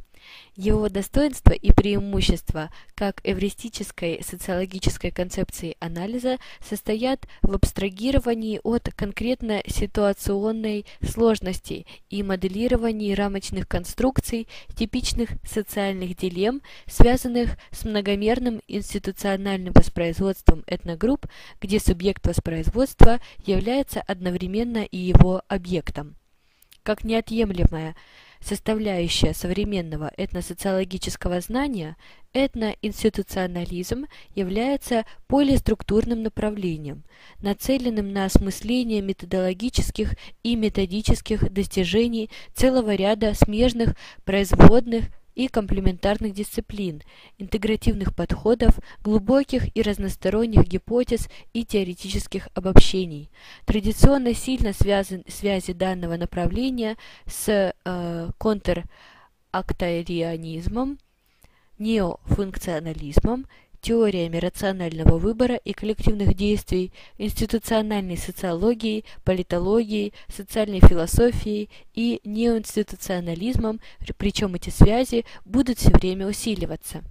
[0.55, 10.85] Его достоинства и преимущества как эвристической социологической концепции анализа состоят в абстрагировании от конкретно ситуационной
[11.01, 21.27] сложности и моделировании рамочных конструкций типичных социальных дилемм, связанных с многомерным институциональным воспроизводством этногрупп,
[21.61, 26.15] где субъект воспроизводства является одновременно и его объектом.
[26.83, 27.95] Как неотъемлемая
[28.41, 31.97] составляющая современного этносоциологического знания,
[32.33, 34.05] этноинституционализм
[34.35, 37.03] является полиструктурным направлением,
[37.41, 45.05] нацеленным на осмысление методологических и методических достижений целого ряда смежных производных
[45.39, 47.01] и комплементарных дисциплин,
[47.37, 53.29] интегративных подходов, глубоких и разносторонних гипотез и теоретических обобщений.
[53.63, 60.99] Традиционно сильно связан, связи данного направления с э, контракторианизмом,
[61.77, 63.47] неофункционализмом,
[63.81, 73.79] теориями рационального выбора и коллективных действий, институциональной социологией, политологией, социальной философией и неоинституционализмом,
[74.17, 77.03] причем эти связи будут все время усиливаться.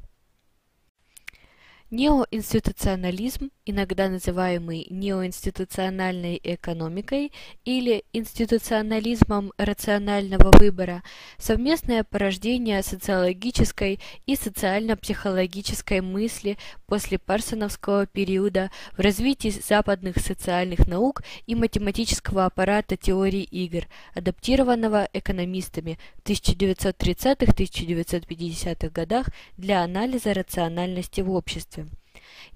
[1.90, 7.32] Неоинституционализм, иногда называемый неоинституциональной экономикой
[7.66, 11.02] или институционализмом рационального выбора,
[11.36, 21.54] совместное порождение социологической и социально-психологической мысли после парсоновского периода в развитии западных социальных наук и
[21.54, 29.26] математического аппарата теории игр, адаптированного экономистами в 1930-1950-х годах
[29.58, 31.86] для анализа рациональности в обществе.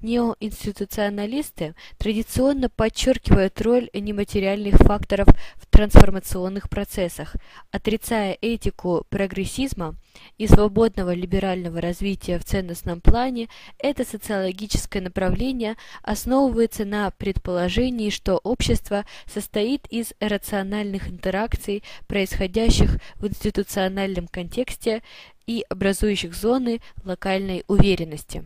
[0.01, 7.36] Неоинституционалисты традиционно подчеркивают роль нематериальных факторов в трансформационных процессах,
[7.70, 9.97] отрицая этику прогрессизма
[10.39, 19.05] и свободного либерального развития в ценностном плане, это социологическое направление основывается на предположении, что общество
[19.27, 25.03] состоит из рациональных интеракций, происходящих в институциональном контексте
[25.47, 28.44] и образующих зоны локальной уверенности.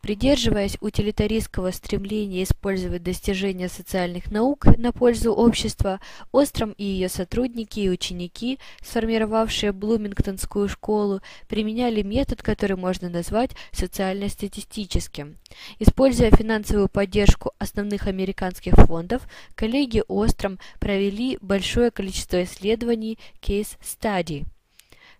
[0.00, 6.00] Придерживаясь утилитаристского стремления использовать достижения социальных наук на пользу общества,
[6.30, 15.36] Остром и ее сотрудники и ученики, сформировавшие Блумингтонскую школу, применяли метод, который можно назвать социально-статистическим.
[15.80, 24.46] Используя финансовую поддержку основных американских фондов, коллеги Остром провели большое количество исследований Case Study.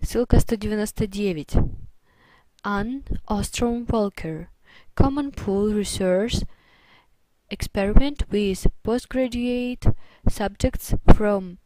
[0.00, 1.54] Ссылка 199.
[2.64, 4.46] Ann Ostrom Walker
[4.98, 6.42] Common Pool Research
[7.50, 9.86] experiment with postgraduate
[10.28, 11.58] subjects from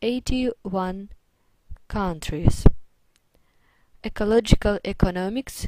[0.00, 1.10] 81
[1.88, 2.64] countries.
[4.04, 5.66] Ecological Economics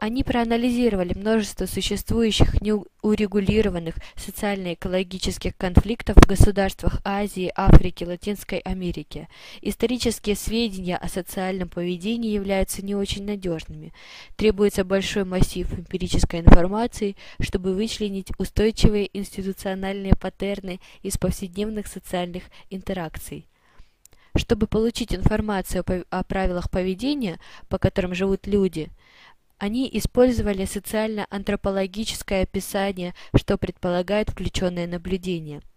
[0.05, 9.29] Они проанализировали множество существующих неурегулированных социально-экологических конфликтов в государствах Азии, Африки, Латинской Америки.
[9.63, 13.95] Исторические сведения о социальном поведении являются не очень надежными.
[14.37, 23.47] Требуется большой массив эмпирической информации, чтобы вычленить устойчивые институциональные паттерны из повседневных социальных интеракций.
[24.37, 27.39] Чтобы получить информацию о правилах поведения,
[27.71, 28.91] по которым живут люди–
[29.59, 35.61] они использовали социально-антропологическое описание, что предполагает включенное наблюдение–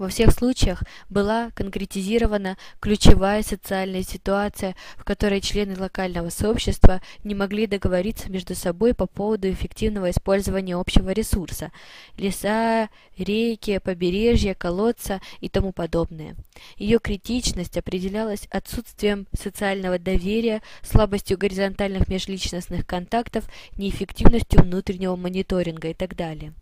[0.00, 7.66] во всех случаях была конкретизирована ключевая социальная ситуация, в которой члены локального сообщества не могли
[7.66, 11.70] договориться между собой по поводу эффективного использования общего ресурса–
[12.16, 16.34] леса, реки, побережья, колодца и тому подобное.
[16.76, 23.44] Ее критичность определялась отсутствием социального доверия, слабостью горизонтальных межличностных контактов,
[23.76, 26.54] неэффективностью внутреннего мониторинга и так далее.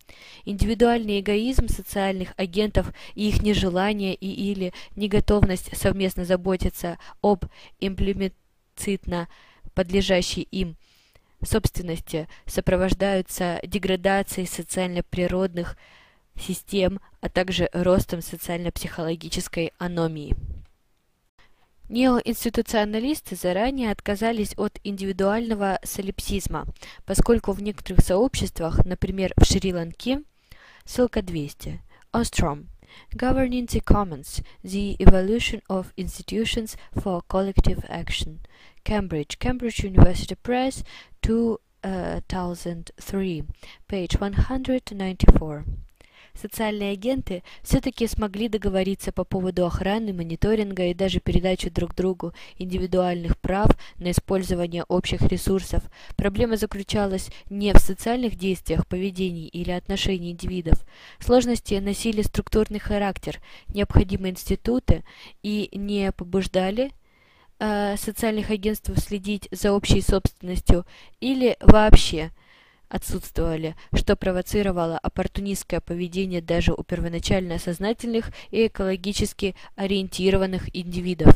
[0.45, 7.45] Индивидуальный эгоизм социальных агентов и их нежелание и или неготовность совместно заботиться об
[7.81, 9.29] имплементитно
[9.75, 10.77] подлежащей им
[11.45, 15.77] собственности сопровождаются деградацией социально-природных
[16.37, 20.35] систем, а также ростом социально-психологической аномии.
[21.89, 26.67] Неоинституционалисты заранее отказались от индивидуального солипсизма,
[27.07, 30.23] поскольку в некоторых сообществах, например, в Шри-Ланке,
[30.85, 31.81] ссылка 200,
[32.13, 32.69] Остром,
[33.17, 38.41] Governing the Commons, The Evolution of Institutions for Collective Action.
[38.85, 40.83] Cambridge, Cambridge University Press,
[41.23, 42.21] 2003, uh,
[43.89, 45.65] page 194.
[46.41, 53.37] Социальные агенты все-таки смогли договориться по поводу охраны, мониторинга и даже передачи друг другу индивидуальных
[53.41, 55.83] прав на использование общих ресурсов.
[56.15, 60.85] Проблема заключалась не в социальных действиях, поведении или отношении индивидов.
[61.19, 65.03] Сложности носили структурный характер, необходимые институты
[65.43, 66.93] и не побуждали
[67.59, 70.87] э, социальных агентств следить за общей собственностью
[71.19, 72.31] или вообще–
[72.89, 81.35] отсутствовали, что провоцировало оппортунистское поведение даже у первоначально сознательных и экологически ориентированных индивидов.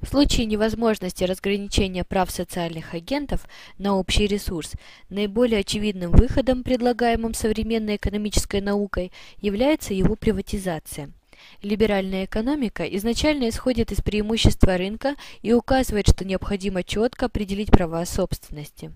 [0.00, 3.48] В случае невозможности разграничения прав социальных агентов
[3.78, 4.72] на общий ресурс,
[5.08, 11.10] наиболее очевидным выходом, предлагаемым современной экономической наукой, является его приватизация–
[11.62, 18.92] Либеральная экономика изначально исходит из преимущества рынка и указывает, что необходимо четко определить права собственности.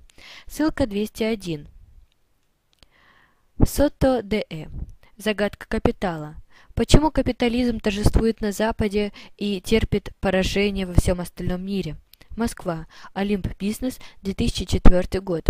[0.46, 1.68] Ссылка 201.
[3.66, 4.66] Сотто Д.Э.
[5.16, 6.36] Загадка капитала.
[6.74, 11.96] Почему капитализм торжествует на Западе и терпит поражение во всем остальном мире?
[12.36, 12.86] Москва.
[13.14, 15.44] Олимп Бизнес, 2004 год.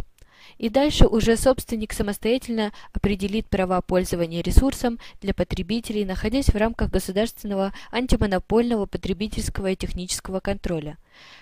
[0.59, 7.73] И дальше уже собственник самостоятельно определит права пользования ресурсом для потребителей, находясь в рамках государственного
[7.93, 10.99] антимонопольного потребительского и технического контроля.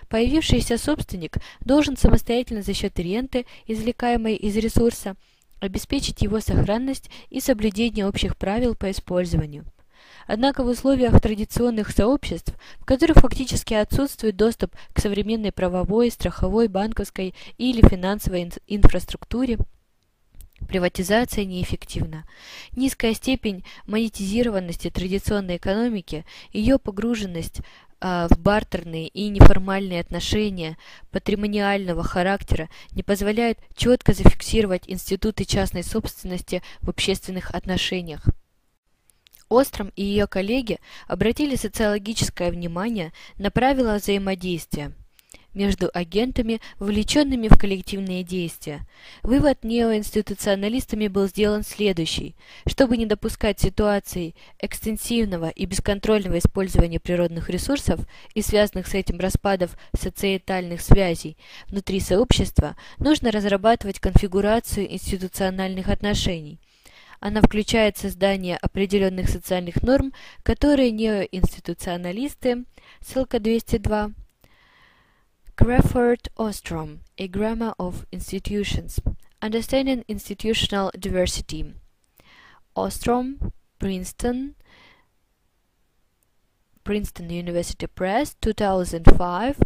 [0.08, 5.16] Появившийся собственник должен самостоятельно за счет ренты, извлекаемой из ресурса,
[5.60, 9.64] обеспечить его сохранность и соблюдение общих правил по использованию.
[10.26, 17.34] Однако в условиях традиционных сообществ, в которых фактически отсутствует доступ к современной правовой, страховой, банковской
[17.58, 19.58] или финансовой инфраструктуре,
[20.68, 22.24] Приватизация неэффективна.
[22.72, 27.60] Низкая степень монетизированности традиционной экономики, ее погруженность
[28.00, 30.76] а, в бартерные и неформальные отношения
[31.12, 38.26] патримониального характера не позволяет четко зафиксировать институты частной собственности в общественных отношениях.
[39.48, 44.92] Остром и ее коллеги обратили социологическое внимание на правила взаимодействия
[45.56, 48.86] между агентами, вовлеченными в коллективные действия.
[49.22, 52.36] Вывод неоинституционалистами был сделан следующий.
[52.66, 58.00] Чтобы не допускать ситуаций экстенсивного и бесконтрольного использования природных ресурсов
[58.34, 66.60] и связанных с этим распадов социетальных связей внутри сообщества, нужно разрабатывать конфигурацию институциональных отношений.
[67.20, 70.12] Она включает создание определенных социальных норм,
[70.42, 72.64] которые неоинституционалисты,
[73.00, 74.10] ссылка 202,
[75.56, 78.98] Crawford Ostrom, A Grammar of Institutions,
[79.40, 81.74] Understanding Institutional Diversity,
[82.74, 84.54] Ostrom, Princeton,
[86.84, 89.56] Princeton University Press, 2005,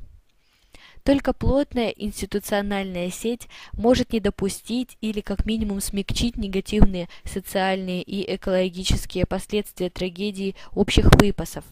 [1.06, 9.28] Только плотная институциональная сеть может не допустить или как минимум смягчить негативные социальные и экологические
[9.28, 11.64] последствия трагедии общих выпасов.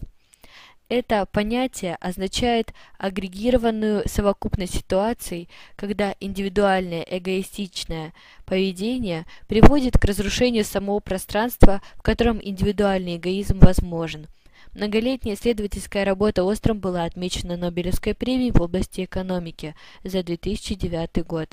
[0.90, 8.12] Это понятие означает агрегированную совокупность ситуаций, когда индивидуальное эгоистичное
[8.44, 14.26] поведение приводит к разрушению самого пространства, в котором индивидуальный эгоизм возможен.
[14.74, 21.48] Многолетняя исследовательская работа Остром была отмечена Нобелевской премией в области экономики за 2009 год.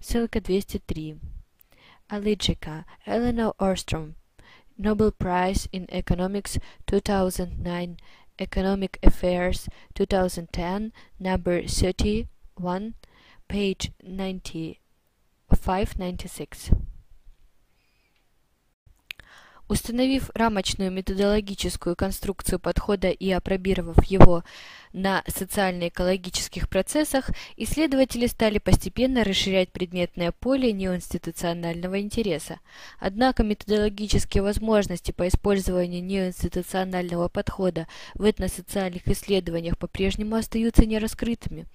[0.00, 1.16] Ссылка 203.
[2.08, 4.14] Алиджика, Eleanor Ostrom,
[4.78, 7.96] Nobel Prize in Economics 2009
[8.38, 12.94] Economic Affairs 2010, number 31,
[13.48, 16.76] page 95-96.
[19.68, 24.44] Установив рамочную методологическую конструкцию подхода и опробировав его
[24.96, 27.28] на социально-экологических процессах,
[27.58, 32.60] исследователи стали постепенно расширять предметное поле неоинституционального интереса.
[32.98, 41.66] Однако методологические возможности по использованию неоинституционального подхода в этносоциальных исследованиях по-прежнему остаются нераскрытыми.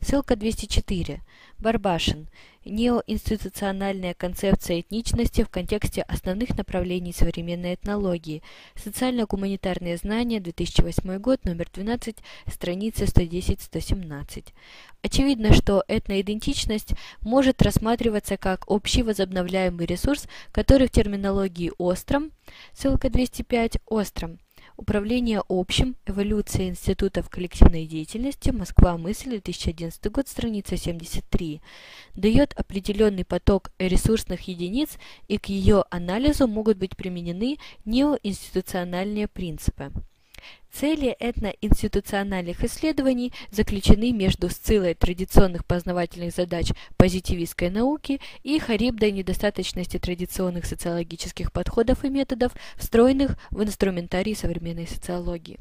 [0.00, 1.20] Ссылка 204.
[1.58, 2.28] Барбашин.
[2.64, 8.42] Неоинституциональная концепция этничности в контексте основных направлений современной этнологии.
[8.76, 12.16] Социально-гуманитарные знания, 2008 год, номер 12,
[12.68, 14.52] страницы 110-117.
[15.02, 16.92] Очевидно, что этноидентичность
[17.22, 22.30] может рассматриваться как общий возобновляемый ресурс, который в терминологии «остром»,
[22.74, 24.38] ссылка 205, «остром»,
[24.76, 25.96] Управление общим.
[26.06, 28.50] Эволюция институтов коллективной деятельности.
[28.50, 28.96] Москва.
[28.96, 29.30] Мысль.
[29.30, 30.28] 2011 год.
[30.28, 31.60] Страница 73.
[32.14, 34.90] Дает определенный поток ресурсных единиц
[35.26, 39.90] и к ее анализу могут быть применены неоинституциональные принципы.
[40.72, 50.66] Цели этноинституциональных исследований заключены между сциллой традиционных познавательных задач позитивистской науки и харибдой недостаточности традиционных
[50.66, 55.58] социологических подходов и методов, встроенных в инструментарий современной социологии.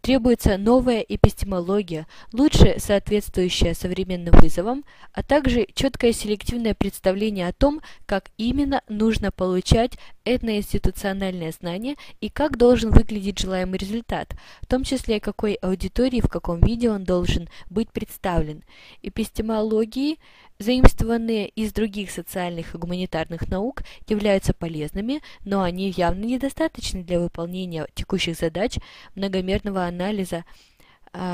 [0.00, 8.30] Требуется новая эпистемология, лучше соответствующая современным вызовам, а также четкое селективное представление о том, как
[8.36, 15.54] именно нужно получать этноинституциональное знание и как должен выглядеть желаемый результат, в том числе какой
[15.54, 18.62] аудитории в каком виде он должен быть представлен.
[19.02, 20.18] Эпистемологии,
[20.58, 27.86] заимствованные из других социальных и гуманитарных наук, являются полезными, но они явно недостаточны для выполнения
[27.94, 28.78] текущих задач
[29.14, 30.44] многомерного анализа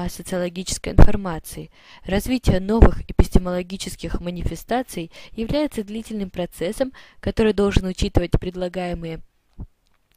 [0.08, 1.70] социологической информации.
[2.04, 9.20] Развитие новых эпистемологических манифестаций является длительным процессом, который должен учитывать предлагаемые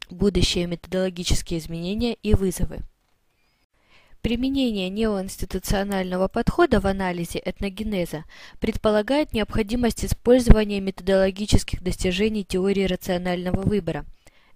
[0.10, 2.80] будущие методологические изменения и вызовы.
[4.22, 8.24] Применение неоинституционального подхода в анализе этногенеза
[8.60, 14.06] предполагает необходимость использования методологических достижений теории рационального выбора–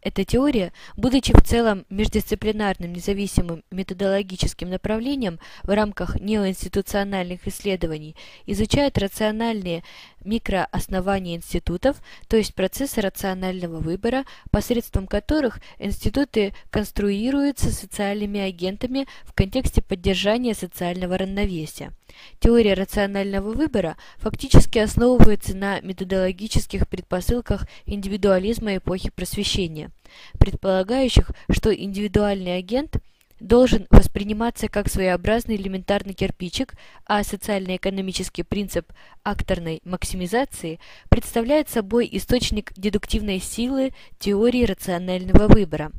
[0.08, 8.16] эта теория, будучи в целом междисциплинарным независимым методологическим направлением в рамках неоинституциональных исследований,
[8.46, 9.84] изучает рациональные
[10.24, 11.98] микрооснования институтов,
[12.28, 21.18] то есть процессы рационального выбора, посредством которых институты конструируются социальными агентами в контексте поддержания социального
[21.18, 21.92] равновесия.
[22.40, 29.92] Теория рационального выбора фактически основывается на методологических предпосылках индивидуализма эпохи просвещения,
[30.40, 32.98] предполагающих, что индивидуальный агент
[33.40, 36.74] должен восприниматься как своеобразный элементарный кирпичик,
[37.06, 38.92] а социально-экономический принцип
[39.24, 40.80] акторной максимизации
[41.10, 45.92] представляет собой источник дедуктивной силы теории рационального выбора.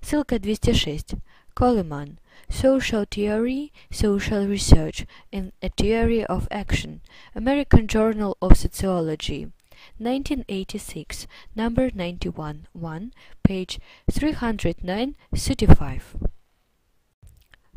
[0.00, 1.14] Ссылка 206.
[1.54, 2.18] Колеман.
[2.48, 7.00] Social Theory, Social Research, and a Theory of Action,
[7.34, 9.50] American Journal of Sociology,
[9.98, 11.26] 1986,
[11.56, 13.80] number 91, 1, page
[14.10, 16.16] 309, 35.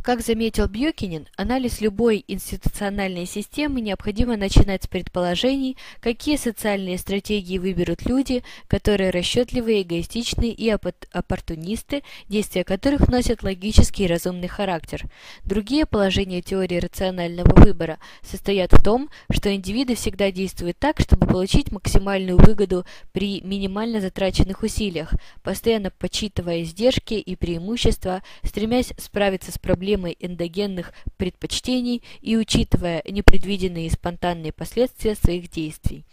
[0.05, 8.05] Как заметил Бьюкинин, анализ любой институциональной системы необходимо начинать с предположений, какие социальные стратегии выберут
[8.05, 15.05] люди, которые расчетливые, эгоистичные и оппортунисты, действия которых носят логический и разумный характер.
[15.43, 21.71] Другие положения теории рационального выбора состоят в том, что индивиды всегда действуют так, чтобы получить
[21.71, 29.94] максимальную выгоду при минимально затраченных усилиях, постоянно подсчитывая издержки и преимущества, стремясь справиться с проблемой
[29.95, 36.03] проблемой эндогенных предпочтений и учитывая непредвиденные и спонтанные последствия своих действий.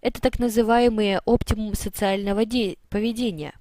[0.00, 2.44] Это так называемые оптимум социального
[2.88, 3.54] поведения.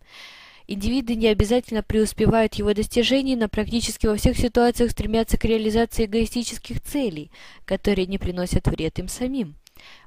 [0.67, 6.05] Индивиды не обязательно преуспевают в его достижении, но практически во всех ситуациях стремятся к реализации
[6.05, 7.29] эгоистических целей,
[7.65, 9.55] которые не приносят вред им самим.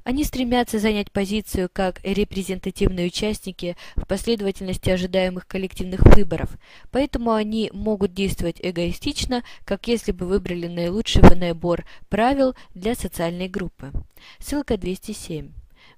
[0.04, 6.50] Они стремятся занять позицию как репрезентативные участники в последовательности ожидаемых коллективных выборов,
[6.90, 13.92] поэтому они могут действовать эгоистично, как если бы выбрали наилучший набор правил для социальной группы.
[14.38, 15.52] Ссылка 207.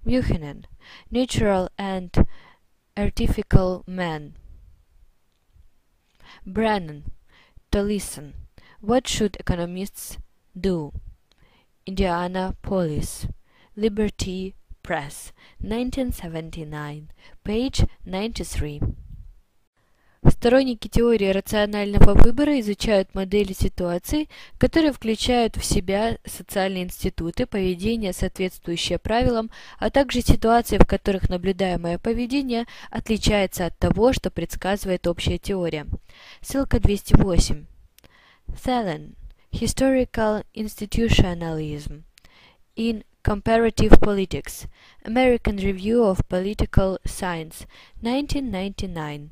[0.04, 0.66] Мюхенен.
[1.10, 2.28] Natural and
[2.96, 4.34] Artificial Man.
[6.44, 7.04] Brennan.
[7.72, 8.34] To listen.
[8.80, 10.18] What should economists
[10.54, 10.92] do?
[11.86, 13.26] Indiana Police.
[13.76, 17.10] Liberty Press, 1979,
[17.44, 18.80] page 93.
[20.26, 28.98] Сторонники теории рационального выбора изучают модели ситуаций, которые включают в себя социальные институты, поведение, соответствующее
[28.98, 35.86] правилам, а также ситуации, в которых наблюдаемое поведение отличается от того, что предсказывает общая теория.
[36.40, 37.66] Ссылка 208.
[38.64, 39.16] Thelen.
[39.52, 42.04] Historical Institutionalism.
[42.74, 44.67] In Comparative Politics,
[45.05, 47.67] American Review of Political Science,
[48.01, 49.29] 1999,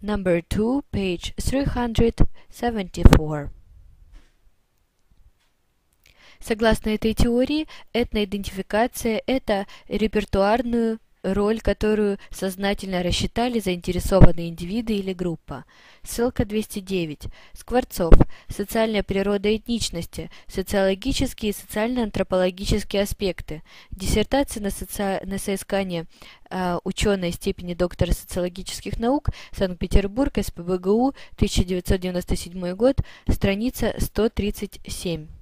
[0.00, 3.50] number 2, page 374.
[6.40, 10.98] Согласно этой теории, этноидентификация – это репертуарную
[11.33, 15.65] роль, которую сознательно рассчитали заинтересованные индивиды или группа.
[16.03, 17.27] Ссылка 209.
[17.53, 18.13] Скворцов.
[18.47, 20.29] Социальная природа этничности.
[20.47, 23.61] Социологические и социально-антропологические аспекты.
[23.91, 25.21] Диссертация на, соци...
[25.25, 26.05] на соискание
[26.49, 29.29] э, ученой степени доктора социологических наук.
[29.51, 30.33] Санкт-Петербург.
[30.41, 31.09] СПБГУ.
[31.35, 33.01] 1997 год.
[33.29, 35.36] Страница 137.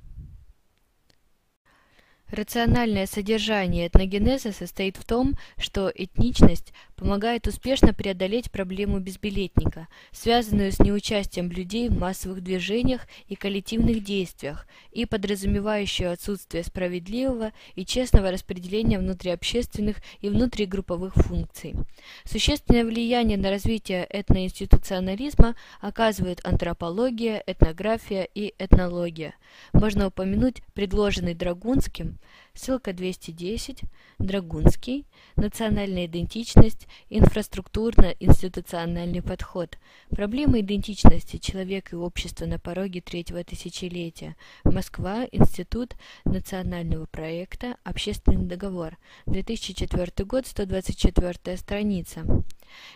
[2.31, 10.79] Рациональное содержание этногенеза состоит в том, что этничность помогает успешно преодолеть проблему безбилетника, связанную с
[10.79, 18.99] неучастием людей в массовых движениях и коллективных действиях, и подразумевающую отсутствие справедливого и честного распределения
[18.99, 21.75] внутриобщественных и внутригрупповых функций.
[22.23, 29.35] Существенное влияние на развитие этноинституционализма оказывают антропология, этнография и этнология.
[29.73, 32.17] Можно упомянуть предложенный Драгунским
[32.55, 33.83] Ссылка 210.
[34.17, 35.05] Драгунский.
[35.35, 36.87] Национальная идентичность.
[37.09, 39.77] Инфраструктурно-институциональный подход.
[40.09, 44.37] Проблема идентичности человека и общества на пороге третьего тысячелетия.
[44.63, 45.25] Москва.
[45.33, 47.75] Институт национального проекта.
[47.83, 48.97] Общественный договор.
[49.25, 50.47] 2004 год.
[50.47, 52.25] 124 страница.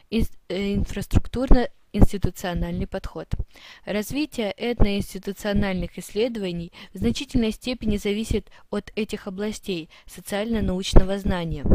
[0.09, 3.27] Э, инфраструктурно институциональный подход.
[3.85, 11.65] Развитие этноинституциональных исследований в значительной степени зависит от этих областей социально-научного знания.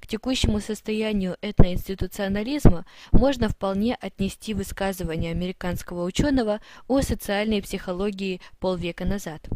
[0.00, 9.48] К текущему состоянию этноинституционализма можно вполне отнести высказывание американского ученого о социальной психологии полвека назад.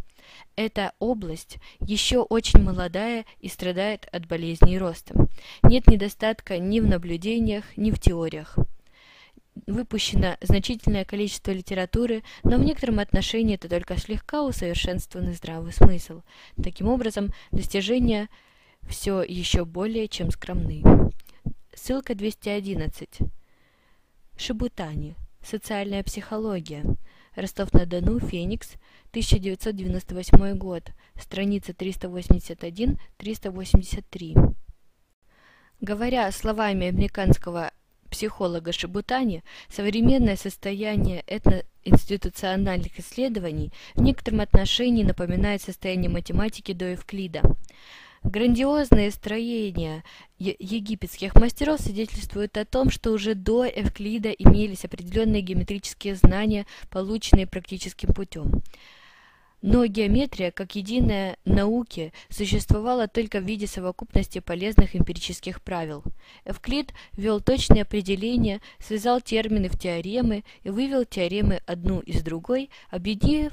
[0.57, 5.15] Эта область еще очень молодая и страдает от болезней роста.
[5.63, 8.57] Нет недостатка ни в наблюдениях, ни в теориях
[9.67, 16.23] выпущено значительное количество литературы, но в некотором отношении это только слегка усовершенствованный здравый смысл.
[16.63, 18.29] Таким образом, достижения
[18.89, 20.83] все еще более чем скромны.
[21.75, 23.19] Ссылка 211.
[24.37, 25.17] Шибутани.
[25.43, 26.85] Социальная психология.
[27.35, 28.75] Ростов-на-Дону, Феникс,
[29.11, 34.55] 1998 год, страница 381-383.
[35.81, 37.73] Говоря словами американского
[38.13, 47.43] психолога Шабутани, современное состояние этноинституциональных исследований в некотором отношении напоминает состояние математики до Евклида.
[48.23, 50.05] Грандиозные строения
[50.39, 58.13] египетских мастеров свидетельствуют о том, что уже до Евклида имелись определенные геометрические знания, полученные практическим
[58.15, 58.63] путем.
[59.63, 66.03] Но геометрия, как единая науки, существовала только в виде совокупности полезных эмпирических правил.
[66.45, 73.53] Эвклид ввел точные определения, связал термины в теоремы и вывел теоремы одну из другой, объединив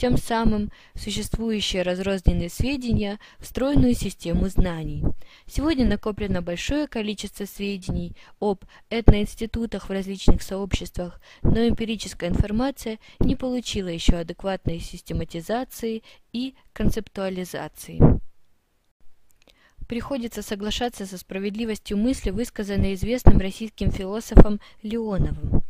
[0.00, 5.04] тем самым существующие разрозненные сведения в стройную систему знаний.
[5.46, 13.88] Сегодня накоплено большое количество сведений об этноинститутах в различных сообществах, но эмпирическая информация не получила
[13.88, 16.02] еще адекватной систематизации
[16.32, 18.00] и концептуализации.
[19.86, 25.62] Приходится соглашаться со справедливостью мысли, высказанной известным российским философом Леоновым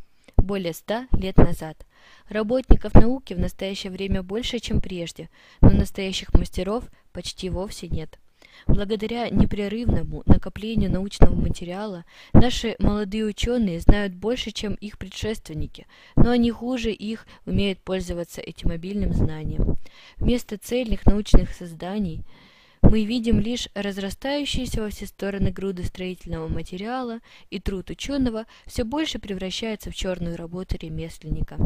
[0.50, 1.86] более ста лет назад.
[2.28, 5.28] Работников науки в настоящее время больше, чем прежде,
[5.60, 8.18] но настоящих мастеров почти вовсе нет.
[8.66, 15.86] Благодаря непрерывному накоплению научного материала наши молодые ученые знают больше, чем их предшественники,
[16.16, 19.76] но они хуже их умеют пользоваться этим мобильным знанием.
[20.18, 22.24] Вместо цельных научных созданий
[22.90, 29.20] мы видим лишь разрастающиеся во все стороны груды строительного материала, и труд ученого все больше
[29.20, 31.56] превращается в черную работу ремесленника.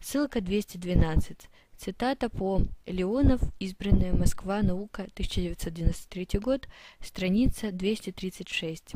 [0.00, 1.48] Ссылка 212.
[1.76, 6.68] Цитата по Леонов, избранная Москва, наука, 1993 год,
[7.00, 8.94] страница 236.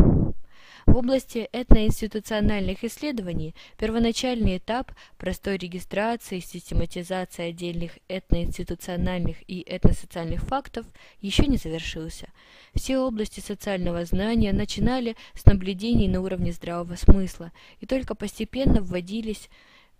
[0.86, 10.86] В области этноинституциональных исследований первоначальный этап простой регистрации и систематизации отдельных этноинституциональных и этносоциальных фактов
[11.20, 12.28] еще не завершился.
[12.74, 17.50] Все области социального знания начинали с наблюдений на уровне здравого смысла,
[17.80, 19.48] и только постепенно вводились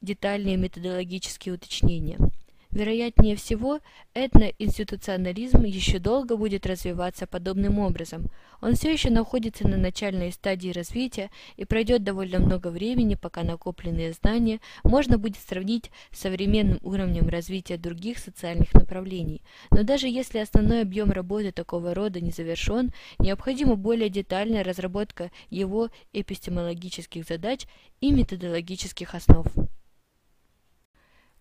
[0.03, 2.19] детальные методологические уточнения–
[2.75, 3.79] Вероятнее всего,
[4.15, 8.27] этноинституционализм еще долго будет развиваться подобным образом.
[8.61, 14.13] Он все еще находится на начальной стадии развития и пройдет довольно много времени, пока накопленные
[14.13, 19.43] знания можно будет сравнить с современным уровнем развития других социальных направлений.
[19.71, 22.91] Но даже если основной объем работы такого рода не завершен,
[23.21, 27.67] необходима более детальная разработка его эпистемологических задач
[28.01, 29.47] и методологических основ.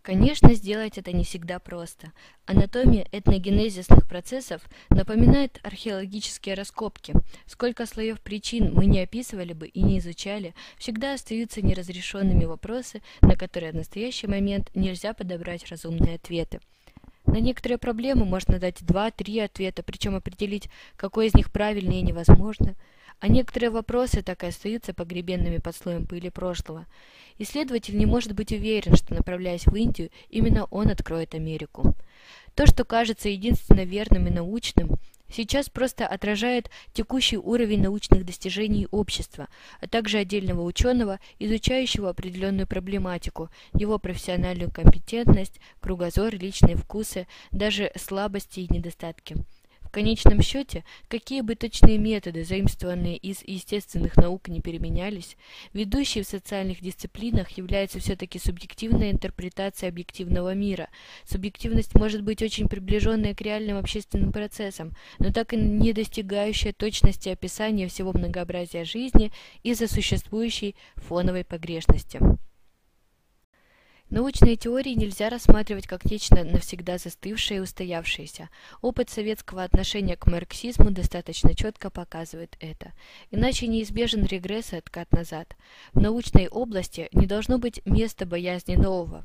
[0.04, 2.12] Конечно, сделать это не всегда просто.
[2.46, 7.14] Анатомия этногенезисных процессов напоминает археологические раскопки.
[7.46, 13.38] Сколько слоев причин мы не описывали бы и не изучали, всегда остаются неразрешенными вопросы, на
[13.38, 16.60] которые в настоящий момент нельзя подобрать разумные ответы.
[17.26, 20.68] На некоторые проблемы можно дать два-три ответа, причем определить,
[20.98, 22.76] какой из них правильный, невозможно–
[23.24, 26.86] а некоторые вопросы так и остаются погребенными под слоем пыли прошлого.
[27.38, 31.96] Исследователь не может быть уверен, что, направляясь в Индию, именно он откроет Америку.
[32.54, 34.98] То, что кажется единственно верным и научным,
[35.32, 39.48] сейчас просто отражает текущий уровень научных достижений общества,
[39.80, 48.60] а также отдельного ученого, изучающего определенную проблематику, его профессиональную компетентность, кругозор, личные вкусы, даже слабости
[48.60, 49.38] и недостатки
[49.94, 55.38] конечном счете, какие бы точные методы, заимствованные из естественных наук, не переменялись,
[55.72, 60.90] ведущей в социальных дисциплинах является все-таки субъективная интерпретация объективного мира.
[61.24, 67.30] Субъективность может быть очень приближенная к реальным общественным процессам, но так и не достигающая точности
[67.30, 72.20] описания всего многообразия жизни из-за существующей фоновой погрешности.
[74.14, 78.52] Научные теории нельзя рассматривать как нечто навсегда застывшее и устоявшееся.
[78.80, 82.94] Опыт советского отношения к марксизму достаточно четко показывает это.
[83.32, 85.56] Иначе неизбежен регресс и откат назад.
[85.94, 89.24] В научной области не должно быть места боязни нового.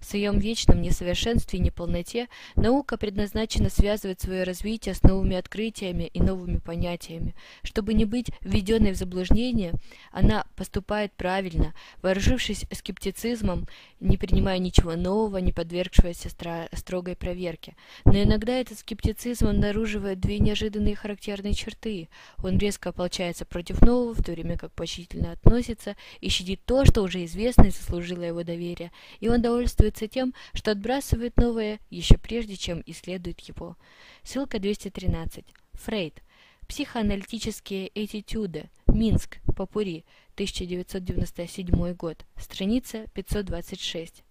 [0.00, 6.20] В своем вечном несовершенстве и неполноте наука предназначена связывать свое развитие с новыми открытиями и
[6.20, 7.34] новыми понятиями.
[7.64, 9.74] Чтобы не быть введенной в заблуждение,
[10.12, 13.66] она поступает правильно, вооружившись скептицизмом,
[13.98, 16.30] не принимая ничего нового, не подвергшегося
[16.72, 17.74] строгой проверке.
[18.04, 22.08] Но иногда этот скептицизм обнаруживает две неожиданные характерные черты.
[22.42, 27.02] Он резко ополчается против нового, в то время как почтительно относится и щадит то, что
[27.02, 32.18] уже известно и заслужило его доверие, и он довольствуется пользуется тем, что отбрасывает новое еще
[32.18, 33.76] прежде, чем исследует его.
[34.22, 35.44] Ссылка 213.
[35.72, 36.22] Фрейд.
[36.68, 38.68] Психоаналитические этитюды.
[38.86, 39.38] Минск.
[39.56, 40.04] Попури.
[40.34, 42.24] 1997 год.
[42.36, 44.24] Страница 526.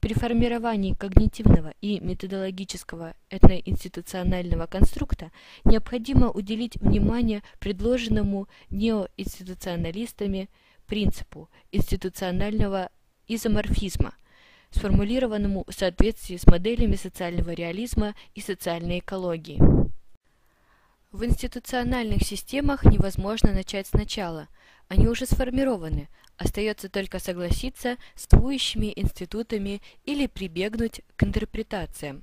[0.00, 5.30] При формировании когнитивного и методологического этноинституционального конструкта
[5.64, 10.48] необходимо уделить внимание предложенному неоинституционалистами
[10.86, 12.90] принципу институционального
[13.28, 14.14] изоморфизма–
[14.74, 19.60] сформулированному в соответствии с моделями социального реализма и социальной экологии.
[21.12, 24.48] В институциональных системах невозможно начать сначала,
[24.88, 32.20] они уже сформированы, остается только согласиться с двующими институтами или прибегнуть к интерпретациям.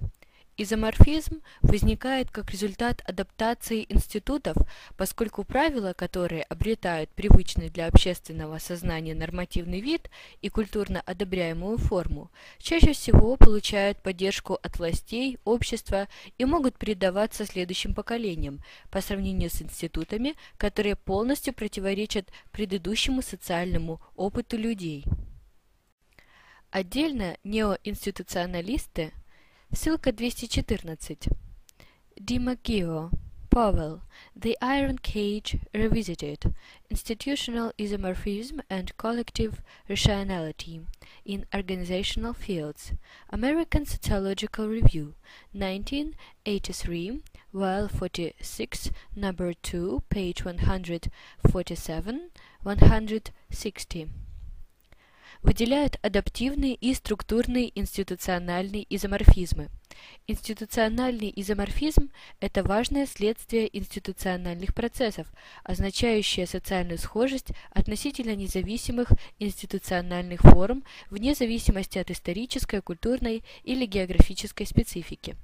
[0.62, 4.56] Изоморфизм возникает как результат адаптации институтов,
[4.96, 10.12] поскольку правила, которые обретают привычный для общественного сознания нормативный вид
[10.44, 12.30] и культурно одобряемую форму,
[12.60, 16.08] чаще всего получают поддержку от властей, общества
[16.38, 18.60] и могут передаваться следующим поколениям
[18.92, 25.06] по сравнению с институтами, которые полностью противоречат предыдущему социальному опыту людей.
[26.70, 29.12] Отдельно неоинституционалисты–
[29.73, 31.29] Ссылка 214.
[32.17, 33.11] Дима Гио.
[33.57, 34.03] Powell,
[34.39, 36.53] The Iron Cage Revisited,
[36.91, 40.83] Institutional Isomorphism and Collective Rationality
[41.25, 42.93] in Organizational Fields,
[43.31, 45.15] American Sociological Review,
[45.53, 47.23] 1983,
[47.55, 52.31] Vol 46, Number 2, page 147,
[52.63, 54.11] 160.
[55.42, 59.70] Выделяют адаптивные и структурные институциональные изоморфизмы.
[60.28, 62.10] Институциональный изоморфизм–
[62.40, 65.28] это важное следствие институциональных процессов,
[65.64, 69.10] означающее социальную схожесть относительно независимых
[69.40, 75.36] институциональных форм вне зависимости от исторической, культурной или географической специфики.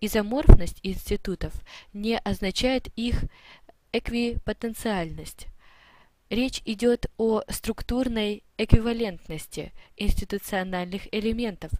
[0.00, 1.52] Изоморфность институтов
[1.92, 3.24] не означает их
[3.92, 5.46] эквипотенциальность.
[6.30, 11.72] Речь идет о структурной эквивалентности институциональных элементов,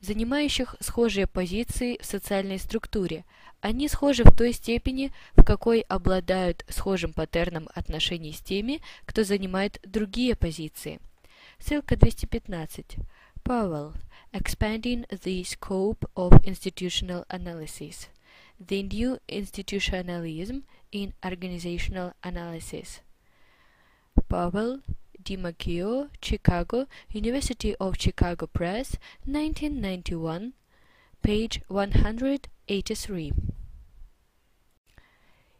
[0.00, 3.24] занимающих схожие позиции в социальной структуре.
[3.62, 9.80] Они схожи в той степени, в какой обладают схожим паттерном отношений с теми, кто занимает
[9.82, 11.00] другие позиции.
[11.58, 12.96] Ссылка 215.
[13.44, 13.94] Powell.
[14.34, 18.08] Expanding the scope of institutional analysis.
[18.60, 23.00] The new institutionalism in organizational analysis.
[24.28, 24.82] Powell,
[25.22, 30.52] DiMaggio, Chicago, University of Chicago Press, 1991,
[31.22, 33.32] page 183.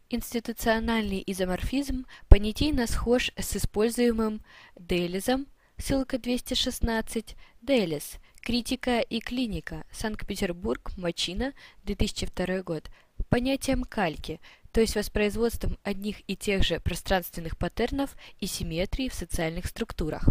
[0.08, 4.40] Институциональный изоморфизм понятийно схож с используемым
[4.76, 5.46] Делизом,
[5.78, 12.88] ссылка 216, Делис, критика и клиника, Санкт-Петербург, Мачина, 2002 год,
[13.28, 14.40] понятием кальки,
[14.76, 20.28] то есть воспроизводством одних и тех же пространственных паттернов и симметрии в социальных структурах.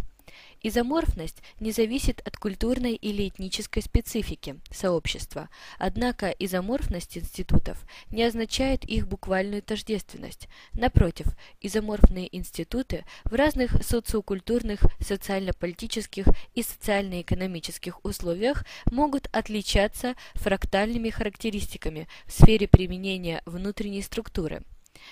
[0.61, 9.07] Изоморфность не зависит от культурной или этнической специфики сообщества, однако изоморфность институтов не означает их
[9.07, 10.47] буквальную тождественность.
[10.73, 11.27] Напротив,
[11.61, 16.25] изоморфные институты в разных социокультурных, социально-политических
[16.55, 24.63] и социально-экономических условиях могут отличаться фрактальными характеристиками в сфере применения внутренней структуры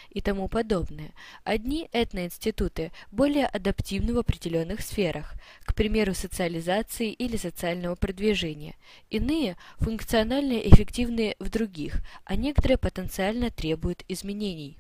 [0.10, 1.12] и тому подобное.
[1.44, 5.34] Одни этноинституты более адаптивны в определенных сферах,
[5.66, 8.76] к примеру, социализации или социального продвижения,
[9.10, 14.78] иные функционально эффективны в других, а некоторые потенциально требуют изменений.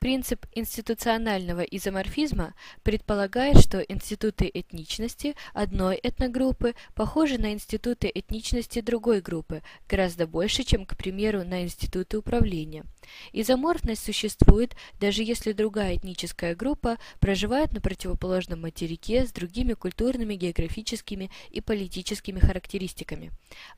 [0.00, 9.62] Принцип институционального изоморфизма предполагает, что институты этничности одной этногруппы похожи на институты этничности другой группы
[9.86, 12.86] гораздо больше, чем, к примеру, на институты управления.
[13.34, 21.30] Изоморфность существует, даже если другая этническая группа проживает на противоположном материке с другими культурными, географическими
[21.50, 23.32] и политическими характеристиками.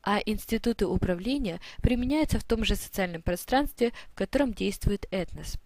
[0.05, 5.57] А институты управления применяются в том же социальном пространстве, в котором действует этнос.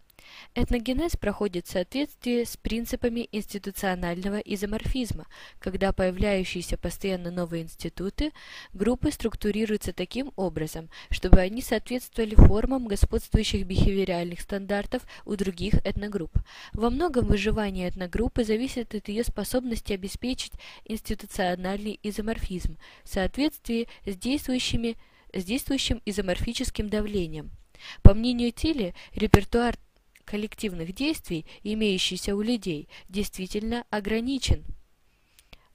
[0.55, 5.27] Этногенез проходит в соответствии с принципами институционального изоморфизма,
[5.59, 8.33] когда появляющиеся постоянно новые институты,
[8.73, 16.39] группы структурируются таким образом, чтобы они соответствовали формам господствующих бихевиоральных стандартов у других этногрупп.
[16.73, 20.53] Во многом выживание этногруппы зависит от ее способности обеспечить
[20.85, 24.97] институциональный изоморфизм в соответствии с, действующими,
[25.35, 27.51] с действующим изоморфическим давлением.
[28.03, 29.77] По мнению Тилли, репертуар
[30.27, 34.65] коллективных действий, имеющийся у людей, действительно ограничен.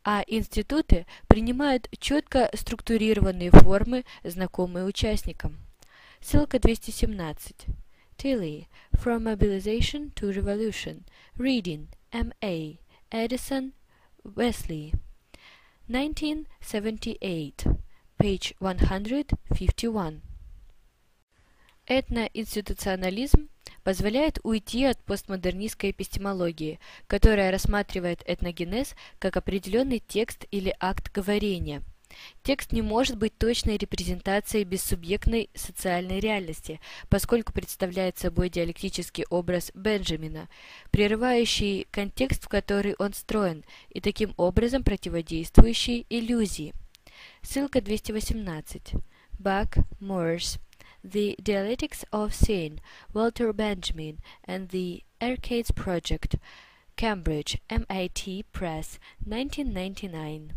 [0.04, 5.58] А институты принимают четко структурированные формы, знакомые участникам.
[6.20, 7.68] Ссылка 217.
[8.18, 8.68] Tilly.
[8.94, 11.04] From Mobilization to Revolution.
[11.38, 11.88] Reading.
[12.12, 12.80] M.A.
[13.10, 13.74] Edison.
[14.24, 14.94] Wesley.
[15.88, 17.66] 1978.
[18.18, 20.22] Page 151.
[21.88, 23.50] Этноинституционализм
[23.84, 31.82] позволяет уйти от постмодернистской эпистемологии, которая рассматривает этногенез как определенный текст или акт говорения.
[32.44, 36.80] Текст не может быть точной репрезентацией бессубъектной социальной реальности,
[37.10, 40.50] поскольку представляет собой диалектический образ Бенджамина,
[40.92, 46.74] прерывающий контекст, в который он строен, и таким образом противодействующий иллюзии.
[47.42, 48.94] Ссылка 218.
[49.40, 50.60] Бак, Морс.
[51.03, 52.81] The Dialectics of Sin,
[53.13, 56.37] Walter Benjamin, and the Arcades Project,
[56.97, 60.53] Cambridge, MIT Press, 1999.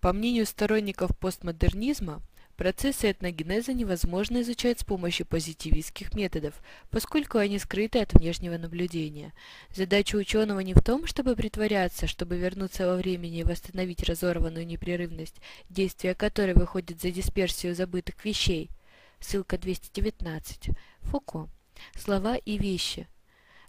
[0.00, 2.22] По мнению сторонников постмодернизма,
[2.57, 6.55] Процессы этногенеза невозможно изучать с помощью позитивистских методов,
[6.89, 9.31] поскольку они скрыты от внешнего наблюдения.
[9.75, 15.35] Задача ученого не в том, чтобы притворяться, чтобы вернуться во времени и восстановить разорванную непрерывность,
[15.69, 18.71] действия которой выходит за дисперсию забытых вещей.
[19.19, 20.71] ссылка 219,
[21.01, 21.49] Фуко.
[21.95, 23.07] Слова и вещи.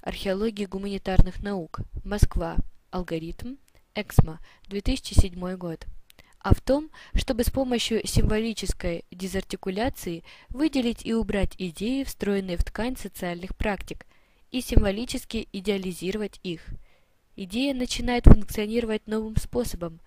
[0.01, 1.81] Археология гуманитарных наук.
[2.05, 2.57] Москва.
[2.91, 3.57] Алгоритм.
[3.95, 4.41] Эксмо.
[4.69, 5.85] 2007 год.
[6.49, 12.97] А в том, чтобы с помощью символической дезартикуляции выделить и убрать идеи, встроенные в ткань
[12.97, 14.07] социальных практик,
[14.51, 16.63] и символически идеализировать их.
[17.37, 20.01] Идея начинает функционировать новым способом,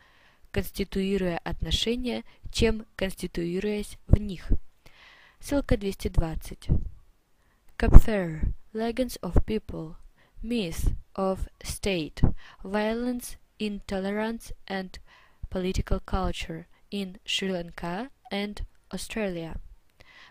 [0.49, 4.49] конституируя отношения, чем конституируясь в них.
[5.39, 6.69] Ссылка 220.
[7.77, 8.51] Capfer.
[8.73, 9.93] Legends of People.
[10.41, 12.19] Myth of State.
[12.63, 14.99] Violence, Intolerance and
[15.51, 19.59] Political Culture in Sri Lanka and Australia.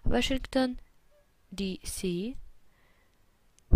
[0.05, 0.81] Washington,
[1.55, 2.37] D.C.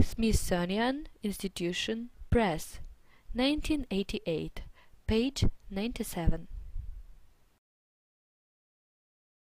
[0.00, 2.80] Smithsonian Institution Press.
[3.34, 4.62] 1988.
[5.06, 6.48] Page 97.